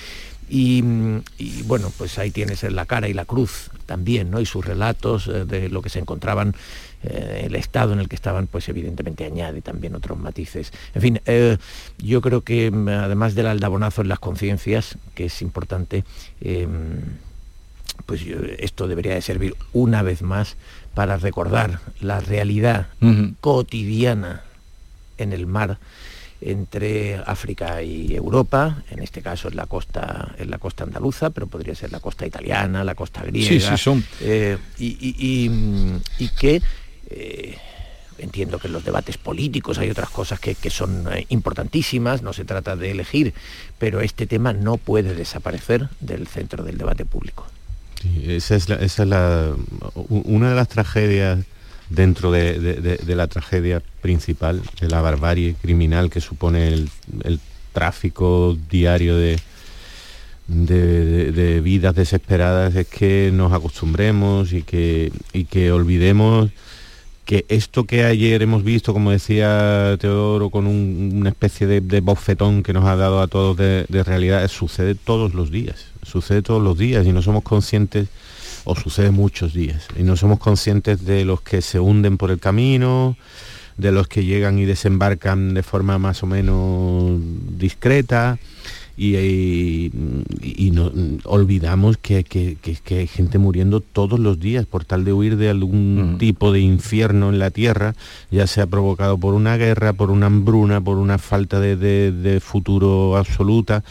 Y, 0.53 0.81
bueno, 1.63 1.93
pues 1.97 2.19
ahí 2.19 2.29
tienes 2.29 2.63
la 2.63 2.85
cara 2.85 3.07
y 3.07 3.13
la 3.13 3.23
cruz 3.23 3.71
también, 3.85 4.29
¿no? 4.29 4.41
Y 4.41 4.45
sus 4.45 4.65
relatos 4.65 5.27
eh, 5.27 5.45
de 5.45 5.69
lo 5.69 5.81
que 5.81 5.87
se 5.87 5.99
encontraban, 5.99 6.53
eh, 7.03 7.43
el 7.45 7.55
estado 7.55 7.93
en 7.93 7.99
el 7.99 8.09
que 8.09 8.17
estaban, 8.17 8.47
pues 8.47 8.67
evidentemente 8.67 9.23
añade 9.23 9.61
también 9.61 9.95
otros 9.95 10.19
matices. 10.19 10.73
En 10.93 11.01
fin, 11.01 11.20
eh, 11.25 11.57
yo 11.97 12.21
creo 12.21 12.41
que 12.41 12.71
mm, 12.71 12.87
además 12.89 13.35
del 13.35 13.47
aldabonazo 13.47 14.01
en 14.01 14.09
las 14.09 14.19
conciencias, 14.19 14.97
que 15.15 15.25
es 15.25 15.41
importante, 15.41 16.03
em, 16.41 17.01
pues 18.05 18.21
esto 18.57 18.87
debería 18.87 19.13
de 19.13 19.21
servir 19.21 19.55
una 19.73 20.01
vez 20.01 20.21
más 20.21 20.55
para 20.93 21.17
recordar 21.17 21.79
la 21.99 22.19
realidad 22.19 22.87
cotidiana 23.41 24.43
en 25.17 25.33
el 25.33 25.45
mar 25.45 25.77
entre 26.41 27.17
África 27.17 27.83
y 27.83 28.15
Europa, 28.15 28.83
en 28.89 29.01
este 29.03 29.21
caso 29.21 29.47
es 29.47 29.55
la 29.55 29.67
costa, 29.67 30.33
en 30.39 30.49
la 30.49 30.57
costa 30.57 30.83
andaluza, 30.83 31.29
pero 31.29 31.45
podría 31.45 31.75
ser 31.75 31.91
la 31.91 31.99
costa 31.99 32.25
italiana, 32.25 32.83
la 32.83 32.95
costa 32.95 33.21
griega, 33.21 33.77
son. 33.77 34.03
Eh, 34.21 34.57
y, 34.79 36.29
que 36.39 36.61
eh, 37.09 37.57
entiendo 38.21 38.59
que 38.59 38.67
en 38.67 38.73
los 38.73 38.85
debates 38.85 39.17
políticos 39.17 39.77
hay 39.77 39.89
otras 39.89 40.09
cosas 40.09 40.39
que, 40.39 40.55
son 40.69 41.05
eh, 41.11 41.25
importantísimas, 41.29 42.21
no 42.21 42.33
se 42.33 42.45
trata 42.45 42.75
de 42.75 42.91
elegir, 42.91 43.33
pero 43.77 44.01
este 44.01 44.27
tema 44.27 44.53
no 44.53 44.77
puede 44.77 45.13
desaparecer 45.13 45.89
del 45.99 46.27
centro 46.27 46.63
del 46.63 46.77
debate 46.77 47.05
público. 47.05 47.45
esa 48.25 48.55
es, 48.55 48.69
esa 48.69 49.03
es 49.03 49.55
una 50.09 50.49
de 50.49 50.55
las 50.55 50.69
tragedias 50.69 51.39
dentro 51.89 52.31
de, 52.31 52.99
la 53.07 53.27
tragedia 53.27 53.81
principal, 54.01 54.61
de 54.79 54.87
la 54.87 55.01
barbarie 55.01 55.55
criminal 55.61 56.09
que 56.09 56.21
supone 56.21 56.69
el, 56.69 57.39
tráfico 57.73 58.57
diario 58.69 59.15
de, 59.15 59.39
de, 60.47 61.61
vidas 61.61 61.95
desesperadas, 61.95 62.75
es 62.75 62.87
que 62.87 63.31
nos 63.33 63.53
acostumbremos 63.53 64.51
y 64.51 64.63
que, 64.63 65.09
y 65.31 65.45
que 65.45 65.71
olvidemos 65.71 66.49
que 67.25 67.45
esto 67.49 67.85
que 67.85 68.03
ayer 68.03 68.41
hemos 68.41 68.63
visto, 68.63 68.93
como 68.93 69.11
decía 69.11 69.95
Teodoro, 69.99 70.49
con 70.49 70.67
una 70.67 71.29
especie 71.29 71.67
de, 71.67 71.81
de, 71.81 72.01
bofetón 72.01 72.63
que 72.63 72.73
nos 72.73 72.85
ha 72.85 72.95
dado 72.95 73.21
a 73.21 73.27
todos 73.27 73.57
de, 73.57 73.85
realidad, 74.03 74.47
sucede 74.47 74.95
todos 74.95 75.33
los 75.33 75.51
días, 75.51 75.85
sucede 76.03 76.41
todos 76.41 76.61
los 76.61 76.77
días 76.77 77.05
y 77.05 77.13
no 77.13 77.21
somos 77.21 77.43
conscientes 77.43 78.07
o 78.63 78.75
sucede 78.75 79.11
muchos 79.11 79.53
días 79.53 79.87
y 79.97 80.03
no 80.03 80.15
somos 80.17 80.39
conscientes 80.39 81.05
de 81.05 81.25
los 81.25 81.41
que 81.41 81.61
se 81.61 81.79
hunden 81.79 82.17
por 82.17 82.31
el 82.31 82.39
camino, 82.39 83.15
de 83.77 83.91
los 83.91 84.07
que 84.07 84.25
llegan 84.25 84.59
y 84.59 84.65
desembarcan 84.65 85.53
de 85.53 85.63
forma 85.63 85.97
más 85.97 86.23
o 86.23 86.27
menos 86.27 87.19
discreta 87.57 88.39
y, 88.97 89.91
no, 90.73 90.91
olvidamos 91.25 91.97
que, 91.97 92.25
hay 92.89 93.07
gente 93.07 93.37
muriendo 93.37 93.79
todos 93.79 94.19
los 94.19 94.39
días 94.39 94.65
por 94.65 94.85
tal 94.85 95.05
de 95.05 95.13
huir 95.13 95.37
de 95.37 95.49
algún 95.49 96.17
tipo 96.19 96.51
de 96.51 96.59
infierno 96.59 97.29
en 97.29 97.39
la 97.39 97.51
tierra, 97.51 97.95
ya 98.29 98.47
sea 98.47 98.67
provocado 98.67 99.17
por 99.17 99.33
una 99.33 99.57
guerra, 99.57 99.93
por 99.93 100.11
una 100.11 100.27
hambruna, 100.27 100.81
por 100.81 100.97
una 100.97 101.17
falta 101.17 101.59
de, 101.59 101.75
de 101.75 102.39
futuro 102.39 103.17
absoluta. 103.17 103.83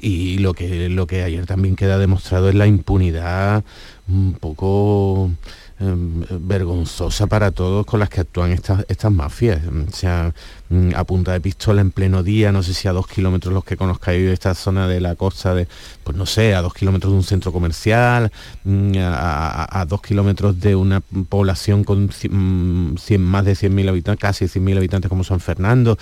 Y 0.00 0.38
lo 0.38 0.52
que, 0.52 0.88
lo 0.90 1.06
que 1.06 1.22
ayer 1.22 1.46
también 1.46 1.74
queda 1.74 1.98
demostrado 1.98 2.48
es 2.48 2.54
la 2.54 2.66
impunidad 2.66 3.64
un 4.08 4.34
poco 4.34 5.30
vergonzosa 5.78 7.26
para 7.26 7.50
todos 7.50 7.84
con 7.84 8.00
las 8.00 8.08
que 8.08 8.20
actúan 8.20 8.52
estas, 8.52 8.84
estas 8.88 9.12
mafias. 9.12 9.60
O 9.66 9.92
sea, 9.92 10.32
Mm, 10.68 10.96
a 10.96 11.04
punta 11.04 11.32
de 11.32 11.40
pistola 11.40 11.80
en 11.80 11.92
pleno 11.92 12.24
día, 12.24 12.50
no 12.50 12.60
sé 12.60 12.74
si 12.74 12.88
a 12.88 12.92
dos 12.92 13.06
kilómetros 13.06 13.54
los 13.54 13.64
que 13.64 13.76
conozcáis 13.76 14.26
de 14.26 14.32
esta 14.32 14.52
zona 14.52 14.88
de 14.88 15.00
la 15.00 15.14
costa 15.14 15.54
de, 15.54 15.68
pues 16.02 16.16
no 16.16 16.26
sé, 16.26 16.56
a 16.56 16.62
dos 16.62 16.74
kilómetros 16.74 17.12
de 17.12 17.18
un 17.18 17.22
centro 17.22 17.52
comercial, 17.52 18.32
mm, 18.64 18.94
a, 18.98 19.84
dos 19.88 20.02
kilómetros 20.02 20.58
de 20.58 20.74
una 20.74 21.00
población 21.28 21.84
con 21.84 22.06
mm, 22.06 22.96
más 23.20 23.44
de 23.44 23.52
100.000 23.52 23.88
habitantes, 23.88 24.20
casi 24.20 24.46
100.000 24.46 24.78
habitantes 24.78 25.08
como 25.08 25.22
San 25.22 25.38
Fernando, 25.38 25.96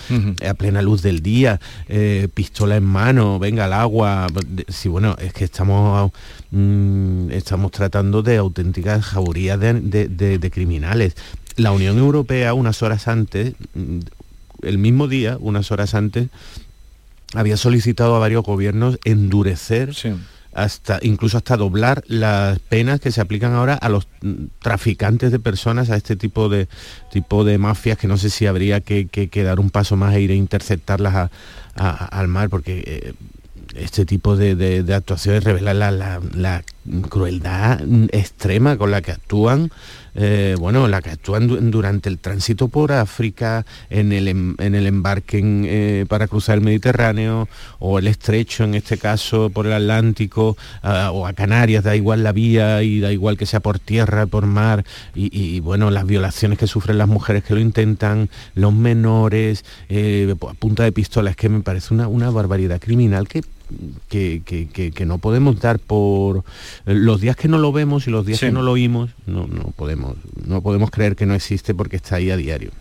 a 0.47 0.53
plena 0.55 0.81
luz 0.81 1.03
del 1.03 1.21
día, 1.21 1.59
eh, 1.87 2.27
pistola 2.33 2.75
en 2.75 2.85
mano, 2.85 3.37
venga 3.37 3.65
al 3.65 3.73
agua. 3.73 4.25
Sí, 4.67 4.89
bueno, 4.89 5.15
es 5.19 5.33
que 5.33 5.43
estamos, 5.43 6.11
estamos 7.29 7.71
tratando 7.71 8.23
de 8.23 8.37
auténticas 8.37 9.05
jaurías 9.05 9.59
de 9.59 9.64
criminales. 10.51 11.15
La 11.57 11.71
Unión 11.71 11.97
Europea 11.97 12.53
unas 12.53 12.83
horas 12.83 13.07
antes 13.07 13.53
el 14.65 14.77
mismo 14.77 15.07
día, 15.07 15.37
unas 15.39 15.71
horas 15.71 15.93
antes, 15.93 16.29
había 17.33 17.57
solicitado 17.57 18.15
a 18.15 18.19
varios 18.19 18.43
gobiernos 18.43 18.99
endurecer 19.03 19.93
hasta 20.53 20.99
incluso 21.01 21.37
hasta 21.37 21.57
doblar 21.57 22.01
las 22.07 22.59
penas 22.59 23.01
que 23.01 23.11
se 23.11 23.19
aplican 23.19 23.53
ahora 23.53 23.73
a 23.73 23.89
los 23.89 24.07
mm, 24.21 24.45
traficantes 24.61 25.31
de 25.31 25.39
personas, 25.39 25.89
a 25.89 25.97
este 25.97 26.15
tipo 26.15 26.47
de 26.47 26.69
tipo 27.11 27.43
de 27.43 27.57
mafias 27.57 27.97
que 27.97 28.07
no 28.07 28.17
sé 28.17 28.29
si 28.29 28.45
habría 28.45 28.79
que, 28.79 29.29
dar 29.43 29.59
un 29.59 29.69
paso 29.69 29.97
más 29.97 30.15
e 30.15 30.21
ir 30.21 30.31
a 30.31 30.35
interceptarlas 30.35 31.29
al 31.75 32.27
mar, 32.29 32.49
porque 32.49 32.83
eh, 32.87 33.13
este 33.75 34.05
tipo 34.05 34.35
de, 34.35 34.83
actuaciones 34.93 35.43
revelan 35.43 35.99
la, 35.99 36.63
crueldad 37.09 37.81
extrema 38.11 38.77
con 38.77 38.91
la 38.91 39.01
que 39.01 39.11
actúan, 39.11 39.71
eh, 40.15 40.55
bueno, 40.59 40.87
la 40.87 41.01
que 41.01 41.11
actúan 41.11 41.71
durante 41.71 42.09
el 42.09 42.17
tránsito 42.19 42.67
por 42.69 42.91
África, 42.91 43.65
en 43.89 44.11
el, 44.11 44.27
em, 44.27 44.55
en 44.59 44.75
el 44.75 44.87
embarque 44.87 45.41
eh, 45.43 46.05
para 46.07 46.27
cruzar 46.27 46.57
el 46.57 46.63
Mediterráneo, 46.63 47.47
o 47.79 47.99
el 47.99 48.07
estrecho, 48.07 48.63
en 48.63 48.75
este 48.75 48.97
caso, 48.97 49.49
por 49.49 49.67
el 49.67 49.73
Atlántico, 49.73 50.57
o 50.83 51.27
a 51.27 51.33
Canarias, 51.33 51.83
da 51.83 51.95
igual 51.95 52.23
la 52.23 52.31
vía 52.31 52.81
y 52.83 52.99
da 52.99 53.11
igual 53.11 53.37
que 53.37 53.45
sea 53.45 53.59
por 53.59 53.79
tierra, 53.79 54.25
por 54.25 54.45
mar, 54.45 54.85
y, 55.13 55.59
bueno, 55.59 55.91
las 55.91 56.05
violaciones 56.05 56.57
que 56.57 56.67
sufren 56.67 56.97
las 56.97 57.07
mujeres 57.07 57.43
que 57.43 57.53
lo 57.53 57.59
intentan, 57.59 58.29
los 58.55 58.73
menores, 58.73 59.65
eh, 59.89 60.33
a 60.41 60.53
punta 60.53 60.83
de 60.83 60.91
pistola, 60.91 61.31
es 61.31 61.35
que 61.35 61.49
me 61.49 61.61
parece 61.61 61.93
una, 61.93 62.07
una 62.07 62.29
barbaridad 62.29 62.79
criminal 62.79 63.27
que 63.27 63.41
que, 64.09 65.05
no 65.05 65.17
podemos 65.17 65.59
dar 65.59 65.79
por 65.79 66.43
los 66.85 67.21
días 67.21 67.35
que 67.35 67.47
no 67.47 67.57
lo 67.57 67.71
vemos 67.71 68.07
y 68.07 68.11
los 68.11 68.25
días 68.25 68.39
que 68.39 68.51
no 68.51 68.61
lo 68.61 68.71
oímos, 68.73 69.11
no, 69.25 69.47
no, 69.47 69.71
podemos, 69.75 70.04
no 70.45 70.61
podemos 70.61 70.91
creer 70.91 71.15
que 71.15 71.25
no 71.25 71.35
existe 71.35 71.73
porque 71.73 71.95
está 71.95 72.17
ahí 72.17 72.29
a 72.31 72.37
diario. 72.37 72.71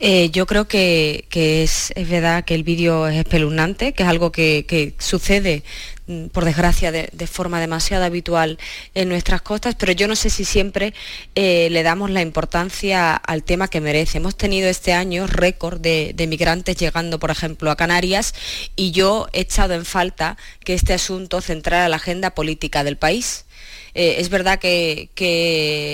Eh, 0.00 0.30
yo 0.30 0.46
creo 0.46 0.68
que, 0.68 1.26
es, 1.32 1.92
verdad 1.96 2.44
que 2.44 2.54
el 2.54 2.62
vídeo 2.62 3.08
es 3.08 3.16
espeluznante, 3.16 3.92
que 3.92 4.02
es 4.02 4.08
algo 4.08 4.32
que, 4.32 4.94
sucede 4.98 5.62
mm, 6.06 6.26
por 6.26 6.44
desgracia, 6.44 6.92
de, 6.92 7.26
forma 7.26 7.60
demasiado 7.60 8.04
habitual 8.04 8.58
en 8.94 9.08
nuestras 9.08 9.42
costas, 9.42 9.74
pero 9.74 9.92
yo 9.92 10.08
no 10.08 10.16
sé 10.16 10.30
si 10.30 10.44
siempre 10.44 10.94
eh, 11.34 11.68
le 11.70 11.82
damos 11.82 12.10
la 12.10 12.22
importancia 12.22 13.14
al 13.14 13.42
tema 13.42 13.68
que 13.68 13.80
merece. 13.80 14.18
Hemos 14.18 14.36
tenido 14.36 14.68
este 14.68 14.92
año 14.92 15.26
récord 15.26 15.80
de, 15.80 16.14
migrantes 16.28 16.76
llegando, 16.76 17.18
por 17.18 17.30
ejemplo, 17.30 17.70
a 17.70 17.76
Canarias 17.76 18.34
y 18.76 18.90
yo 18.90 19.28
he 19.32 19.40
echado 19.40 19.74
en 19.74 19.84
falta 19.84 20.36
que 20.64 20.74
este 20.74 20.92
asunto 20.92 21.40
centrara 21.40 21.88
la 21.88 21.96
agenda 21.96 22.30
política 22.30 22.84
del 22.84 22.96
país. 22.96 23.45
Eh, 23.98 24.20
es 24.20 24.28
verdad 24.28 24.58
que, 24.58 25.08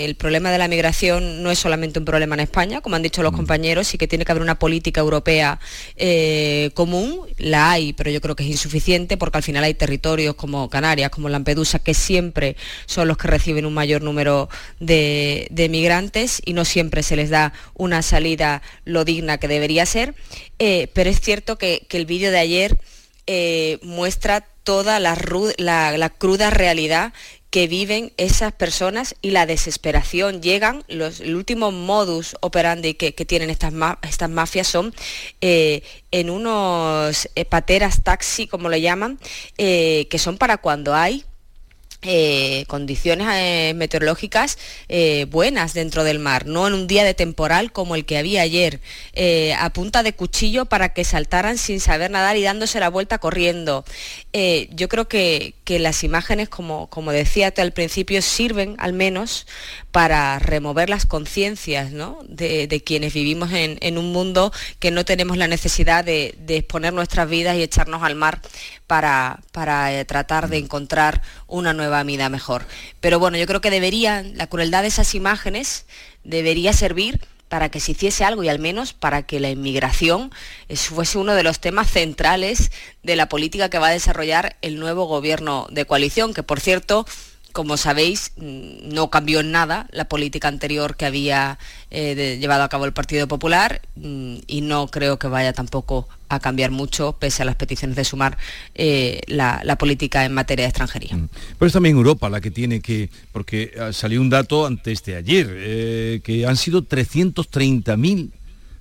el 0.05 0.15
problema 0.15 0.51
de 0.51 0.57
la 0.57 0.67
migración 0.67 1.41
no 1.41 1.51
es 1.51 1.59
solamente 1.59 1.99
un 1.99 2.05
problema 2.05 2.35
en 2.35 2.41
España, 2.41 2.81
como 2.81 2.97
han 2.97 3.01
dicho 3.01 3.23
los 3.23 3.31
mm. 3.31 3.35
compañeros, 3.37 3.93
y 3.93 3.97
que 3.97 4.09
tiene 4.09 4.25
que 4.25 4.31
haber 4.33 4.43
una 4.43 4.59
política 4.59 4.99
europea 4.99 5.57
eh, 5.95 6.71
común. 6.73 7.21
La 7.37 7.71
hay, 7.71 7.93
pero 7.93 8.11
yo 8.11 8.19
creo 8.19 8.35
que 8.35 8.43
es 8.43 8.49
insuficiente 8.49 9.15
porque 9.15 9.37
al 9.37 9.43
final 9.43 9.63
hay 9.63 9.73
territorios 9.73 10.35
como 10.35 10.69
Canarias, 10.69 11.11
como 11.11 11.29
Lampedusa, 11.29 11.79
que 11.79 11.93
siempre 11.93 12.57
son 12.87 13.07
los 13.07 13.17
que 13.17 13.29
reciben 13.29 13.65
un 13.65 13.73
mayor 13.73 14.01
número 14.01 14.49
de, 14.81 15.47
migrantes 15.71 16.41
y 16.43 16.51
no 16.51 16.65
siempre 16.65 17.03
se 17.03 17.15
les 17.15 17.29
da 17.29 17.53
una 17.73 18.01
salida 18.01 18.61
lo 18.83 19.05
digna 19.05 19.37
que 19.37 19.47
debería 19.47 19.85
ser. 19.85 20.13
Eh, 20.59 20.89
pero 20.93 21.09
es 21.09 21.21
cierto 21.21 21.57
que, 21.57 21.87
el 21.89 22.05
vídeo 22.05 22.31
de 22.31 22.39
ayer 22.39 22.77
muestra 23.83 24.45
toda 24.63 24.99
la, 24.99 26.09
cruda 26.17 26.49
realidad 26.49 27.13
que 27.53 27.67
viven 27.67 28.11
esas 28.17 28.51
personas 28.51 29.13
y 29.21 29.29
la 29.29 29.45
desesperación. 29.45 30.41
Llegan, 30.41 30.83
los, 30.87 31.19
el 31.19 31.35
último 31.35 31.71
modus 31.71 32.35
operandi 32.41 32.95
que, 32.95 33.11
tienen 33.11 33.51
estas, 33.51 33.71
estas 34.01 34.31
mafias 34.31 34.65
son 34.65 34.91
eh, 35.39 35.83
en 36.09 36.31
unos 36.31 37.29
eh, 37.35 37.45
pateras 37.45 38.01
taxi, 38.01 38.47
como 38.47 38.69
le 38.69 38.81
llaman, 38.81 39.19
eh, 39.59 40.07
que 40.09 40.17
son 40.17 40.39
para 40.39 40.57
cuando 40.57 40.95
hay 40.95 41.25
condiciones 42.67 43.75
meteorológicas 43.75 44.57
buenas 45.29 45.73
dentro 45.73 46.03
del 46.03 46.19
mar, 46.19 46.45
no 46.45 46.67
en 46.67 46.73
un 46.73 46.85
día 46.85 47.05
de 47.05 47.13
temporal 47.13 47.71
como 47.71 47.95
el 47.95 48.03
que 48.03 48.17
había 48.17 48.41
ayer, 48.41 48.81
a 49.57 49.69
punta 49.69 50.03
de 50.03 50.11
cuchillo 50.11 50.65
para 50.65 50.89
que 50.89 51.05
saltaran 51.05 51.57
sin 51.57 51.79
saber 51.79 52.11
nadar 52.11 52.35
y 52.35 52.43
dándose 52.43 52.81
la 52.81 52.89
vuelta 52.89 53.19
corriendo. 53.19 53.85
yo 54.33 54.89
creo 54.89 55.07
que, 55.07 55.53
las 55.67 56.03
imágenes, 56.03 56.49
como, 56.49 56.87
como 56.89 57.11
decía 57.11 57.53
al 57.57 57.71
principio, 57.71 58.21
sirven 58.21 58.75
al 58.79 58.93
menos 58.93 59.47
para 59.91 60.39
remover 60.39 60.89
las 60.89 61.05
conciencias 61.05 61.91
de, 61.91 62.83
quienes 62.85 63.13
vivimos 63.13 63.51
en, 63.53 63.97
un 63.97 64.11
mundo 64.11 64.51
que 64.79 64.91
no 64.91 65.05
tenemos 65.05 65.37
la 65.37 65.47
necesidad 65.47 66.03
de, 66.03 66.35
exponer 66.47 66.93
nuestras 66.93 67.29
vidas 67.29 67.55
y 67.55 67.63
echarnos 67.63 68.03
al 68.03 68.15
mar 68.15 68.41
para, 68.87 69.39
para 69.51 70.03
tratar 70.05 70.49
de 70.49 70.57
encontrar 70.57 71.21
una 71.47 71.73
nueva 71.73 72.03
vida 72.03 72.29
mejor. 72.29 72.65
Pero 72.99 73.19
bueno, 73.19 73.37
yo 73.37 73.45
creo 73.45 73.61
que 73.61 73.71
debería, 73.71 74.21
la 74.21 74.47
crueldad 74.47 74.81
de 74.81 74.89
esas 74.89 75.15
imágenes 75.15 75.85
debería 76.23 76.73
servir 76.73 77.21
para 77.53 77.69
que 77.69 77.79
se 77.79 77.91
hiciese 77.91 78.23
algo 78.23 78.41
y 78.41 78.49
al 78.49 78.57
menos 78.57 78.93
para 78.93 79.27
que 79.27 79.39
la 79.39 79.51
inmigración 79.51 80.31
fuese 80.73 81.19
uno 81.19 81.35
de 81.35 81.43
los 81.43 81.59
temas 81.59 81.87
centrales 81.87 82.71
de 83.03 83.15
la 83.15 83.29
política 83.29 83.69
que 83.69 83.77
va 83.77 83.89
a 83.89 83.91
desarrollar 83.91 84.57
el 84.63 84.79
nuevo 84.79 85.05
gobierno 85.05 85.67
de 85.69 85.85
coalición, 85.85 86.33
que 86.33 86.41
por 86.41 86.59
cierto 86.59 87.05
como 87.53 87.77
sabéis, 87.77 88.33
mm, 88.35 88.93
no 88.93 89.09
cambió 89.09 89.39
en 89.39 89.51
nada 89.51 89.87
la 89.91 90.05
política 90.05 90.47
anterior 90.47 90.97
que 90.97 91.05
había 91.05 91.59
eh, 91.91 92.37
llevado 92.41 92.63
a 92.63 92.69
cabo 92.69 92.85
el 92.85 92.93
Partido 92.93 93.27
Popular 93.27 93.81
mm, 93.95 94.37
y 94.47 94.61
no 94.61 94.87
creo 94.87 95.19
que 95.19 95.27
vaya 95.27 95.53
tampoco 95.53 96.09
a 96.29 96.39
cambiar 96.39 96.71
mucho, 96.71 97.13
pese 97.13 97.43
a 97.43 97.45
las 97.45 97.55
peticiones 97.55 97.95
de 97.95 98.03
sumar 98.05 98.39
eh, 98.73 99.21
la, 99.27 99.75
política 99.77 100.25
en 100.25 100.33
materia 100.33 100.65
de 100.65 100.69
extranjería. 100.69 101.15
Mm. 101.15 101.29
Pero 101.59 101.67
es 101.67 101.73
también 101.73 101.95
Europa 101.95 102.27
la 102.27 102.41
que 102.41 102.49
tiene 102.49 102.81
que, 102.81 103.11
porque 103.31 103.71
ah, 103.79 103.93
salió 103.93 104.19
un 104.19 104.31
dato 104.31 104.65
antes 104.65 105.03
de 105.03 105.15
ayer, 105.15 105.47
eh, 105.51 106.21
que 106.23 106.47
han 106.47 106.57
sido 106.57 106.81
330.000 106.81 108.31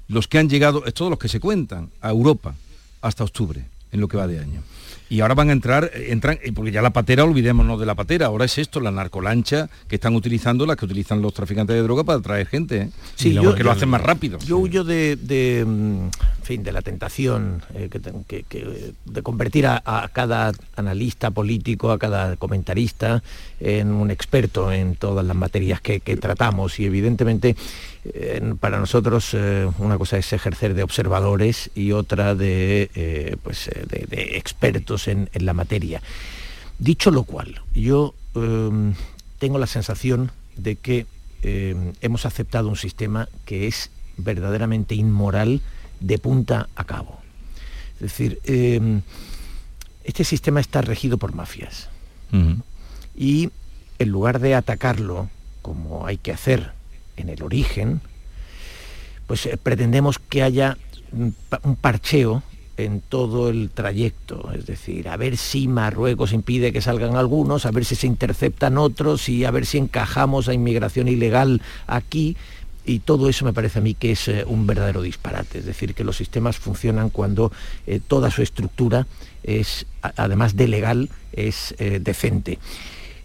los 0.08 0.28
que 0.28 0.38
han 0.38 0.48
llegado, 0.48 0.86
es 0.86 0.94
todos 0.94 1.10
los 1.10 1.18
que 1.18 1.28
se 1.28 1.40
cuentan, 1.40 1.90
a 2.00 2.08
Europa 2.08 2.54
hasta 3.02 3.22
octubre, 3.22 3.64
en 3.92 4.00
lo 4.00 4.08
que 4.08 4.16
va 4.16 4.26
de 4.26 4.38
año 4.38 4.62
y 5.12 5.20
ahora 5.20 5.34
van 5.34 5.50
a 5.50 5.52
entrar, 5.52 5.90
eh, 5.92 6.06
entran, 6.08 6.38
eh, 6.42 6.52
porque 6.54 6.72
ya 6.72 6.80
la 6.80 6.88
patera, 6.88 7.24
olvidémonos 7.24 7.78
de 7.78 7.84
la 7.84 7.94
patera, 7.94 8.26
ahora 8.26 8.46
es 8.46 8.56
esto, 8.56 8.80
la 8.80 8.90
narcolancha 8.90 9.68
que 9.86 9.96
están 9.96 10.14
utilizando, 10.14 10.64
las 10.64 10.78
que 10.78 10.86
utilizan 10.86 11.20
los 11.20 11.34
traficantes 11.34 11.76
de 11.76 11.82
droga 11.82 12.02
para 12.02 12.18
traer 12.20 12.46
gente, 12.46 12.76
¿eh? 12.78 12.90
sí, 13.14 13.34
yo, 13.34 13.54
que 13.54 13.62
lo 13.62 13.70
hacen 13.72 13.90
más 13.90 14.00
rápido. 14.00 14.38
Yo 14.38 14.56
huyo 14.56 14.84
de, 14.84 15.64
mm, 15.66 16.08
fin, 16.42 16.62
de 16.62 16.72
la 16.72 16.80
tentación 16.80 17.62
de 17.74 19.22
convertir 19.22 19.66
a, 19.66 20.08
cada 20.14 20.52
analista 20.76 21.30
político, 21.30 21.90
a 21.90 21.98
cada 21.98 22.36
comentarista 22.36 23.22
en 23.60 23.92
un 23.92 24.10
experto 24.10 24.72
en 24.72 24.96
todas 24.96 25.26
las 25.26 25.36
materias 25.36 25.82
que, 25.82 26.00
tratamos 26.00 26.80
y 26.80 26.86
evidentemente 26.86 27.54
para 28.60 28.78
nosotros 28.78 29.34
una 29.78 29.96
cosa 29.98 30.18
es 30.18 30.32
ejercer 30.32 30.74
de 30.74 30.82
observadores 30.82 31.70
y 31.74 31.92
otra 31.92 32.34
de, 32.34 33.38
pues, 33.42 33.70
de 33.88 34.36
expertos 34.36 35.01
en, 35.08 35.28
la 35.34 35.52
materia. 35.52 36.02
Dicho 36.78 37.10
lo 37.10 37.24
cual, 37.24 37.60
yo 37.74 38.14
em, 38.34 38.94
tengo 39.38 39.58
la 39.58 39.66
sensación 39.66 40.32
de 40.56 40.76
que 40.76 41.06
em, 41.42 41.92
hemos 42.00 42.26
aceptado 42.26 42.68
un 42.68 42.76
sistema 42.76 43.28
que 43.44 43.66
es 43.66 43.90
verdaderamente 44.16 44.94
inmoral 44.94 45.60
de 46.00 46.18
punta 46.18 46.68
a 46.76 46.84
cabo. 46.84 47.20
Es 47.96 48.00
decir, 48.00 48.40
em, 48.44 49.02
este 50.04 50.24
sistema 50.24 50.60
está 50.60 50.82
regido 50.82 51.18
por 51.18 51.34
mafias. 51.34 51.88
Y 53.14 53.50
en 53.98 54.08
lugar 54.08 54.40
de 54.40 54.54
atacarlo 54.54 55.28
como 55.60 56.06
hay 56.06 56.16
que 56.16 56.32
hacer 56.32 56.72
en 57.16 57.28
el 57.28 57.42
origen, 57.42 58.00
pues 59.26 59.46
eh, 59.46 59.56
pretendemos 59.56 60.18
que 60.18 60.42
haya 60.42 60.78
un 61.12 61.76
parcheo 61.76 62.42
en 62.76 63.00
todo 63.00 63.48
el 63.48 63.70
trayecto, 63.70 64.50
es 64.54 64.66
decir, 64.66 65.08
a 65.08 65.16
ver 65.16 65.36
si 65.36 65.68
Marruecos 65.68 66.32
impide 66.32 66.72
que 66.72 66.80
salgan 66.80 67.16
algunos, 67.16 67.66
a 67.66 67.70
ver 67.70 67.84
si 67.84 67.94
se 67.94 68.06
interceptan 68.06 68.78
otros 68.78 69.28
y 69.28 69.44
a 69.44 69.50
ver 69.50 69.66
si 69.66 69.78
encajamos 69.78 70.48
a 70.48 70.54
inmigración 70.54 71.08
ilegal 71.08 71.62
aquí. 71.86 72.36
Y 72.84 72.98
todo 73.00 73.28
eso 73.28 73.44
me 73.44 73.52
parece 73.52 73.78
a 73.78 73.82
mí 73.82 73.94
que 73.94 74.12
es 74.12 74.26
eh, 74.26 74.44
un 74.44 74.66
verdadero 74.66 75.02
disparate, 75.02 75.58
es 75.58 75.66
decir, 75.66 75.94
que 75.94 76.02
los 76.02 76.16
sistemas 76.16 76.56
funcionan 76.56 77.10
cuando 77.10 77.52
eh, 77.86 78.00
toda 78.06 78.30
su 78.30 78.42
estructura 78.42 79.06
es, 79.44 79.86
además 80.02 80.56
de 80.56 80.66
legal, 80.66 81.08
es 81.32 81.76
eh, 81.78 82.00
decente. 82.02 82.58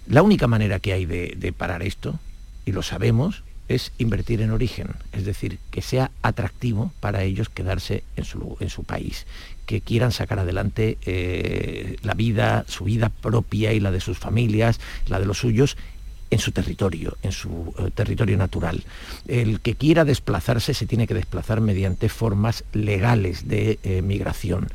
La 0.07 0.21
única 0.21 0.45
manera 0.45 0.79
que 0.79 0.93
hay 0.93 1.05
de 1.05 1.53
parar 1.57 1.81
esto, 1.81 2.19
y 2.65 2.71
lo 2.71 2.83
sabemos, 2.83 3.43
es 3.67 3.91
invertir 3.97 4.41
en 4.41 4.51
origen, 4.51 4.89
es 5.11 5.25
decir, 5.25 5.59
que 5.71 5.81
sea 5.81 6.11
atractivo 6.21 6.91
para 6.99 7.23
ellos 7.23 7.49
quedarse 7.49 8.03
en 8.15 8.25
su, 8.25 8.57
en 8.59 8.69
su 8.69 8.83
país, 8.83 9.25
que 9.65 9.81
quieran 9.81 10.11
sacar 10.11 10.39
adelante 10.39 10.97
eh, 11.05 11.97
la 12.01 12.13
vida, 12.13 12.63
su 12.67 12.85
vida 12.85 13.09
propia 13.09 13.73
y 13.73 13.79
la 13.79 13.91
de 13.91 13.99
sus 13.99 14.17
familias, 14.17 14.79
la 15.07 15.19
de 15.19 15.25
los 15.25 15.39
suyos, 15.39 15.77
en 16.29 16.39
su 16.39 16.51
territorio, 16.51 17.17
en 17.23 17.31
su 17.31 17.73
eh, 17.77 17.89
territorio 17.93 18.37
natural. 18.37 18.83
El 19.27 19.61
que 19.61 19.75
quiera 19.75 20.05
desplazarse 20.05 20.73
se 20.73 20.85
tiene 20.85 21.07
que 21.07 21.13
desplazar 21.13 21.61
mediante 21.61 22.09
formas 22.09 22.63
legales 22.73 23.47
de 23.47 23.79
eh, 23.83 24.01
migración. 24.01 24.67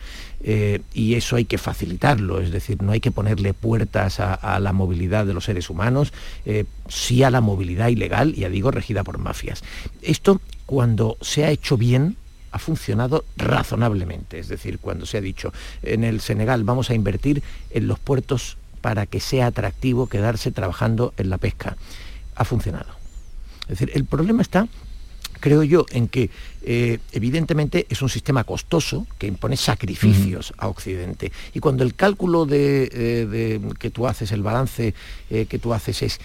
Eh, 0.44 0.80
y 0.92 1.14
eso 1.14 1.36
hay 1.36 1.44
que 1.44 1.58
facilitarlo, 1.58 2.40
es 2.40 2.50
decir, 2.50 2.82
no 2.82 2.92
hay 2.92 3.00
que 3.00 3.10
ponerle 3.10 3.54
puertas 3.54 4.18
a, 4.18 4.58
la 4.58 4.72
movilidad 4.72 5.24
de 5.24 5.34
los 5.34 5.44
seres 5.44 5.70
humanos, 5.70 6.12
sí 6.88 7.22
a 7.22 7.30
la 7.30 7.40
movilidad 7.40 7.88
ilegal, 7.88 8.34
ya 8.34 8.48
digo, 8.48 8.70
regida 8.70 9.04
por 9.04 9.18
mafias. 9.18 9.62
Esto, 10.02 10.40
cuando 10.66 11.16
se 11.20 11.44
ha 11.44 11.50
hecho 11.50 11.76
bien, 11.76 12.16
ha 12.52 12.58
funcionado 12.58 13.24
razonablemente, 13.36 14.38
es 14.38 14.48
decir, 14.48 14.78
cuando 14.78 15.06
se 15.06 15.18
ha 15.18 15.20
dicho 15.20 15.52
en 15.82 16.04
el 16.04 16.20
Senegal 16.20 16.64
vamos 16.64 16.90
a 16.90 16.94
invertir 16.94 17.42
en 17.70 17.88
los 17.88 17.98
puertos 17.98 18.58
para 18.82 19.06
que 19.06 19.20
sea 19.20 19.46
atractivo 19.46 20.06
quedarse 20.06 20.52
trabajando 20.52 21.14
en 21.16 21.30
la 21.30 21.38
pesca. 21.38 21.76
Ha 22.34 22.44
funcionado. 22.44 22.92
Es 23.62 23.78
decir, 23.78 23.90
el 23.94 24.04
problema 24.04 24.42
está 24.42 24.68
creo 25.42 25.64
yo, 25.64 25.84
en 25.90 26.06
que 26.06 26.30
eh, 26.62 26.98
evidentemente 27.10 27.86
es 27.90 28.00
un 28.00 28.08
sistema 28.08 28.44
costoso 28.44 29.08
que 29.18 29.26
impone 29.26 29.56
sacrificios 29.56 30.54
a 30.56 30.68
Occidente. 30.68 31.32
Y 31.52 31.58
cuando 31.58 31.82
el 31.82 31.94
cálculo 31.94 32.46
de, 32.46 32.88
eh, 32.92 33.60
que 33.78 33.90
tú 33.90 34.06
haces, 34.06 34.30
el 34.30 34.42
balance 34.42 34.94
eh, 35.28 35.46
que 35.46 35.58
tú 35.58 35.74
haces 35.74 36.02
es 36.02 36.20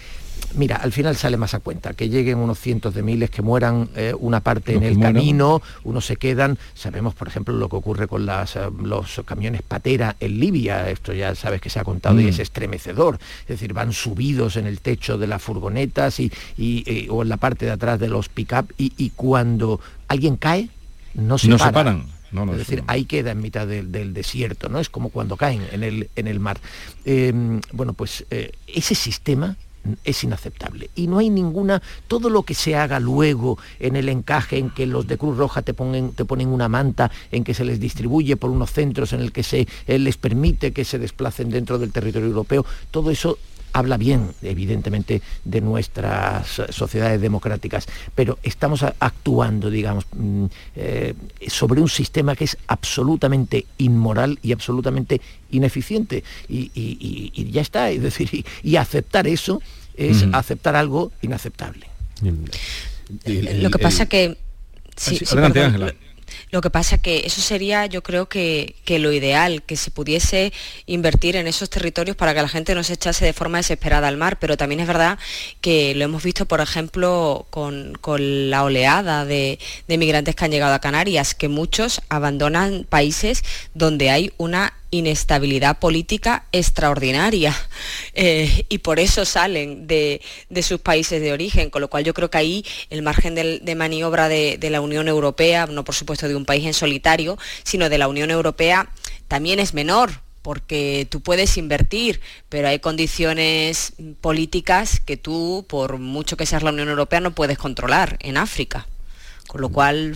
Mira, 0.54 0.76
al 0.76 0.92
final 0.92 1.14
sale 1.16 1.36
más 1.36 1.54
a 1.54 1.60
cuenta, 1.60 1.92
que 1.92 2.08
lleguen 2.08 2.38
unos 2.38 2.58
cientos 2.58 2.94
de 2.94 3.02
miles, 3.02 3.30
que 3.30 3.42
mueran 3.42 3.90
eh, 3.94 4.14
una 4.18 4.40
parte 4.40 4.74
en 4.74 4.82
el 4.82 4.98
camino, 4.98 5.60
unos 5.84 6.06
se 6.06 6.16
quedan. 6.16 6.58
Sabemos, 6.74 7.14
por 7.14 7.28
ejemplo, 7.28 7.54
lo 7.54 7.68
que 7.68 7.76
ocurre 7.76 8.08
con 8.08 8.24
las, 8.24 8.56
eh, 8.56 8.60
los 8.82 9.20
camiones 9.24 9.62
patera 9.62 10.16
en 10.20 10.40
Libia, 10.40 10.88
esto 10.88 11.12
ya 11.12 11.34
sabes 11.34 11.60
que 11.60 11.70
se 11.70 11.78
ha 11.78 11.84
contado 11.84 12.20
y 12.20 12.24
mm. 12.24 12.28
es 12.28 12.38
estremecedor. 12.38 13.18
Es 13.42 13.48
decir, 13.48 13.72
van 13.74 13.92
subidos 13.92 14.56
en 14.56 14.66
el 14.66 14.80
techo 14.80 15.18
de 15.18 15.26
las 15.26 15.42
furgonetas 15.42 16.18
y, 16.18 16.32
eh, 16.58 17.08
o 17.10 17.22
en 17.22 17.28
la 17.28 17.36
parte 17.36 17.66
de 17.66 17.72
atrás 17.72 18.00
de 18.00 18.08
los 18.08 18.28
pick-up 18.28 18.72
y, 18.78 19.10
cuando 19.10 19.80
alguien 20.08 20.36
cae, 20.36 20.70
no 21.14 21.38
se, 21.38 21.48
no 21.48 21.58
paran. 21.58 22.06
es 22.52 22.58
decir, 22.58 22.84
ahí 22.86 23.04
queda 23.04 23.32
en 23.32 23.40
mitad 23.40 23.66
del, 23.66 24.14
desierto, 24.14 24.68
¿no? 24.68 24.78
Es 24.78 24.88
como 24.88 25.10
cuando 25.10 25.36
caen 25.36 25.62
en 25.72 25.82
el, 25.82 26.08
en 26.16 26.26
el 26.26 26.40
mar. 26.40 26.58
Em, 27.04 27.60
bueno, 27.72 27.92
pues 27.92 28.24
ese 28.66 28.94
sistema 28.94 29.56
es 30.04 30.24
inaceptable. 30.24 30.90
Y 30.94 31.06
no 31.06 31.18
hay 31.18 31.30
ninguna, 31.30 31.82
todo 32.06 32.30
lo 32.30 32.42
que 32.42 32.54
se 32.54 32.76
haga 32.76 33.00
luego 33.00 33.58
en 33.80 33.96
el 33.96 34.08
encaje 34.08 34.58
en 34.58 34.70
que 34.70 34.86
los 34.86 35.06
de 35.06 35.18
Cruz 35.18 35.36
Roja 35.36 35.62
te 35.62 35.74
ponen, 35.74 36.12
te 36.12 36.24
ponen 36.24 36.48
una 36.48 36.68
manta, 36.68 37.10
en 37.30 37.44
que 37.44 37.54
se 37.54 37.64
les 37.64 37.80
distribuye 37.80 38.36
por 38.36 38.50
unos 38.50 38.70
centros 38.72 39.12
en 39.12 39.20
el 39.20 39.32
que 39.32 39.42
se 39.42 39.66
eh, 39.86 39.98
les 39.98 40.16
permite 40.16 40.72
que 40.72 40.84
se 40.84 40.98
desplacen 40.98 41.50
dentro 41.50 41.78
del 41.78 41.92
territorio 41.92 42.28
europeo, 42.28 42.64
todo 42.90 43.10
eso 43.10 43.38
habla 43.78 43.96
bien, 43.96 44.32
evidentemente, 44.42 45.22
de 45.44 45.60
nuestras 45.60 46.62
sociedades 46.70 47.20
democráticas, 47.20 47.86
pero 48.14 48.38
estamos 48.42 48.82
actuando, 48.82 49.70
digamos, 49.70 50.04
mm, 50.12 50.44
eh, 50.76 51.14
sobre 51.46 51.80
un 51.80 51.88
sistema 51.88 52.34
que 52.34 52.44
es 52.44 52.58
absolutamente 52.66 53.66
inmoral 53.78 54.38
y 54.42 54.52
absolutamente 54.52 55.20
ineficiente. 55.50 56.24
Y, 56.48 57.50
ya 57.50 57.62
está, 57.62 57.90
es 57.90 58.02
decir, 58.02 58.44
y, 58.62 58.76
aceptar 58.76 59.26
eso 59.26 59.60
es 59.96 60.24
aceptar 60.32 60.76
algo 60.76 61.10
inaceptable. 61.22 61.86
Lo 62.22 63.70
que 63.70 63.78
pasa 63.78 64.06
que... 64.06 64.36
Sí, 64.96 65.18
adelante, 65.30 65.62
Ángela. 65.62 65.94
Lo 66.50 66.60
que 66.60 66.70
pasa 66.70 66.98
que 66.98 67.22
eso 67.24 67.40
sería, 67.40 67.86
yo 67.86 68.02
creo 68.02 68.28
que, 68.28 68.74
lo 68.88 69.12
ideal, 69.12 69.62
que 69.62 69.76
se 69.76 69.90
pudiese 69.90 70.52
invertir 70.86 71.36
en 71.36 71.46
esos 71.46 71.70
territorios 71.70 72.16
para 72.16 72.34
que 72.34 72.42
la 72.42 72.48
gente 72.48 72.74
no 72.74 72.82
se 72.82 72.94
echase 72.94 73.24
de 73.24 73.32
forma 73.32 73.58
desesperada 73.58 74.08
al 74.08 74.16
mar, 74.16 74.38
pero 74.38 74.56
también 74.56 74.80
es 74.80 74.86
verdad 74.86 75.18
que 75.60 75.94
lo 75.94 76.04
hemos 76.04 76.22
visto, 76.22 76.46
por 76.46 76.60
ejemplo, 76.60 77.46
con, 77.50 77.98
la 78.50 78.64
oleada 78.64 79.24
de, 79.24 79.58
de 79.86 79.98
migrantes 79.98 80.34
que 80.34 80.44
han 80.44 80.50
llegado 80.50 80.74
a 80.74 80.80
Canarias, 80.80 81.34
que 81.34 81.48
muchos 81.48 82.00
abandonan 82.08 82.86
países 82.88 83.44
donde 83.74 84.10
hay 84.10 84.32
una 84.38 84.77
inestabilidad 84.90 85.78
política 85.78 86.46
extraordinaria 86.52 87.54
eh, 88.14 88.64
y 88.68 88.78
por 88.78 88.98
eso 88.98 89.24
salen 89.24 89.86
de, 89.86 90.20
sus 90.62 90.80
países 90.80 91.20
de 91.20 91.32
origen, 91.32 91.70
con 91.70 91.82
lo 91.82 91.88
cual 91.88 92.04
yo 92.04 92.14
creo 92.14 92.30
que 92.30 92.38
ahí 92.38 92.64
el 92.90 93.02
margen 93.02 93.34
de, 93.34 93.74
maniobra 93.74 94.28
de, 94.28 94.58
la 94.70 94.80
Unión 94.80 95.08
Europea, 95.08 95.66
no 95.66 95.84
por 95.84 95.94
supuesto 95.94 96.28
de 96.28 96.36
un 96.36 96.44
país 96.44 96.64
en 96.64 96.74
solitario, 96.74 97.38
sino 97.64 97.88
de 97.88 97.98
la 97.98 98.08
Unión 98.08 98.30
Europea, 98.30 98.90
también 99.28 99.60
es 99.60 99.74
menor, 99.74 100.22
porque 100.42 101.06
tú 101.10 101.20
puedes 101.20 101.58
invertir, 101.58 102.20
pero 102.48 102.68
hay 102.68 102.78
condiciones 102.78 103.92
políticas 104.20 105.00
que 105.00 105.16
tú, 105.16 105.66
por 105.68 105.98
mucho 105.98 106.36
que 106.36 106.46
seas 106.46 106.62
la 106.62 106.70
Unión 106.70 106.88
Europea, 106.88 107.20
no 107.20 107.34
puedes 107.34 107.58
controlar 107.58 108.16
en 108.20 108.38
África. 108.38 108.86
Con 109.46 109.62
lo 109.62 109.70
cual 109.70 110.14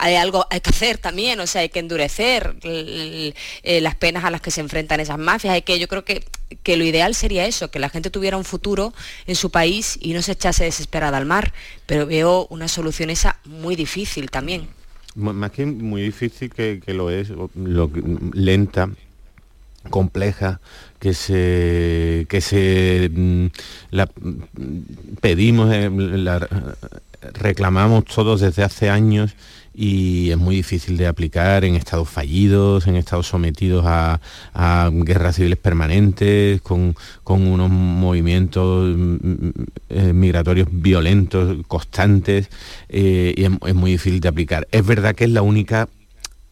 hay 0.00 0.14
algo 0.16 0.46
hay 0.50 0.60
que 0.60 0.70
hacer 0.70 0.98
también, 0.98 1.38
o 1.40 1.46
sea, 1.46 1.60
hay 1.60 1.68
que 1.68 1.78
endurecer 1.78 2.56
eh, 2.62 3.34
las 3.82 3.94
penas 3.94 4.24
a 4.24 4.30
las 4.30 4.40
que 4.40 4.50
se 4.50 4.62
enfrentan 4.62 4.98
esas 4.98 5.18
mafias. 5.18 5.54
Hay 5.54 5.62
que, 5.62 5.78
yo 5.78 5.88
creo 5.88 6.04
que, 6.04 6.24
que 6.62 6.76
lo 6.78 6.84
ideal 6.84 7.14
sería 7.14 7.46
eso, 7.46 7.70
que 7.70 7.78
la 7.78 7.90
gente 7.90 8.10
tuviera 8.10 8.36
un 8.36 8.44
futuro 8.44 8.94
en 9.26 9.36
su 9.36 9.50
país 9.50 9.98
y 10.00 10.14
no 10.14 10.22
se 10.22 10.32
echase 10.32 10.64
desesperada 10.64 11.18
al 11.18 11.26
mar. 11.26 11.52
Pero 11.84 12.06
veo 12.06 12.46
una 12.48 12.66
solución 12.66 13.10
esa 13.10 13.38
muy 13.44 13.76
difícil 13.76 14.30
también. 14.30 14.68
Más 15.14 15.50
que 15.50 15.66
muy 15.66 16.02
difícil 16.02 16.50
que, 16.50 16.80
lo 16.86 17.10
es, 17.10 17.28
lenta, 18.32 18.88
compleja 19.90 20.60
que 20.98 21.14
se 21.14 22.26
que 22.28 22.42
se 22.42 23.10
mm, 23.10 23.46
la 23.92 24.08
pedimos 25.22 25.72
eh, 25.72 25.88
la, 25.90 26.46
reclamamos 27.32 28.04
todos 28.04 28.42
desde 28.42 28.62
hace 28.62 28.90
años 28.90 29.34
y 29.74 30.30
es 30.30 30.38
muy 30.38 30.56
difícil 30.56 30.96
de 30.96 31.06
aplicar 31.06 31.64
en 31.64 31.74
estados 31.74 32.08
fallidos, 32.08 32.86
en 32.86 32.96
estados 32.96 33.28
sometidos 33.28 33.84
a, 33.86 34.20
guerras 34.92 35.36
civiles 35.36 35.58
permanentes, 35.58 36.60
con, 36.60 36.94
unos 37.24 37.70
movimientos 37.70 38.96
mm, 38.96 39.14
mm, 39.14 39.52
eh, 39.90 40.12
migratorios 40.12 40.68
violentos, 40.70 41.58
constantes, 41.68 42.50
eh, 42.88 43.34
y 43.36 43.44
es, 43.44 43.74
muy 43.74 43.92
difícil 43.92 44.20
de 44.20 44.28
aplicar. 44.28 44.66
Es 44.72 44.84
verdad 44.84 45.14
que 45.14 45.24
es 45.24 45.30
la 45.30 45.42
única 45.42 45.88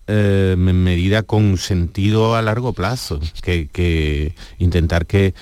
eh, 0.09 0.57
medida 0.57 1.23
con 1.23 1.59
sentido 1.59 2.35
a 2.35 2.41
largo 2.41 2.73
plazo, 2.73 3.21
que, 3.43 4.33
intentar 4.59 5.07
que, 5.07 5.35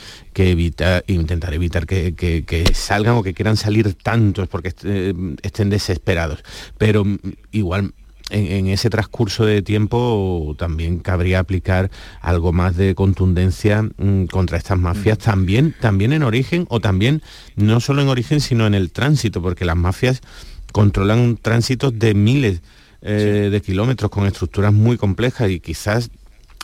intentar 1.06 1.54
evitar 1.54 1.86
que, 1.86 2.64
salgan 2.74 3.14
o 3.14 3.22
que 3.22 3.32
quieran 3.32 3.56
salir 3.56 3.94
tantos 3.94 4.48
porque 4.48 4.74
eh, 4.82 5.14
estén 5.42 5.70
desesperados. 5.70 6.42
Pero 6.78 7.04
igual 7.52 7.94
en, 8.30 8.66
ese 8.66 8.90
transcurso 8.90 9.44
de 9.46 9.62
tiempo 9.62 10.56
también 10.58 10.98
cabría 10.98 11.38
aplicar 11.38 11.90
algo 12.20 12.52
más 12.52 12.76
de 12.76 12.96
contundencia 12.96 13.82
mm, 13.82 14.24
contra 14.26 14.58
estas 14.58 14.78
mafias, 14.78 15.18
también, 15.18 15.76
también 15.80 16.12
en 16.12 16.24
origen 16.24 16.66
o 16.68 16.80
también 16.80 17.22
no 17.54 17.78
solo 17.78 18.02
en 18.02 18.08
origen, 18.08 18.40
sino 18.40 18.66
en 18.66 18.74
el 18.74 18.90
tránsito, 18.90 19.40
porque 19.40 19.64
las 19.64 19.76
mafias 19.76 20.22
controlan 20.72 21.38
tránsitos 21.40 21.96
de 21.98 22.14
miles 22.14 22.62
eh, 23.06 23.48
de 23.50 23.60
kilómetros 23.60 24.10
con 24.10 24.26
estructuras 24.26 24.72
muy 24.72 24.96
complejas 24.96 25.50
y 25.50 25.60
quizás 25.60 26.10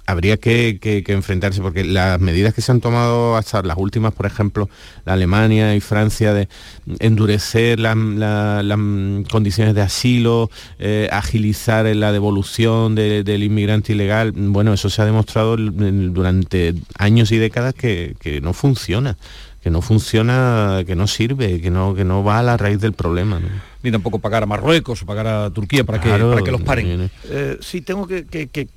habría 0.06 0.36
que, 0.36 1.04
enfrentarse, 1.06 1.60
porque 1.60 1.84
las 1.84 2.20
medidas 2.20 2.54
que 2.54 2.60
se 2.60 2.72
han 2.72 2.80
tomado 2.80 3.36
hasta 3.36 3.62
las 3.62 3.76
últimas, 3.78 4.12
por 4.12 4.26
ejemplo, 4.26 4.68
la 5.04 5.12
Alemania 5.12 5.74
y 5.76 5.80
Francia, 5.80 6.34
de 6.34 6.48
endurecer 6.98 7.78
las 7.78 7.96
condiciones 9.30 9.74
de 9.74 9.80
asilo, 9.80 10.50
eh, 10.78 11.08
agilizar 11.12 11.86
la 11.94 12.10
devolución 12.10 12.94
del 12.94 13.42
inmigrante 13.42 13.92
ilegal, 13.92 14.32
bueno, 14.32 14.72
eso 14.72 14.90
se 14.90 15.00
ha 15.02 15.04
demostrado 15.04 15.56
durante 15.56 16.74
años 16.98 17.30
y 17.32 17.38
décadas 17.38 17.74
que, 17.74 18.16
que 18.20 18.40
no 18.40 18.52
funciona 18.52 19.16
que 19.62 19.70
no 19.70 19.80
funciona, 19.80 20.82
que 20.84 20.96
no 20.96 21.06
sirve, 21.06 21.60
que 21.60 21.70
no, 21.70 21.94
que 21.94 22.04
no 22.04 22.24
va 22.24 22.40
a 22.40 22.42
la 22.42 22.56
raíz 22.56 22.80
del 22.80 22.94
problema. 22.94 23.40
Ni 23.82 23.90
tampoco 23.90 24.18
pagar 24.18 24.42
a 24.42 24.46
Marruecos 24.46 25.02
o 25.02 25.06
pagar 25.06 25.26
a 25.26 25.50
Turquía 25.50 25.84
para, 25.84 26.00
que, 26.00 26.08
para 26.08 26.42
que 26.42 26.50
los 26.52 26.62
paren. 26.62 27.10
Eh, 27.24 27.58
sí, 27.60 27.80
tengo 27.80 28.06
que, 28.06 28.26
que, 28.26 28.68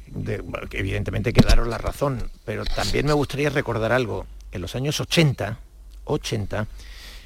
evidentemente 0.71 1.33
que 1.33 1.41
daros 1.41 1.67
la 1.67 1.77
razón, 1.77 2.29
pero 2.43 2.65
también 2.65 3.05
me 3.05 3.13
gustaría 3.13 3.49
recordar 3.49 3.91
algo. 3.91 4.25
En 4.51 4.61
los 4.61 4.75
años 4.75 4.99
80, 4.99 5.59
80, 6.05 6.67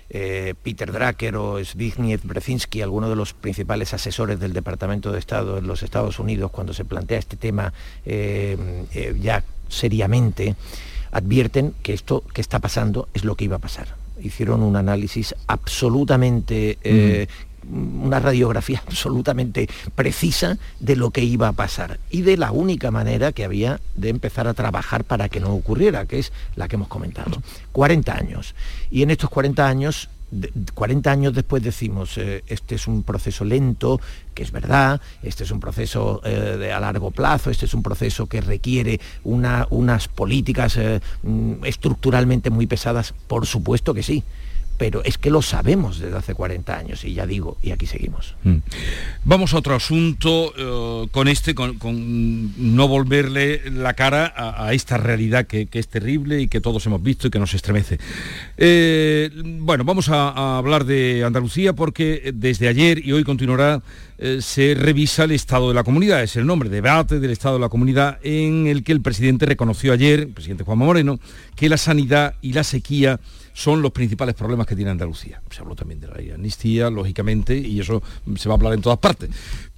eh, 0.09 0.55
Peter 0.63 0.91
Drucker 0.91 1.35
o 1.35 1.63
Zbigniew 1.63 2.19
Brzezinski, 2.23 2.81
algunos 2.81 3.09
de 3.09 3.15
los 3.15 3.33
principales 3.33 3.93
asesores 3.93 4.39
del 4.39 4.53
Departamento 4.53 5.11
de 5.11 5.19
Estado 5.19 5.59
en 5.59 5.67
los 5.67 5.83
Estados 5.83 6.17
Unidos, 6.19 6.49
cuando 6.49 6.73
se 6.73 6.85
plantea 6.85 7.19
este 7.19 7.37
tema 7.37 7.71
eh, 8.05 8.57
ya 9.21 9.43
seriamente, 9.67 10.55
advierten 11.11 11.73
que 11.83 11.93
esto 11.93 12.23
que 12.33 12.41
está 12.41 12.59
pasando 12.59 13.07
es 13.13 13.23
lo 13.23 13.35
que 13.35 13.45
iba 13.45 13.57
a 13.57 13.59
pasar. 13.59 13.95
Hicieron 14.21 14.63
un 14.63 14.75
análisis 14.75 15.35
absolutamente 15.47 16.77
eh, 16.83 17.27
una 17.71 18.19
radiografía 18.19 18.81
absolutamente 18.85 19.67
precisa 19.95 20.57
de 20.79 20.95
lo 20.95 21.11
que 21.11 21.23
iba 21.23 21.47
a 21.47 21.53
pasar 21.53 21.99
y 22.09 22.21
de 22.21 22.37
la 22.37 22.51
única 22.51 22.91
manera 22.91 23.31
que 23.31 23.43
había 23.43 23.79
de 23.95 24.09
empezar 24.09 24.47
a 24.47 24.53
trabajar 24.53 25.03
para 25.03 25.29
que 25.29 25.39
no 25.39 25.53
ocurriera, 25.53 26.05
que 26.05 26.19
es 26.19 26.31
la 26.55 26.67
que 26.67 26.75
hemos 26.75 26.87
comentado. 26.87 27.41
40 27.71 28.15
años. 28.15 28.55
Y 28.89 29.03
en 29.03 29.11
estos 29.11 29.29
40 29.29 29.67
años 29.67 30.09
40 30.73 31.11
años 31.11 31.33
después 31.33 31.63
decimos, 31.63 32.17
eh, 32.17 32.43
este 32.47 32.75
es 32.75 32.87
un 32.87 33.03
proceso 33.03 33.43
lento, 33.43 33.99
que 34.33 34.43
es 34.43 34.51
verdad, 34.51 35.01
este 35.23 35.43
es 35.43 35.51
un 35.51 35.59
proceso 35.59 36.21
eh, 36.23 36.57
de 36.57 36.71
a 36.71 36.79
largo 36.79 37.11
plazo, 37.11 37.49
este 37.49 37.65
es 37.65 37.73
un 37.73 37.81
proceso 37.81 38.27
que 38.27 38.41
requiere 38.41 38.99
unas 39.23 40.07
políticas 40.07 40.77
eh, 40.77 41.01
mm, 41.23 41.65
estructuralmente 41.65 42.49
muy 42.49 42.67
pesadas, 42.67 43.13
por 43.27 43.45
supuesto 43.45 43.93
que 43.93 44.03
sí, 44.03 44.23
pero 44.79 45.03
es 45.03 45.17
que 45.17 45.29
lo 45.29 45.41
sabemos 45.41 45.99
desde 45.99 46.17
hace 46.17 46.33
40 46.33 46.75
años 46.75 47.03
y 47.03 47.13
ya 47.13 47.27
digo, 47.27 47.57
y 47.61 47.71
aquí 47.71 47.85
seguimos. 47.85 48.35
Mm. 48.43 48.59
Vamos 49.25 49.53
a 49.53 49.57
otro 49.57 49.75
asunto 49.75 50.53
eh, 50.57 51.07
con 51.11 51.27
este, 51.27 51.53
con, 51.53 51.77
no 52.75 52.87
volverle 52.87 53.69
la 53.71 53.93
cara 53.93 54.33
a, 54.35 54.73
esta 54.73 54.97
realidad 54.97 55.47
que, 55.47 55.67
es 55.69 55.87
terrible 55.89 56.39
y 56.39 56.47
que 56.47 56.61
todos 56.61 56.85
hemos 56.85 57.03
visto 57.03 57.27
y 57.27 57.29
que 57.29 57.39
nos 57.39 57.53
estremece. 57.53 57.99
Eh, 58.55 59.29
bueno, 59.59 59.83
vamos 59.83 60.07
a, 60.07 60.57
hablar 60.57 60.85
de 60.85 61.25
Andalucía 61.25 61.73
porque 61.73 62.31
desde 62.33 62.69
ayer 62.69 63.05
y 63.05 63.11
hoy 63.11 63.25
continuará 63.25 63.81
eh, 64.17 64.39
se 64.41 64.75
revisa 64.75 65.25
el 65.25 65.31
estado 65.31 65.67
de 65.67 65.75
la 65.75 65.83
comunidad, 65.83 66.23
es 66.23 66.37
el 66.37 66.45
nombre, 66.45 66.69
debate 66.69 67.19
del 67.19 67.31
estado 67.31 67.55
de 67.55 67.61
la 67.61 67.69
comunidad, 67.69 68.17
en 68.23 68.67
el 68.67 68.85
que 68.85 68.93
el 68.93 69.01
presidente 69.01 69.45
reconoció 69.45 69.91
ayer, 69.91 70.21
el 70.21 70.29
presidente 70.29 70.63
Juan 70.63 70.77
Moreno, 70.77 71.19
que 71.55 71.67
la 71.67 71.77
sanidad 71.77 72.35
y 72.41 72.53
la 72.53 72.63
sequía 72.63 73.19
son 73.59 73.81
los 73.81 73.91
principales 73.91 74.35
problemas 74.35 74.65
que 74.67 74.75
tiene 74.75 74.91
Andalucía. 74.91 75.41
Se 75.51 75.59
habló 75.59 75.75
también 75.75 75.99
de 75.99 76.07
la 76.07 76.35
amnistía, 76.35 76.89
lógicamente, 76.89 77.57
y 77.57 77.81
eso 77.81 78.01
se 78.37 78.47
va 78.47 78.55
a 78.55 78.57
hablar 78.57 78.73
en 78.73 78.81
todas 78.81 78.99
partes. 78.99 79.29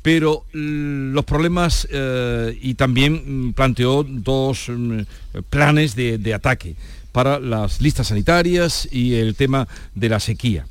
Pero 0.04 0.46
mm, 0.54 1.14
los 1.14 1.26
problemas, 1.26 1.88
eh, 1.90 2.56
y 2.62 2.76
también 2.76 3.48
mm, 3.48 3.54
planteó 3.54 4.04
dos 4.04 4.70
mm, 4.70 5.00
planes 5.50 5.96
de 5.96 6.34
ataque 6.34 6.76
para 7.12 7.40
las 7.40 7.82
listas 7.82 8.10
sanitarias 8.10 8.88
y 8.92 9.16
el 9.16 9.34
tema 9.34 9.68
de 9.96 10.10
la 10.10 10.20
sequía. 10.20 10.68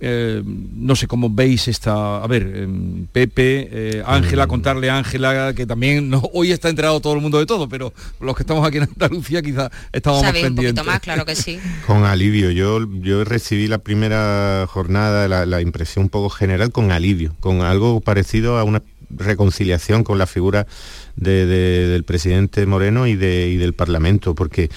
Eh, 0.00 0.42
no 0.44 0.96
sé 0.96 1.06
cómo 1.06 1.30
veis 1.30 1.68
esta, 1.68 2.22
a 2.22 2.26
ver, 2.26 2.42
em, 2.56 3.06
Pepe, 3.06 3.68
eh, 3.70 4.02
Ángela, 4.04 4.48
contarle 4.48 4.90
a 4.90 4.98
Ángela 4.98 5.54
que 5.54 5.66
también 5.66 6.10
no, 6.10 6.20
hoy 6.32 6.50
está 6.50 6.68
enterado 6.68 7.00
todo 7.00 7.14
el 7.14 7.20
mundo 7.20 7.38
de 7.38 7.46
todo, 7.46 7.68
pero 7.68 7.94
los 8.20 8.34
que 8.34 8.42
estamos 8.42 8.66
aquí 8.66 8.78
en 8.78 8.82
Andalucía 8.84 9.40
quizás 9.40 9.70
estamos 9.92 10.22
más 10.22 10.32
pendientes. 10.32 10.82
Un 10.82 10.90
más, 10.90 11.00
claro 11.00 11.24
que 11.24 11.36
sí. 11.36 11.60
con 11.86 12.04
alivio, 12.04 12.50
yo, 12.50 12.80
yo 13.00 13.22
recibí 13.24 13.68
la 13.68 13.78
primera 13.78 14.66
jornada, 14.68 15.28
la, 15.46 15.60
impresión 15.60 16.04
un 16.04 16.10
poco 16.10 16.28
general 16.28 16.72
con 16.72 16.90
alivio, 16.90 17.34
con 17.38 17.62
algo 17.62 18.00
parecido 18.00 18.58
a 18.58 18.64
una 18.64 18.82
reconciliación 19.10 20.02
con 20.02 20.18
la 20.18 20.26
figura 20.26 20.66
del 21.14 22.02
presidente 22.02 22.66
Moreno 22.66 23.06
y, 23.06 23.14
de, 23.14 23.48
y 23.48 23.56
del 23.56 23.74
Parlamento, 23.74 24.34
porque 24.34 24.70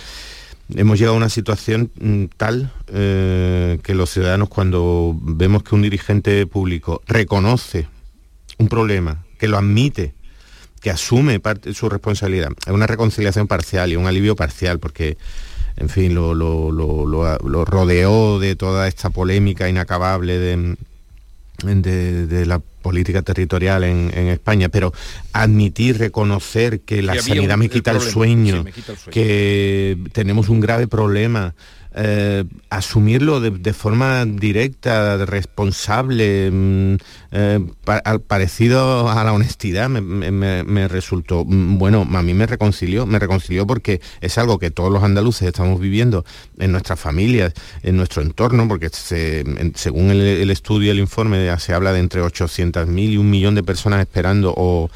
hemos 0.75 0.99
llegado 0.99 1.15
a 1.15 1.17
una 1.17 1.29
situación 1.29 1.91
mm, 1.99 2.25
tal 2.37 2.71
eh, 2.87 3.79
que 3.83 3.95
los 3.95 4.09
ciudadanos 4.09 4.49
cuando 4.49 5.15
vemos 5.21 5.63
que 5.63 5.75
un 5.75 5.81
dirigente 5.81 6.45
público 6.47 7.01
reconoce 7.07 7.87
un 8.57 8.69
problema, 8.69 9.25
que 9.37 9.47
lo 9.47 9.57
admite, 9.57 10.13
que 10.81 10.89
asume 10.89 11.39
parte 11.39 11.69
de 11.69 11.75
su 11.75 11.89
responsabilidad, 11.89 12.49
es 12.65 12.73
una 12.73 12.87
reconciliación 12.87 13.47
parcial 13.47 13.91
y 13.91 13.95
un 13.95 14.07
alivio 14.07 14.35
parcial, 14.35 14.79
porque 14.79 15.17
en 15.75 15.89
fin, 15.89 16.15
lo, 16.15 16.33
lo 16.33 17.65
rodeó 17.65 18.39
de 18.39 18.55
toda 18.55 18.87
esta 18.87 19.11
polémica 19.11 19.69
inacabable 19.69 20.39
de, 20.39 20.75
de, 21.63 22.45
la 22.45 22.59
política 22.59 23.21
territorial 23.21 23.83
en, 23.83 24.27
España, 24.27 24.69
pero 24.69 24.93
admitir, 25.33 25.97
reconocer 25.97 26.81
que 26.81 27.01
la 27.01 27.19
sanidad 27.21 27.57
me, 27.57 27.69
quita 27.69 27.91
el 27.91 28.01
sueño, 28.01 28.63
que 29.11 29.97
tenemos 30.13 30.49
un 30.49 30.59
grave 30.59 30.87
problema, 30.87 31.55
eh, 31.99 32.43
asumirlo 32.69 33.39
de, 33.39 33.73
forma 33.73 34.23
directa, 34.25 35.25
responsable, 35.25 36.51
mm, 36.51 36.95
eh, 37.31 37.59
parecido 38.27 39.09
a 39.09 39.23
la 39.23 39.33
honestidad, 39.33 39.89
me, 39.89 40.87
resultó, 40.87 41.43
mm, 41.43 41.79
bueno, 41.79 42.07
a 42.13 42.21
mí 42.21 42.35
me 42.35 42.45
reconcilió, 42.45 43.07
me 43.07 43.17
reconcilió 43.17 43.65
porque 43.65 43.99
es 44.21 44.37
algo 44.37 44.59
que 44.59 44.69
todos 44.69 44.91
los 44.91 45.03
andaluces 45.03 45.47
estamos 45.47 45.79
viviendo 45.79 46.23
en 46.59 46.71
nuestras 46.71 46.99
familias, 46.99 47.53
en 47.81 47.97
nuestro 47.97 48.21
entorno, 48.21 48.67
porque 48.67 48.89
según 48.91 50.11
el, 50.11 50.51
estudio, 50.51 50.91
el 50.91 50.99
informe, 50.99 51.49
se 51.57 51.73
habla 51.73 51.93
de 51.93 51.99
entre 51.99 52.21
800.000 52.21 53.09
y 53.09 53.17
un 53.17 53.29
millón 53.31 53.55
de 53.55 53.63
personas 53.63 54.01
esperando 54.01 54.53
o 54.55 54.91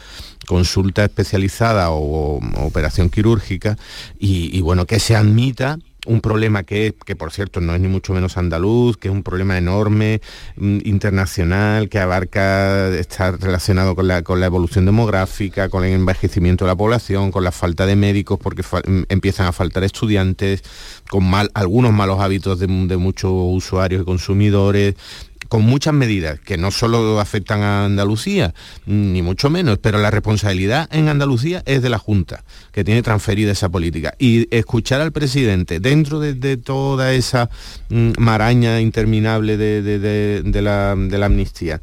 consulta 0.45 1.04
especializada 1.04 1.91
o, 1.91 2.39
operación 2.58 3.10
quirúrgica 3.10 3.78
y, 4.20 4.60
bueno, 4.62 4.86
que 4.86 4.99
se 4.99 5.16
admita 5.16 5.80
un 6.08 6.22
problema 6.22 6.64
que, 6.64 6.95
que, 7.06 7.16
por 7.16 7.32
cierto 7.32 7.62
no 7.62 7.76
es 7.76 7.82
ni 7.82 7.88
mucho 7.88 8.14
menos 8.14 8.38
andaluz, 8.38 8.97
que 8.97 9.08
es 9.08 9.14
un 9.14 9.24
problema 9.24 9.58
enorme, 9.58 10.22
mm, 10.56 10.80
internacional, 10.84 11.89
que 11.89 11.99
abarca, 11.99 12.89
está 12.89 13.32
relacionado 13.32 13.95
con 13.95 14.08
la, 14.08 14.24
con 14.24 14.39
la 14.39 14.47
evolución 14.47 14.86
demográfica, 14.86 15.70
con 15.70 15.84
el 15.84 15.93
envejecimiento 15.93 16.66
de 16.66 16.70
la 16.70 16.76
población, 16.76 17.32
con 17.32 17.43
la 17.43 17.52
falta 17.52 17.86
de 17.86 17.95
médicos 17.95 18.39
porque 18.39 18.64
mm, 18.64 19.04
empiezan 19.10 19.47
a 19.47 19.52
faltar 19.52 19.84
estudiantes, 19.84 20.64
con 21.10 21.30
mal, 21.30 21.52
algunos 21.54 21.93
malos 21.93 22.20
hábitos 22.20 22.60
de, 22.60 22.68
de 22.68 22.97
muchos 22.97 23.32
usuarios 23.34 24.02
y 24.02 24.06
consumidores, 24.06 24.95
con 25.52 25.64
muchas 25.64 25.93
medidas 25.93 26.39
que 26.39 26.58
no 26.58 26.72
solo 26.72 27.20
afectan 27.20 27.62
a 27.62 27.84
Andalucía, 27.84 28.54
ni 28.86 29.22
mucho 29.22 29.49
menos, 29.49 29.80
pero 29.80 29.99
la 29.99 30.10
responsabilidad 30.10 30.88
en 30.93 31.10
Andalucía 31.10 31.62
es 31.66 31.82
de 31.82 31.89
la 31.89 31.97
Junta, 31.97 32.45
que 32.72 32.86
tiene 32.86 33.02
transferida 33.02 33.52
esa 33.52 33.68
política. 33.68 34.14
Y 34.18 34.47
escuchar 34.56 35.02
al 35.02 35.12
presidente 35.12 35.82
dentro 35.82 36.22
de, 36.22 36.56
toda 36.56 37.12
esa 37.12 37.49
mm, 37.89 38.12
maraña 38.18 38.80
interminable 38.80 39.58
de 39.58 40.62
la 40.62 41.26
amnistía, 41.26 41.82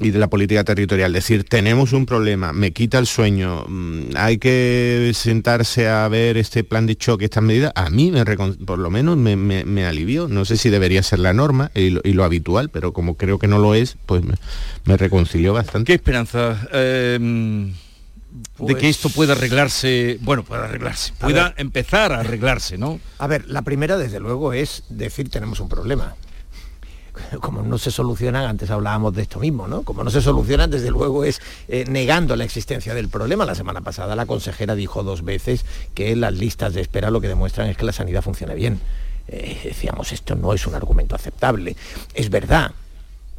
y 0.00 0.10
de 0.10 0.18
la 0.18 0.28
política 0.28 0.64
territorial. 0.64 1.12
decir, 1.12 1.44
tenemos 1.44 1.92
un 1.92 2.06
problema, 2.06 2.52
me 2.52 2.72
quita 2.72 2.98
el 2.98 3.06
sueño, 3.06 3.64
mm, 3.68 4.16
hay 4.16 4.38
que 4.38 5.12
sentarse 5.14 5.88
a 5.88 6.08
ver 6.08 6.36
este 6.36 6.64
plan 6.64 6.86
de 6.86 6.96
choque, 6.96 7.26
estas 7.26 7.42
medidas, 7.42 7.72
a 7.74 7.90
mí 7.90 8.10
me 8.10 8.24
por 8.24 8.78
lo 8.78 8.90
menos 8.90 9.16
me, 9.16 9.86
alivió. 9.86 10.28
No 10.28 10.44
sé 10.44 10.56
si 10.56 10.70
debería 10.70 11.02
ser 11.02 11.18
la 11.18 11.32
norma 11.32 11.70
y 11.74 11.90
lo, 11.90 12.24
habitual, 12.24 12.70
pero 12.70 12.92
como 12.92 13.16
creo 13.16 13.38
que 13.38 13.48
no 13.48 13.58
lo 13.58 13.74
es, 13.74 13.96
pues 14.06 14.22
me, 14.84 14.96
reconcilió 14.96 15.52
bastante. 15.52 15.86
¿Qué 15.86 15.94
esperanza? 15.94 16.68
Em, 16.72 17.72
de 18.58 18.74
que 18.76 18.88
esto 18.88 19.08
pueda 19.08 19.32
arreglarse, 19.32 20.18
bueno, 20.20 20.44
pueda 20.44 20.64
arreglarse, 20.64 21.12
pueda 21.18 21.54
empezar 21.56 22.12
a 22.12 22.20
arreglarse, 22.20 22.78
¿no? 22.78 23.00
A 23.18 23.26
ver, 23.26 23.48
la 23.48 23.62
primera 23.62 23.96
desde 23.98 24.20
luego 24.20 24.52
es 24.52 24.84
decir 24.88 25.28
tenemos 25.30 25.60
un 25.60 25.68
problema 25.68 26.14
como 27.40 27.62
no 27.62 27.78
se 27.78 27.90
solucionan, 27.90 28.44
antes 28.44 28.70
hablábamos 28.70 29.14
de 29.14 29.22
esto 29.22 29.38
mismo, 29.38 29.68
¿no? 29.68 29.82
Como 29.82 30.04
no 30.04 30.10
se 30.10 30.20
solucionan, 30.20 30.70
desde 30.70 30.90
luego 30.90 31.24
es 31.24 31.40
eh, 31.68 31.84
negando 31.88 32.36
la 32.36 32.44
existencia 32.44 32.94
del 32.94 33.08
problema. 33.08 33.44
La 33.44 33.54
semana 33.54 33.80
pasada 33.80 34.16
la 34.16 34.26
consejera 34.26 34.74
dijo 34.74 35.02
dos 35.02 35.24
veces 35.24 35.64
que 35.94 36.14
las 36.16 36.34
listas 36.34 36.74
de 36.74 36.80
espera 36.80 37.10
lo 37.10 37.20
que 37.20 37.28
demuestran 37.28 37.68
es 37.68 37.76
que 37.76 37.84
la 37.84 37.92
sanidad 37.92 38.22
funciona 38.22 38.54
bien. 38.54 38.80
Eh, 39.28 39.60
decíamos, 39.64 40.12
esto 40.12 40.34
no 40.34 40.52
es 40.52 40.66
un 40.66 40.74
argumento 40.74 41.14
aceptable. 41.14 41.76
Es 42.14 42.30
verdad, 42.30 42.72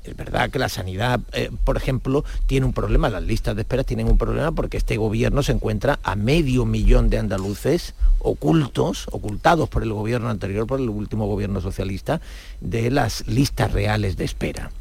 es 0.03 0.15
verdad 0.15 0.49
que 0.49 0.59
la 0.59 0.69
sanidad, 0.69 1.19
eh, 1.33 1.51
por 1.63 1.77
ejemplo, 1.77 2.25
tiene 2.47 2.65
un 2.65 2.73
problema, 2.73 3.09
las 3.09 3.23
listas 3.23 3.55
de 3.55 3.61
espera 3.61 3.83
tienen 3.83 4.07
un 4.07 4.17
problema 4.17 4.51
porque 4.51 4.77
este 4.77 4.97
gobierno 4.97 5.43
se 5.43 5.51
encuentra 5.51 5.99
a 6.03 6.15
medio 6.15 6.65
millón 6.65 7.09
de 7.09 7.19
andaluces 7.19 7.93
ocultos, 8.19 9.07
ocultados 9.11 9.69
por 9.69 9.83
el 9.83 9.93
gobierno 9.93 10.29
anterior, 10.29 10.65
por 10.65 10.79
el 10.79 10.89
último 10.89 11.27
gobierno 11.27 11.61
socialista, 11.61 12.19
de 12.61 12.89
las 12.89 13.27
listas 13.27 13.71
reales 13.71 14.17
de 14.17 14.25
espera. 14.25 14.71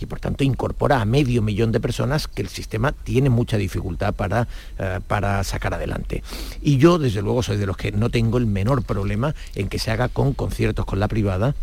Y 0.00 0.06
por 0.06 0.20
tanto 0.20 0.44
incorpora 0.44 1.00
a 1.00 1.04
medio 1.04 1.42
millón 1.42 1.72
de 1.72 1.80
personas 1.80 2.28
que 2.28 2.42
el 2.42 2.48
sistema 2.48 2.92
tiene 2.92 3.30
mucha 3.30 3.56
dificultad 3.56 4.14
para, 4.14 4.46
eh, 4.78 5.00
para 5.04 5.42
sacar 5.42 5.74
adelante. 5.74 6.22
Y 6.62 6.76
yo, 6.76 7.00
desde 7.00 7.20
luego, 7.20 7.42
soy 7.42 7.56
de 7.56 7.66
los 7.66 7.76
que 7.76 7.90
no 7.90 8.08
tengo 8.08 8.38
el 8.38 8.46
menor 8.46 8.84
problema 8.84 9.34
en 9.56 9.68
que 9.68 9.80
se 9.80 9.90
haga 9.90 10.08
con 10.08 10.34
conciertos 10.34 10.84
con 10.84 11.00
la 11.00 11.08
privada 11.08 11.56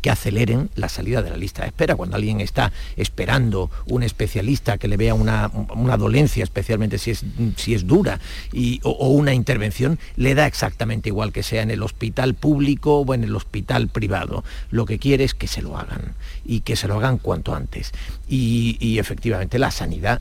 que 0.00 0.10
aceleren 0.10 0.70
la 0.74 0.88
salida 0.88 1.22
de 1.22 1.30
la 1.30 1.36
lista 1.36 1.62
de 1.62 1.68
espera. 1.68 1.96
Cuando 1.96 2.16
alguien 2.16 2.40
está 2.40 2.72
esperando 2.96 3.70
un 3.86 4.02
especialista 4.02 4.78
que 4.78 4.88
le 4.88 4.96
vea 4.96 5.14
una, 5.14 5.48
dolencia, 5.96 6.44
especialmente 6.44 6.98
si 6.98 7.10
es, 7.10 7.24
si 7.56 7.74
es 7.74 7.86
dura, 7.86 8.20
y, 8.52 8.80
o, 8.82 9.08
una 9.10 9.34
intervención, 9.34 9.98
le 10.16 10.34
da 10.34 10.46
exactamente 10.46 11.08
igual 11.08 11.32
que 11.32 11.42
sea 11.42 11.62
en 11.62 11.70
el 11.70 11.82
hospital 11.82 12.34
público 12.34 13.00
o 13.00 13.14
en 13.14 13.24
el 13.24 13.34
hospital 13.34 13.88
privado. 13.88 14.44
Lo 14.70 14.86
que 14.86 14.98
quiere 14.98 15.24
es 15.24 15.34
que 15.34 15.46
se 15.46 15.62
lo 15.62 15.76
hagan 15.76 16.14
y 16.44 16.60
que 16.60 16.76
se 16.76 16.88
lo 16.88 16.96
hagan 16.96 17.18
cuanto 17.18 17.54
antes. 17.54 17.92
y 18.28 18.98
efectivamente 18.98 19.58
la 19.58 19.70
sanidad 19.70 20.20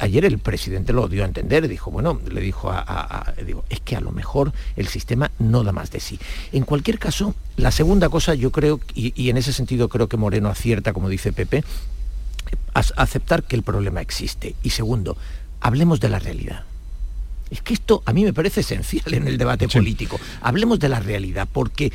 ayer 0.00 0.24
el 0.24 0.38
presidente 0.38 0.92
lo 0.92 1.08
dio 1.08 1.22
a 1.22 1.26
entender, 1.26 1.68
dijo, 1.68 1.90
bueno, 1.90 2.20
le 2.28 2.40
dijo 2.40 2.70
a, 2.70 3.34
digo, 3.44 3.64
es 3.70 3.80
que 3.80 3.96
a 3.96 4.00
lo 4.00 4.10
mejor 4.10 4.52
el 4.76 4.88
sistema 4.88 5.30
no 5.38 5.62
da 5.62 5.72
más 5.72 5.90
de 5.90 6.00
sí. 6.00 6.18
En 6.52 6.64
cualquier 6.64 6.98
caso, 6.98 7.34
la 7.56 7.70
segunda 7.70 8.08
cosa 8.08 8.34
yo 8.34 8.50
creo, 8.50 8.80
y, 8.94 9.30
en 9.30 9.36
ese 9.36 9.52
sentido 9.52 9.88
creo 9.88 10.08
que 10.08 10.16
Moreno 10.16 10.48
acierta, 10.48 10.92
como 10.92 11.08
dice 11.08 11.32
Pepe, 11.32 11.64
aceptar 12.74 13.42
que 13.44 13.56
el 13.56 13.62
problema 13.62 14.00
existe. 14.00 14.54
Y 14.62 14.70
segundo, 14.70 15.16
hablemos 15.60 16.00
de 16.00 16.08
la 16.08 16.18
realidad. 16.18 16.64
Es 17.50 17.62
que 17.62 17.74
esto 17.74 18.02
a 18.06 18.12
mí 18.12 18.24
me 18.24 18.32
parece 18.32 18.60
esencial 18.60 19.12
en 19.14 19.26
el 19.26 19.38
debate 19.38 19.68
político. 19.68 20.20
Hablemos 20.40 20.78
de 20.78 20.88
la 20.88 21.00
realidad, 21.00 21.48
porque 21.52 21.92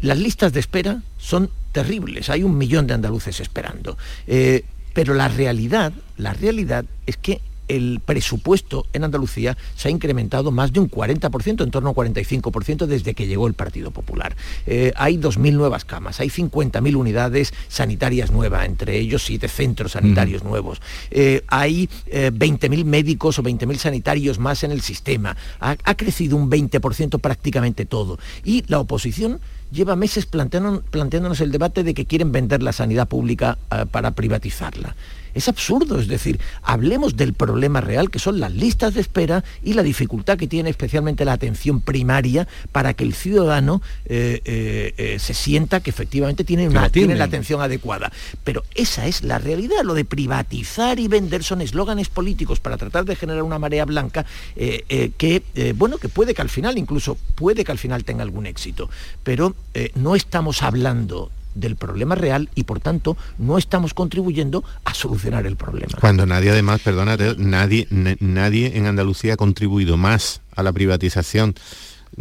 las 0.00 0.18
listas 0.18 0.52
de 0.52 0.60
espera 0.60 1.02
son 1.18 1.50
terribles. 1.72 2.30
Hay 2.30 2.42
un 2.42 2.56
millón 2.56 2.86
de 2.86 2.94
andaluces 2.94 3.40
esperando. 3.40 3.96
Eh, 4.26 4.64
pero 4.98 5.14
la 5.14 5.28
realidad, 5.28 5.92
la 6.16 6.32
realidad 6.32 6.84
es 7.06 7.16
que 7.16 7.40
el 7.68 8.00
presupuesto 8.04 8.84
en 8.92 9.04
Andalucía 9.04 9.56
se 9.76 9.86
ha 9.86 9.92
incrementado 9.92 10.50
más 10.50 10.72
de 10.72 10.80
un 10.80 10.90
40%, 10.90 11.62
en 11.62 11.70
torno 11.70 11.90
a 11.90 11.94
45% 11.94 12.86
desde 12.86 13.14
que 13.14 13.28
llegó 13.28 13.46
el 13.46 13.54
Partido 13.54 13.92
Popular. 13.92 14.34
Eh, 14.66 14.92
hay 14.96 15.16
2.000 15.16 15.52
nuevas 15.52 15.84
camas, 15.84 16.18
hay 16.18 16.30
50.000 16.30 16.96
unidades 16.96 17.54
sanitarias 17.68 18.32
nuevas, 18.32 18.66
entre 18.66 18.98
ellos 18.98 19.22
siete 19.24 19.46
centros 19.46 19.92
sanitarios 19.92 20.42
nuevos. 20.42 20.82
Eh, 21.12 21.44
hay 21.46 21.88
20.000 22.10 22.80
eh, 22.80 22.84
médicos 22.84 23.38
o 23.38 23.44
20.000 23.44 23.76
sanitarios 23.76 24.40
más 24.40 24.64
en 24.64 24.72
el 24.72 24.80
sistema. 24.80 25.36
Ha, 25.60 25.76
ha 25.84 25.94
crecido 25.96 26.36
un 26.36 26.50
20% 26.50 27.20
prácticamente 27.20 27.86
todo. 27.86 28.18
Y 28.42 28.64
la 28.66 28.80
oposición 28.80 29.38
lleva 29.70 29.96
meses 29.96 30.26
planteándonos 30.26 31.40
el 31.40 31.52
debate 31.52 31.82
de 31.84 31.94
que 31.94 32.06
quieren 32.06 32.32
vender 32.32 32.62
la 32.62 32.72
sanidad 32.72 33.08
pública 33.08 33.58
para 33.90 34.12
privatizarla. 34.12 34.94
Es 35.38 35.48
absurdo, 35.48 36.00
es 36.00 36.08
decir, 36.08 36.40
hablemos 36.64 37.16
del 37.16 37.32
problema 37.32 37.80
real 37.80 38.10
que 38.10 38.18
son 38.18 38.40
las 38.40 38.52
listas 38.52 38.94
de 38.94 39.00
espera 39.00 39.44
y 39.62 39.74
la 39.74 39.84
dificultad 39.84 40.36
que 40.36 40.48
tiene 40.48 40.68
especialmente 40.68 41.24
la 41.24 41.32
atención 41.32 41.80
primaria 41.80 42.48
para 42.72 42.92
que 42.94 43.04
el 43.04 43.14
ciudadano 43.14 43.80
eh, 44.06 44.42
eh, 44.44 44.94
eh, 44.96 45.18
se 45.20 45.34
sienta 45.34 45.78
que 45.78 45.90
efectivamente 45.90 46.42
tiene, 46.42 46.68
una, 46.68 46.90
tiene 46.90 47.14
la 47.14 47.26
atención 47.26 47.60
adecuada. 47.60 48.10
Pero 48.42 48.64
esa 48.74 49.06
es 49.06 49.22
la 49.22 49.38
realidad, 49.38 49.84
lo 49.84 49.94
de 49.94 50.04
privatizar 50.04 50.98
y 50.98 51.06
vender 51.06 51.44
son 51.44 51.60
eslóganes 51.60 52.08
políticos 52.08 52.58
para 52.58 52.76
tratar 52.76 53.04
de 53.04 53.14
generar 53.14 53.44
una 53.44 53.60
marea 53.60 53.84
blanca 53.84 54.26
que, 54.56 55.72
bueno, 55.76 55.98
que 55.98 56.08
puede 56.08 56.34
que 56.34 56.42
al 56.42 56.50
final, 56.50 56.78
incluso 56.78 57.16
puede 57.36 57.64
que 57.64 57.70
al 57.70 57.78
final 57.78 58.02
tenga 58.02 58.24
algún 58.24 58.46
éxito, 58.46 58.90
pero 59.22 59.54
no 59.94 60.16
estamos 60.16 60.64
hablando 60.64 61.30
del 61.58 61.76
problema 61.76 62.14
real 62.14 62.48
y 62.54 62.64
por 62.64 62.80
tanto 62.80 63.16
no 63.38 63.58
estamos 63.58 63.94
contribuyendo 63.94 64.64
a 64.84 64.94
solucionar 64.94 65.46
el 65.46 65.56
problema. 65.56 65.98
Cuando 66.00 66.26
nadie 66.26 66.50
además, 66.50 66.80
perdónate, 66.80 67.34
nadie, 67.38 67.86
nadie 68.20 68.76
en 68.76 68.86
Andalucía 68.86 69.34
ha 69.34 69.36
contribuido 69.36 69.96
más 69.96 70.40
a 70.54 70.62
la 70.62 70.72
privatización 70.72 71.54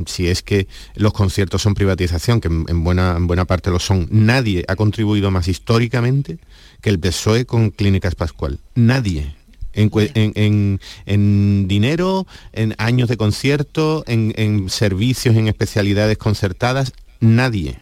si 0.05 0.27
es 0.27 0.43
que 0.43 0.67
los 0.95 1.13
conciertos 1.13 1.61
son 1.61 1.73
privatización, 1.73 2.39
que 2.41 2.47
en 2.47 2.83
buena, 2.83 3.15
en 3.17 3.27
buena 3.27 3.45
parte 3.45 3.71
lo 3.71 3.79
son, 3.79 4.07
nadie 4.11 4.63
ha 4.67 4.75
contribuido 4.75 5.31
más 5.31 5.47
históricamente 5.47 6.37
que 6.81 6.89
el 6.89 6.99
PSOE 6.99 7.45
con 7.45 7.71
Clínicas 7.71 8.15
Pascual. 8.15 8.59
Nadie. 8.75 9.35
En, 9.73 10.79
en, 11.05 11.67
dinero, 11.67 12.25
en 12.51 12.73
años 12.79 13.09
de 13.09 13.17
concierto, 13.17 14.03
en, 14.07 14.33
en 14.35 14.69
servicios, 14.69 15.35
en 15.35 15.47
especialidades 15.47 16.17
concertadas, 16.17 16.93
nadie. 17.19 17.79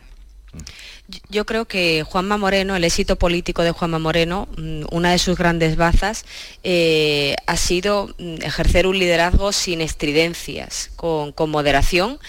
Yo 1.29 1.45
creo 1.45 1.65
que 1.65 2.03
Juanma 2.03 2.37
Moreno, 2.37 2.75
el 2.75 2.83
éxito 2.83 3.15
político 3.15 3.61
de 3.61 3.71
Juanma 3.71 3.99
Moreno, 3.99 4.47
mm, 4.57 4.85
una 4.91 5.11
de 5.11 5.19
sus 5.19 5.37
grandes 5.37 5.75
bazas 5.75 6.25
eh, 6.63 7.35
ha 7.45 7.57
sido 7.57 8.15
mm, 8.17 8.41
ejercer 8.41 8.87
un 8.87 8.97
liderazgo 8.97 9.51
sin 9.51 9.81
estridencias, 9.81 10.89
con, 10.95 11.33
moderación 11.49 12.19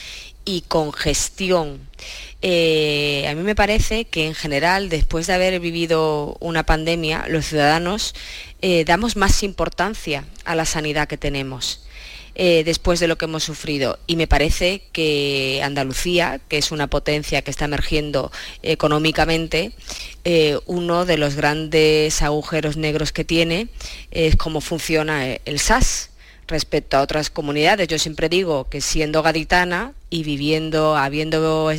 y 0.45 0.61
con 0.63 0.93
gestión. 0.93 1.89
Eh, 2.43 3.27
a 3.29 3.35
mí 3.35 3.43
me 3.43 3.55
parece 3.55 4.05
que 4.05 4.27
en 4.27 4.35
general, 4.35 4.91
después 4.91 5.27
de 5.27 5.33
haber 5.33 5.59
vivido 5.59 6.37
una 6.41 6.65
pandemia, 6.67 7.25
los 7.29 7.47
ciudadanos 7.47 8.15
eh, 8.61 8.85
damos 8.85 9.17
más 9.17 9.43
importancia 9.43 10.25
a 10.45 10.55
la 10.55 10.67
sanidad 10.67 11.09
que 11.09 11.17
tenemos. 11.17 11.86
Eh, 12.39 12.65
después 12.65 13.01
de 13.01 13.09
lo 13.09 13.17
que 13.17 13.25
hemos 13.25 13.45
sufrido. 13.45 13.99
Y 14.07 14.17
me 14.17 14.27
parece 14.27 14.83
que 14.93 15.63
Andalucía, 15.65 16.39
que 16.49 16.59
es 16.59 16.71
una 16.71 16.87
potencia 16.87 17.41
que 17.41 17.51
está 17.51 17.65
emergiendo 17.65 18.31
económicamente, 18.63 19.73
eh, 20.25 20.59
uno 20.67 21.07
de 21.07 21.17
los 21.17 21.35
grandes 21.35 22.21
agujeros 22.21 22.77
negros 22.77 23.11
que 23.11 23.25
tiene 23.25 23.69
es 24.11 24.37
cómo 24.37 24.61
funciona 24.61 25.25
el 25.27 25.59
SAS 25.59 26.11
respecto 26.47 26.99
a 26.99 27.01
otras 27.01 27.31
comunidades. 27.31 27.89
Yo 27.89 27.99
siempre 27.99 28.29
digo 28.29 28.69
que 28.69 28.83
siendo 28.83 29.23
gaditana 29.23 29.95
y 30.11 30.23
viviendo, 30.23 30.95
habiendo 30.95 31.71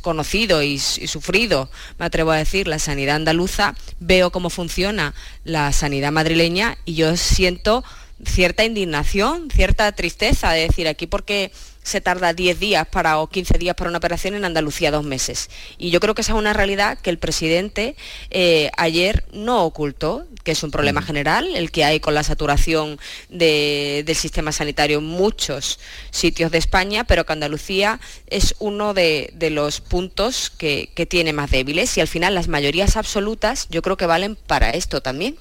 conocido 0.00 0.62
y, 0.62 0.78
sufrido, 0.78 1.68
me 1.98 2.06
atrevo 2.06 2.30
a 2.30 2.38
decir, 2.38 2.68
la 2.68 2.78
sanidad 2.78 3.16
andaluza, 3.16 3.74
veo 4.00 4.30
cómo 4.30 4.48
funciona 4.48 5.14
la 5.44 5.72
sanidad 5.72 6.10
madrileña 6.10 6.78
y 6.86 6.94
yo 6.94 7.18
siento 7.18 7.84
cierta 8.24 8.64
indignación, 8.64 9.50
cierta 9.50 9.92
tristeza 9.92 10.52
de 10.52 10.62
decir 10.62 10.88
aquí 10.88 11.06
porque 11.06 11.52
se 11.86 12.00
tarda 12.00 12.32
10 12.32 12.58
días 12.58 12.88
para, 12.88 13.18
o 13.20 13.28
15 13.28 13.58
días 13.58 13.76
para 13.76 13.90
una 13.90 13.98
operación 13.98 14.34
en 14.34 14.44
Andalucía 14.44 14.90
dos 14.90 15.04
meses. 15.04 15.48
Y 15.78 15.90
yo 15.90 16.00
creo 16.00 16.16
que 16.16 16.22
esa 16.22 16.32
es 16.32 16.38
una 16.38 16.52
realidad 16.52 16.98
que 16.98 17.10
el 17.10 17.18
presidente 17.18 17.94
eh, 18.30 18.72
ayer 18.76 19.24
no 19.32 19.64
ocultó, 19.64 20.26
que 20.42 20.50
es 20.50 20.62
un 20.64 20.72
problema 20.72 21.00
general, 21.00 21.54
el 21.54 21.70
que 21.70 21.84
hay 21.84 22.00
con 22.00 22.14
la 22.14 22.24
saturación 22.24 22.98
del 23.28 24.16
sistema 24.16 24.50
sanitario 24.50 24.98
en 24.98 25.04
muchos 25.04 25.78
sitios 26.10 26.50
de 26.50 26.58
España, 26.58 27.04
pero 27.04 27.24
que 27.24 27.32
Andalucía 27.32 28.00
es 28.26 28.56
uno 28.58 28.92
de, 28.92 29.32
los 29.52 29.80
puntos 29.80 30.50
que 30.50 31.06
tiene 31.08 31.32
más 31.32 31.52
débiles. 31.52 31.96
Y 31.96 32.00
al 32.00 32.08
final 32.08 32.34
las 32.34 32.48
mayorías 32.48 32.96
absolutas 32.96 33.68
yo 33.70 33.80
creo 33.82 33.96
que 33.96 34.06
valen 34.06 34.34
para 34.34 34.70
esto 34.70 35.02
también 35.02 35.38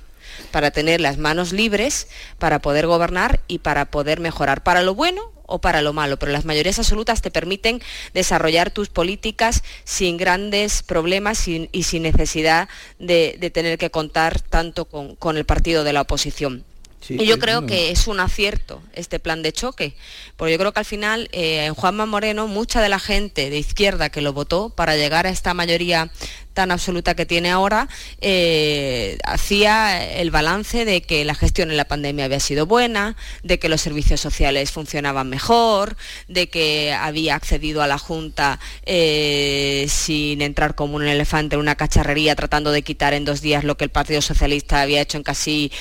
para 0.52 0.72
tener 0.72 1.02
las 1.02 1.18
manos 1.18 1.52
libres, 1.52 2.08
para 2.38 2.60
poder 2.60 2.88
gobernar 2.88 3.42
y 3.48 3.60
para 3.60 3.86
poder 3.86 4.20
mejorar 4.20 4.64
para 4.64 4.82
lo 4.82 4.96
bueno 4.96 5.32
o 5.48 5.60
para 5.60 5.82
lo 5.82 5.94
malo, 5.94 6.18
pero 6.18 6.32
las 6.32 6.46
mayorías 6.46 6.80
absolutas 6.80 7.22
te 7.22 7.32
permiten 7.32 7.82
desarrollar 8.14 8.72
tus 8.72 8.90
políticas 8.90 9.64
sin 9.84 10.18
grandes 10.18 10.82
problemas 10.82 11.48
y 11.48 11.84
sin 11.84 12.04
necesidad 12.04 12.68
de, 13.00 13.52
tener 13.54 13.78
que 13.78 13.92
contar 13.92 14.42
tanto 14.42 14.86
con 14.86 15.38
el 15.38 15.46
partido 15.46 15.84
de 15.84 15.94
la 15.94 16.02
oposición. 16.02 16.66
Y 17.10 17.26
yo 17.26 17.40
creo 17.40 17.66
que 17.66 17.92
es 17.92 18.08
un 18.08 18.20
acierto 18.20 18.82
este 18.94 19.20
plan 19.20 19.44
de 19.44 19.54
choque, 19.54 19.96
porque 20.38 20.54
yo 20.54 20.58
creo 20.58 20.74
que 20.74 20.80
al 20.80 20.86
final 20.86 21.30
eh, 21.32 21.66
en 21.66 21.74
Juanma 21.74 22.06
Moreno 22.06 22.48
mucha 22.48 22.82
de 22.82 22.90
la 22.90 23.00
gente 23.00 23.50
de 23.50 23.58
izquierda 23.58 24.10
que 24.10 24.22
lo 24.22 24.34
votó 24.34 24.70
para 24.70 24.96
llegar 24.96 25.28
a 25.28 25.30
esta 25.30 25.54
mayoría 25.54 26.12
tan 26.56 26.72
absoluta 26.72 27.16
que 27.16 27.26
tiene 27.28 27.52
ahora, 27.52 27.88
eh, 28.22 29.20
hacía 29.26 30.04
el 30.16 30.32
balance 30.32 30.86
de 30.86 31.02
que 31.02 31.26
la 31.26 31.36
gestión 31.36 31.70
en 31.70 31.78
la 31.78 31.86
pandemia 31.86 32.26
había 32.26 32.40
sido 32.40 32.66
buena, 32.66 33.18
de 33.44 33.60
que 33.60 33.70
los 33.70 33.82
servicios 33.82 34.22
sociales 34.22 34.72
funcionaban 34.72 35.30
mejor, 35.30 35.98
de 36.30 36.48
que 36.48 36.94
había 36.94 37.36
accedido 37.36 37.84
a 37.84 37.88
la 37.88 38.00
Junta 38.00 38.60
eh, 38.86 39.86
sin 39.90 40.42
entrar 40.42 40.76
como 40.76 40.96
un 40.96 41.06
elefante 41.06 41.56
en 41.56 41.60
una 41.60 41.76
cacharrería 41.76 42.36
tratando 42.36 42.72
de 42.72 42.82
quitar 42.82 43.14
en 43.14 43.26
dos 43.26 43.42
días 43.42 43.66
lo 43.66 43.76
que 43.76 43.84
el 43.84 43.92
Partido 43.92 44.22
Socialista 44.22 44.82
había 44.82 45.02
hecho 45.02 45.18
en 45.18 45.24
casi 45.24 45.72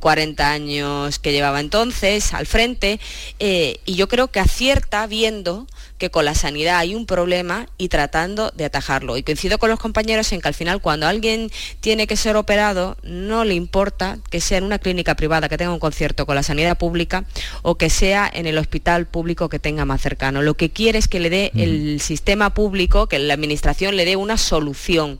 40 0.00 0.50
años 0.50 1.18
que 1.18 1.32
llevaba 1.32 1.60
entonces 1.60 2.34
al 2.34 2.46
frente 2.46 3.00
eh, 3.38 3.78
y 3.86 3.94
yo 3.98 4.06
creo 4.06 4.28
que 4.28 4.38
acierta 4.38 5.08
viendo 5.08 5.66
que 5.98 6.08
con 6.08 6.24
la 6.24 6.36
sanidad 6.36 6.78
hay 6.78 6.94
un 6.94 7.04
problema 7.04 7.66
y 7.78 7.88
tratando 7.88 8.52
de 8.52 8.64
atajarlo. 8.64 9.16
Y 9.16 9.24
coincido 9.24 9.58
con 9.58 9.70
los 9.70 9.80
compañeros 9.80 10.30
en 10.30 10.40
que 10.40 10.46
al 10.46 10.54
final 10.54 10.80
cuando 10.80 11.08
alguien 11.08 11.50
tiene 11.80 12.06
que 12.06 12.16
ser 12.16 12.36
operado 12.36 12.96
no 13.02 13.44
le 13.44 13.54
importa 13.54 14.18
que 14.30 14.40
sea 14.40 14.58
en 14.58 14.64
una 14.64 14.78
clínica 14.78 15.16
privada 15.16 15.48
que 15.48 15.58
tenga 15.58 15.72
un 15.72 15.80
concierto 15.80 16.26
con 16.26 16.36
la 16.36 16.44
sanidad 16.44 16.78
pública 16.78 17.24
o 17.62 17.74
que 17.74 17.90
sea 17.90 18.30
en 18.32 18.46
el 18.46 18.56
hospital 18.58 19.06
público 19.06 19.48
que 19.48 19.58
tenga 19.58 19.84
más 19.84 20.00
cercano. 20.00 20.42
Lo 20.42 20.54
que 20.54 20.70
quiere 20.70 21.00
es 21.00 21.08
que 21.08 21.18
le 21.18 21.28
dé 21.28 21.50
el 21.56 22.00
sistema 22.00 22.54
público, 22.54 23.08
que 23.08 23.18
la 23.18 23.34
administración 23.34 23.96
le 23.96 24.04
dé 24.04 24.14
una 24.14 24.38
solución 24.38 25.18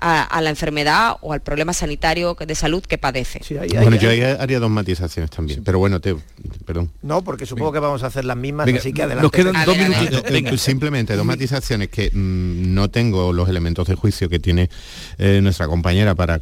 a, 0.00 0.40
la 0.40 0.50
enfermedad 0.50 1.16
o 1.20 1.32
al 1.32 1.40
problema 1.40 1.72
sanitario 1.72 2.34
de 2.34 2.54
salud 2.54 2.82
que 2.82 2.98
padece. 2.98 3.40
bueno, 3.80 3.96
yo 3.96 4.10
haría 4.10 4.60
dos 4.60 4.70
matizaciones 4.70 5.30
también, 5.30 5.62
pero 5.62 5.78
bueno, 5.78 6.00
te, 6.00 6.16
perdón. 6.64 6.90
No, 7.02 7.22
porque 7.22 7.46
supongo 7.46 7.72
que 7.72 7.78
vamos 7.78 8.02
a 8.02 8.06
hacer 8.06 8.24
las 8.24 8.36
mismas, 8.36 8.68
así 8.68 8.92
que 8.92 9.02
adelante. 9.02 9.22
Nos 9.22 9.32
quedan 9.32 9.64
dos 9.64 9.76
minutitos. 9.76 10.60
Simplemente 10.60 11.16
dos 11.16 11.26
matizaciones 11.26 11.88
que 11.88 12.10
mm, 12.10 12.74
no 12.74 12.90
tengo 12.90 13.32
los 13.32 13.48
elementos 13.48 13.86
de 13.88 13.94
juicio 13.94 14.28
que 14.28 14.38
tiene 14.38 14.70
eh, 15.18 15.40
nuestra 15.42 15.66
compañera 15.66 16.14
para, 16.14 16.40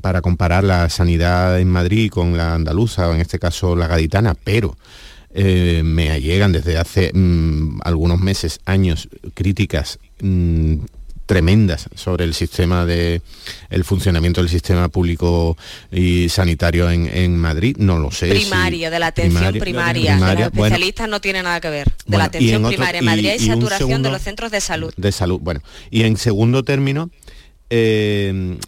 para 0.00 0.22
comparar 0.22 0.64
la 0.64 0.88
sanidad 0.88 1.60
en 1.60 1.68
Madrid 1.68 2.10
con 2.10 2.36
la 2.36 2.54
andaluza, 2.54 3.08
o 3.08 3.14
en 3.14 3.20
este 3.20 3.38
caso 3.38 3.76
la 3.76 3.86
gaditana, 3.86 4.34
pero... 4.34 4.76
Eh, 5.32 5.82
me 5.84 6.20
llegan 6.20 6.50
desde 6.50 6.76
hace 6.76 7.12
mm, 7.14 7.82
algunos 7.84 8.18
meses, 8.18 8.58
años, 8.64 9.08
críticas 9.32 10.00
mm, 10.20 10.78
tremendas 11.30 11.88
sobre 11.94 12.24
el 12.24 12.34
sistema 12.34 12.84
de 12.84 13.22
el 13.68 13.84
funcionamiento 13.84 14.40
del 14.40 14.50
sistema 14.50 14.88
público 14.88 15.56
y 15.92 16.28
sanitario 16.28 16.90
en, 16.90 17.36
Madrid, 17.38 17.76
no 17.78 18.00
lo 18.00 18.10
sé. 18.10 18.30
Primaria, 18.30 18.90
de 18.90 18.98
la 18.98 19.06
atención 19.06 19.54
primaria. 19.60 20.16
los 20.18 20.40
especialistas 20.40 21.08
no 21.08 21.20
tiene 21.20 21.44
nada 21.44 21.60
que 21.60 21.70
ver. 21.70 21.86
De 22.04 22.18
la 22.18 22.24
atención 22.24 22.66
primaria. 22.66 22.98
En 22.98 23.04
Madrid 23.04 23.28
hay 23.28 23.38
saturación 23.38 24.02
de 24.02 24.10
los 24.10 24.20
centros 24.22 24.50
de 24.50 24.60
salud. 24.60 24.92
De 24.96 25.12
salud, 25.12 25.38
bueno. 25.40 25.62
Y 25.88 26.02
en 26.02 26.16
segundo 26.16 26.64
término, 26.64 27.10
eh, 27.70 28.58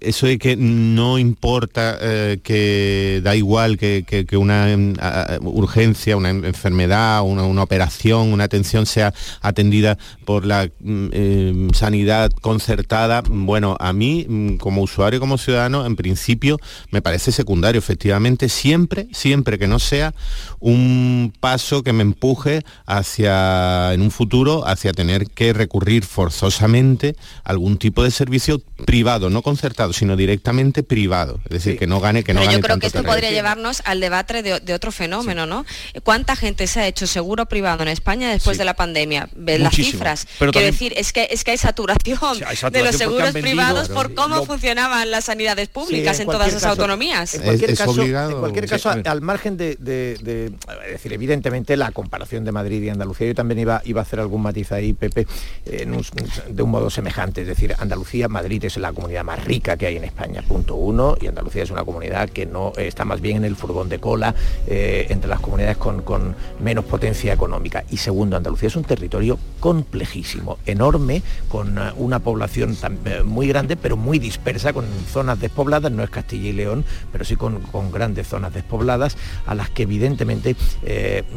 eso 0.00 0.26
de 0.26 0.38
que 0.38 0.56
no 0.56 1.18
importa, 1.18 1.98
eh, 2.00 2.38
que 2.42 3.20
da 3.22 3.34
igual 3.36 3.78
que, 3.78 4.26
una 4.36 4.70
em, 4.70 4.94
urgencia, 5.42 6.16
una 6.16 6.30
enfermedad, 6.30 7.22
una, 7.22 7.62
operación, 7.62 8.32
una 8.32 8.44
atención 8.44 8.86
sea 8.86 9.12
atendida 9.40 9.98
por 10.24 10.44
la 10.44 10.68
mm, 10.80 11.08
em, 11.12 11.70
sanidad 11.72 12.30
concertada, 12.40 13.22
bueno, 13.28 13.76
a 13.80 13.92
mí 13.92 14.26
mm, 14.28 14.56
como 14.56 14.82
usuario, 14.82 15.20
como 15.20 15.38
ciudadano, 15.38 15.86
en 15.86 15.96
principio 15.96 16.58
me 16.90 17.02
parece 17.02 17.32
secundario, 17.32 17.78
efectivamente, 17.78 18.48
siempre, 18.48 19.08
siempre 19.12 19.58
que 19.58 19.68
no 19.68 19.78
sea 19.78 20.14
un 20.60 21.32
paso 21.40 21.82
que 21.82 21.92
me 21.92 22.02
empuje 22.02 22.62
hacia, 22.86 23.92
en 23.94 24.02
un 24.02 24.10
futuro, 24.10 24.66
hacia 24.66 24.92
tener 24.92 25.26
que 25.26 25.52
recurrir 25.52 26.04
forzosamente 26.04 27.16
a 27.44 27.50
algún 27.50 27.78
tipo 27.78 28.02
de 28.02 28.10
servicio 28.10 28.60
privado, 28.84 29.30
no 29.30 29.42
concertado, 29.42 29.67
sino 29.92 30.16
directamente 30.16 30.82
privado. 30.82 31.40
Es 31.44 31.50
decir, 31.50 31.78
que 31.78 31.86
no 31.86 32.00
gane, 32.00 32.24
que 32.24 32.32
no 32.32 32.40
Pero 32.40 32.50
gane 32.50 32.58
Yo 32.60 32.62
creo 32.62 32.78
que 32.78 32.86
esto 32.86 33.02
podría 33.02 33.30
llevarnos 33.30 33.82
al 33.84 34.00
debate 34.00 34.42
de, 34.42 34.74
otro 34.74 34.92
fenómeno, 34.92 35.46
¿no? 35.46 35.64
¿Cuánta 36.02 36.36
gente 36.36 36.66
se 36.66 36.80
ha 36.80 36.86
hecho 36.86 37.06
seguro 37.06 37.46
privado 37.46 37.82
en 37.82 37.88
España 37.88 38.30
después 38.30 38.58
de 38.58 38.64
la 38.64 38.74
pandemia? 38.74 39.28
Ves 39.34 39.60
las 39.60 39.74
cifras. 39.74 40.26
Quiero 40.38 40.60
decir, 40.60 40.92
es 40.96 41.12
que 41.12 41.28
es 41.30 41.44
que 41.44 41.52
hay 41.52 41.58
saturación, 41.58 42.38
de 42.72 42.82
los 42.82 42.96
seguros 42.96 43.32
privados 43.32 43.88
por 43.88 44.14
cómo 44.14 44.44
funcionaban 44.44 45.10
las 45.10 45.24
sanidades 45.24 45.68
públicas 45.68 46.18
en, 46.20 46.26
todas 46.26 46.52
las 46.52 46.64
autonomías. 46.64 47.34
En 47.34 47.42
cualquier 47.42 47.76
caso, 47.76 48.02
en 48.02 48.38
cualquier 48.38 48.66
caso 48.66 48.90
al 48.90 49.20
margen 49.20 49.56
de, 49.56 49.76
decir, 49.76 51.12
evidentemente 51.12 51.76
la 51.76 51.92
comparación 51.92 52.44
de 52.44 52.52
Madrid 52.52 52.82
y 52.82 52.88
Andalucía, 52.88 53.26
yo 53.28 53.34
también 53.34 53.60
iba, 53.60 53.82
iba 53.84 54.00
a 54.00 54.02
hacer 54.02 54.20
algún 54.20 54.42
matiz 54.42 54.72
ahí, 54.72 54.92
Pepe, 54.92 55.26
de 55.64 56.62
un 56.62 56.70
modo 56.70 56.90
semejante. 56.90 57.42
Es 57.42 57.48
decir, 57.48 57.74
Andalucía, 57.78 58.28
Madrid 58.28 58.64
es 58.64 58.76
la 58.76 58.92
comunidad 58.92 59.24
más 59.24 59.44
rica 59.44 59.57
que 59.60 59.86
hay 59.86 59.96
en 59.96 60.04
España, 60.04 60.42
punto 60.46 60.74
uno, 60.76 61.16
y 61.20 61.26
Andalucía 61.26 61.62
es 61.62 61.70
una 61.70 61.84
comunidad 61.84 62.28
que 62.30 62.46
no 62.46 62.72
está 62.76 63.04
más 63.04 63.20
bien 63.20 63.38
en 63.38 63.44
el 63.44 63.56
furgón 63.56 63.88
de 63.88 63.98
cola 63.98 64.34
eh, 64.66 65.06
entre 65.10 65.28
las 65.28 65.40
comunidades 65.40 65.76
con, 65.76 66.36
menos 66.60 66.84
potencia 66.84 67.32
económica. 67.32 67.84
Y 67.90 67.96
segundo, 67.98 68.36
Andalucía 68.36 68.68
es 68.68 68.76
un 68.76 68.84
territorio 68.84 69.38
complejísimo, 69.60 70.58
enorme, 70.66 71.22
con 71.48 71.78
eh, 71.78 71.92
una 71.96 72.20
población 72.20 72.76
eh, 73.04 73.22
muy 73.22 73.48
grande, 73.48 73.76
pero 73.76 73.96
muy 73.96 74.18
dispersa, 74.18 74.72
con 74.72 74.86
zonas 75.10 75.40
despobladas, 75.40 75.90
no 75.92 76.02
es 76.02 76.10
Castilla 76.10 76.48
y 76.48 76.52
León, 76.52 76.84
pero 77.12 77.24
sí 77.24 77.36
con, 77.36 77.58
grandes 77.92 78.28
zonas 78.28 78.52
despobladas, 78.52 79.16
a 79.46 79.54
las 79.54 79.70
que 79.70 79.84
evidentemente 79.84 80.56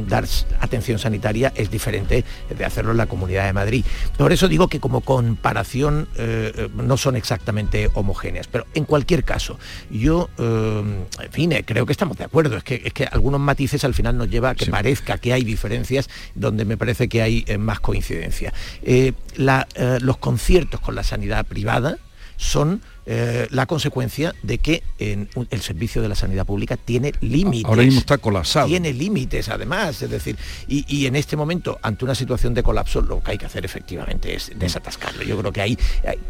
dar 0.08 0.26
atención 0.60 1.00
sanitaria 1.00 1.54
es 1.56 1.72
diferente 1.72 2.26
de 2.58 2.66
hacerlo 2.66 2.92
en 2.92 2.98
la 2.98 3.06
Comunidad 3.06 3.46
de 3.46 3.54
Madrid. 3.54 3.86
Por 4.18 4.32
eso 4.34 4.48
digo 4.48 4.68
que 4.68 4.80
como 4.80 5.02
comparación 5.02 6.08
no 6.76 6.98
son 6.98 7.16
exactamente 7.16 7.90
homogéneas. 8.12 8.48
Pero 8.48 8.66
en 8.74 8.86
cualquier 8.86 9.24
caso, 9.24 9.58
yo, 9.90 10.30
eh, 10.38 11.06
en 11.20 11.32
fin, 11.32 11.52
eh, 11.52 11.64
creo 11.66 11.86
que 11.86 11.92
estamos 11.92 12.18
de 12.18 12.26
acuerdo. 12.26 12.58
Es 12.58 12.64
que, 12.64 12.82
es 12.86 12.94
que 12.94 13.06
algunos 13.06 13.40
matices 13.40 13.84
al 13.84 13.94
final 13.94 14.18
nos 14.18 14.30
lleva 14.30 14.52
a 14.52 14.56
que 14.56 14.66
parezca 14.68 15.18
que 15.18 15.34
hay 15.34 15.44
diferencias 15.44 16.10
donde 16.36 16.66
me 16.66 16.78
parece 16.78 17.08
que 17.08 17.22
hay 17.22 17.44
eh, 17.48 17.58
más 17.58 17.80
coincidencia. 17.80 18.54
los 19.36 20.18
conciertos 20.18 20.80
con 20.82 20.96
la 20.96 21.04
sanidad 21.04 21.46
privada 21.46 21.98
son 22.42 22.82
eh, 23.06 23.48
la 23.52 23.68
consecuencia 23.68 24.34
de 24.42 24.58
que 24.58 24.84
en 24.98 25.30
el 25.52 25.62
servicio 25.62 26.02
de 26.02 26.10
la 26.10 26.16
sanidad 26.16 26.46
pública 26.46 26.76
tiene 26.76 27.14
límites. 27.22 27.66
Ahora 27.66 27.84
mismo 27.84 28.00
está 28.00 28.18
colapsado. 28.18 28.68
Tiene 28.68 28.94
límites, 28.94 29.50
además, 29.50 30.02
es 30.02 30.10
decir, 30.10 30.38
y, 30.68 31.06
en 31.06 31.16
este 31.16 31.36
momento, 31.36 31.80
ante 31.84 32.04
una 32.04 32.16
situación 32.16 32.54
de 32.54 32.64
colapso, 32.64 33.02
lo 33.02 33.22
que 33.22 33.32
hay 33.32 33.38
que 33.38 33.46
hacer 33.46 33.64
efectivamente 33.64 34.36
es 34.36 34.52
desatascarlo. 34.56 35.24
Yo 35.24 35.38
creo 35.38 35.52
que 35.52 35.62
hay, 35.62 35.78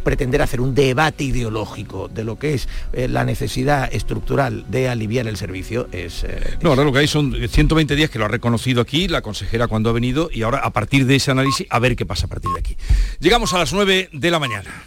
pretender 0.03 0.41
hacer 0.41 0.59
un 0.59 0.75
debate 0.75 1.23
ideológico 1.23 2.09
de 2.09 2.23
lo 2.25 2.37
que 2.37 2.55
es 2.55 2.67
eh, 2.93 3.07
la 3.07 3.23
necesidad 3.23 3.93
estructural 3.93 4.65
de 4.69 4.89
aliviar 4.89 5.27
el 5.27 5.37
servicio 5.37 5.87
es... 5.91 6.25
Eh, 6.25 6.57
no, 6.61 6.71
ahora 6.71 6.83
lo 6.83 6.91
que 6.91 6.99
hay 6.99 7.07
son 7.07 7.35
120 7.47 7.95
días 7.95 8.09
que 8.09 8.19
lo 8.19 8.25
ha 8.25 8.29
reconocido 8.29 8.81
aquí 8.81 9.07
la 9.07 9.21
consejera 9.21 9.67
cuando 9.67 9.89
ha 9.89 9.93
venido 9.93 10.29
y 10.31 10.41
ahora 10.41 10.59
a 10.59 10.71
partir 10.71 11.05
de 11.05 11.15
ese 11.15 11.31
análisis 11.31 11.67
a 11.69 11.79
ver 11.79 11.95
qué 11.95 12.05
pasa 12.05 12.25
a 12.25 12.29
partir 12.29 12.51
de 12.51 12.59
aquí. 12.59 12.75
Llegamos 13.19 13.53
a 13.53 13.59
las 13.59 13.71
9 13.71 14.09
de 14.11 14.31
la 14.31 14.39
mañana. 14.39 14.83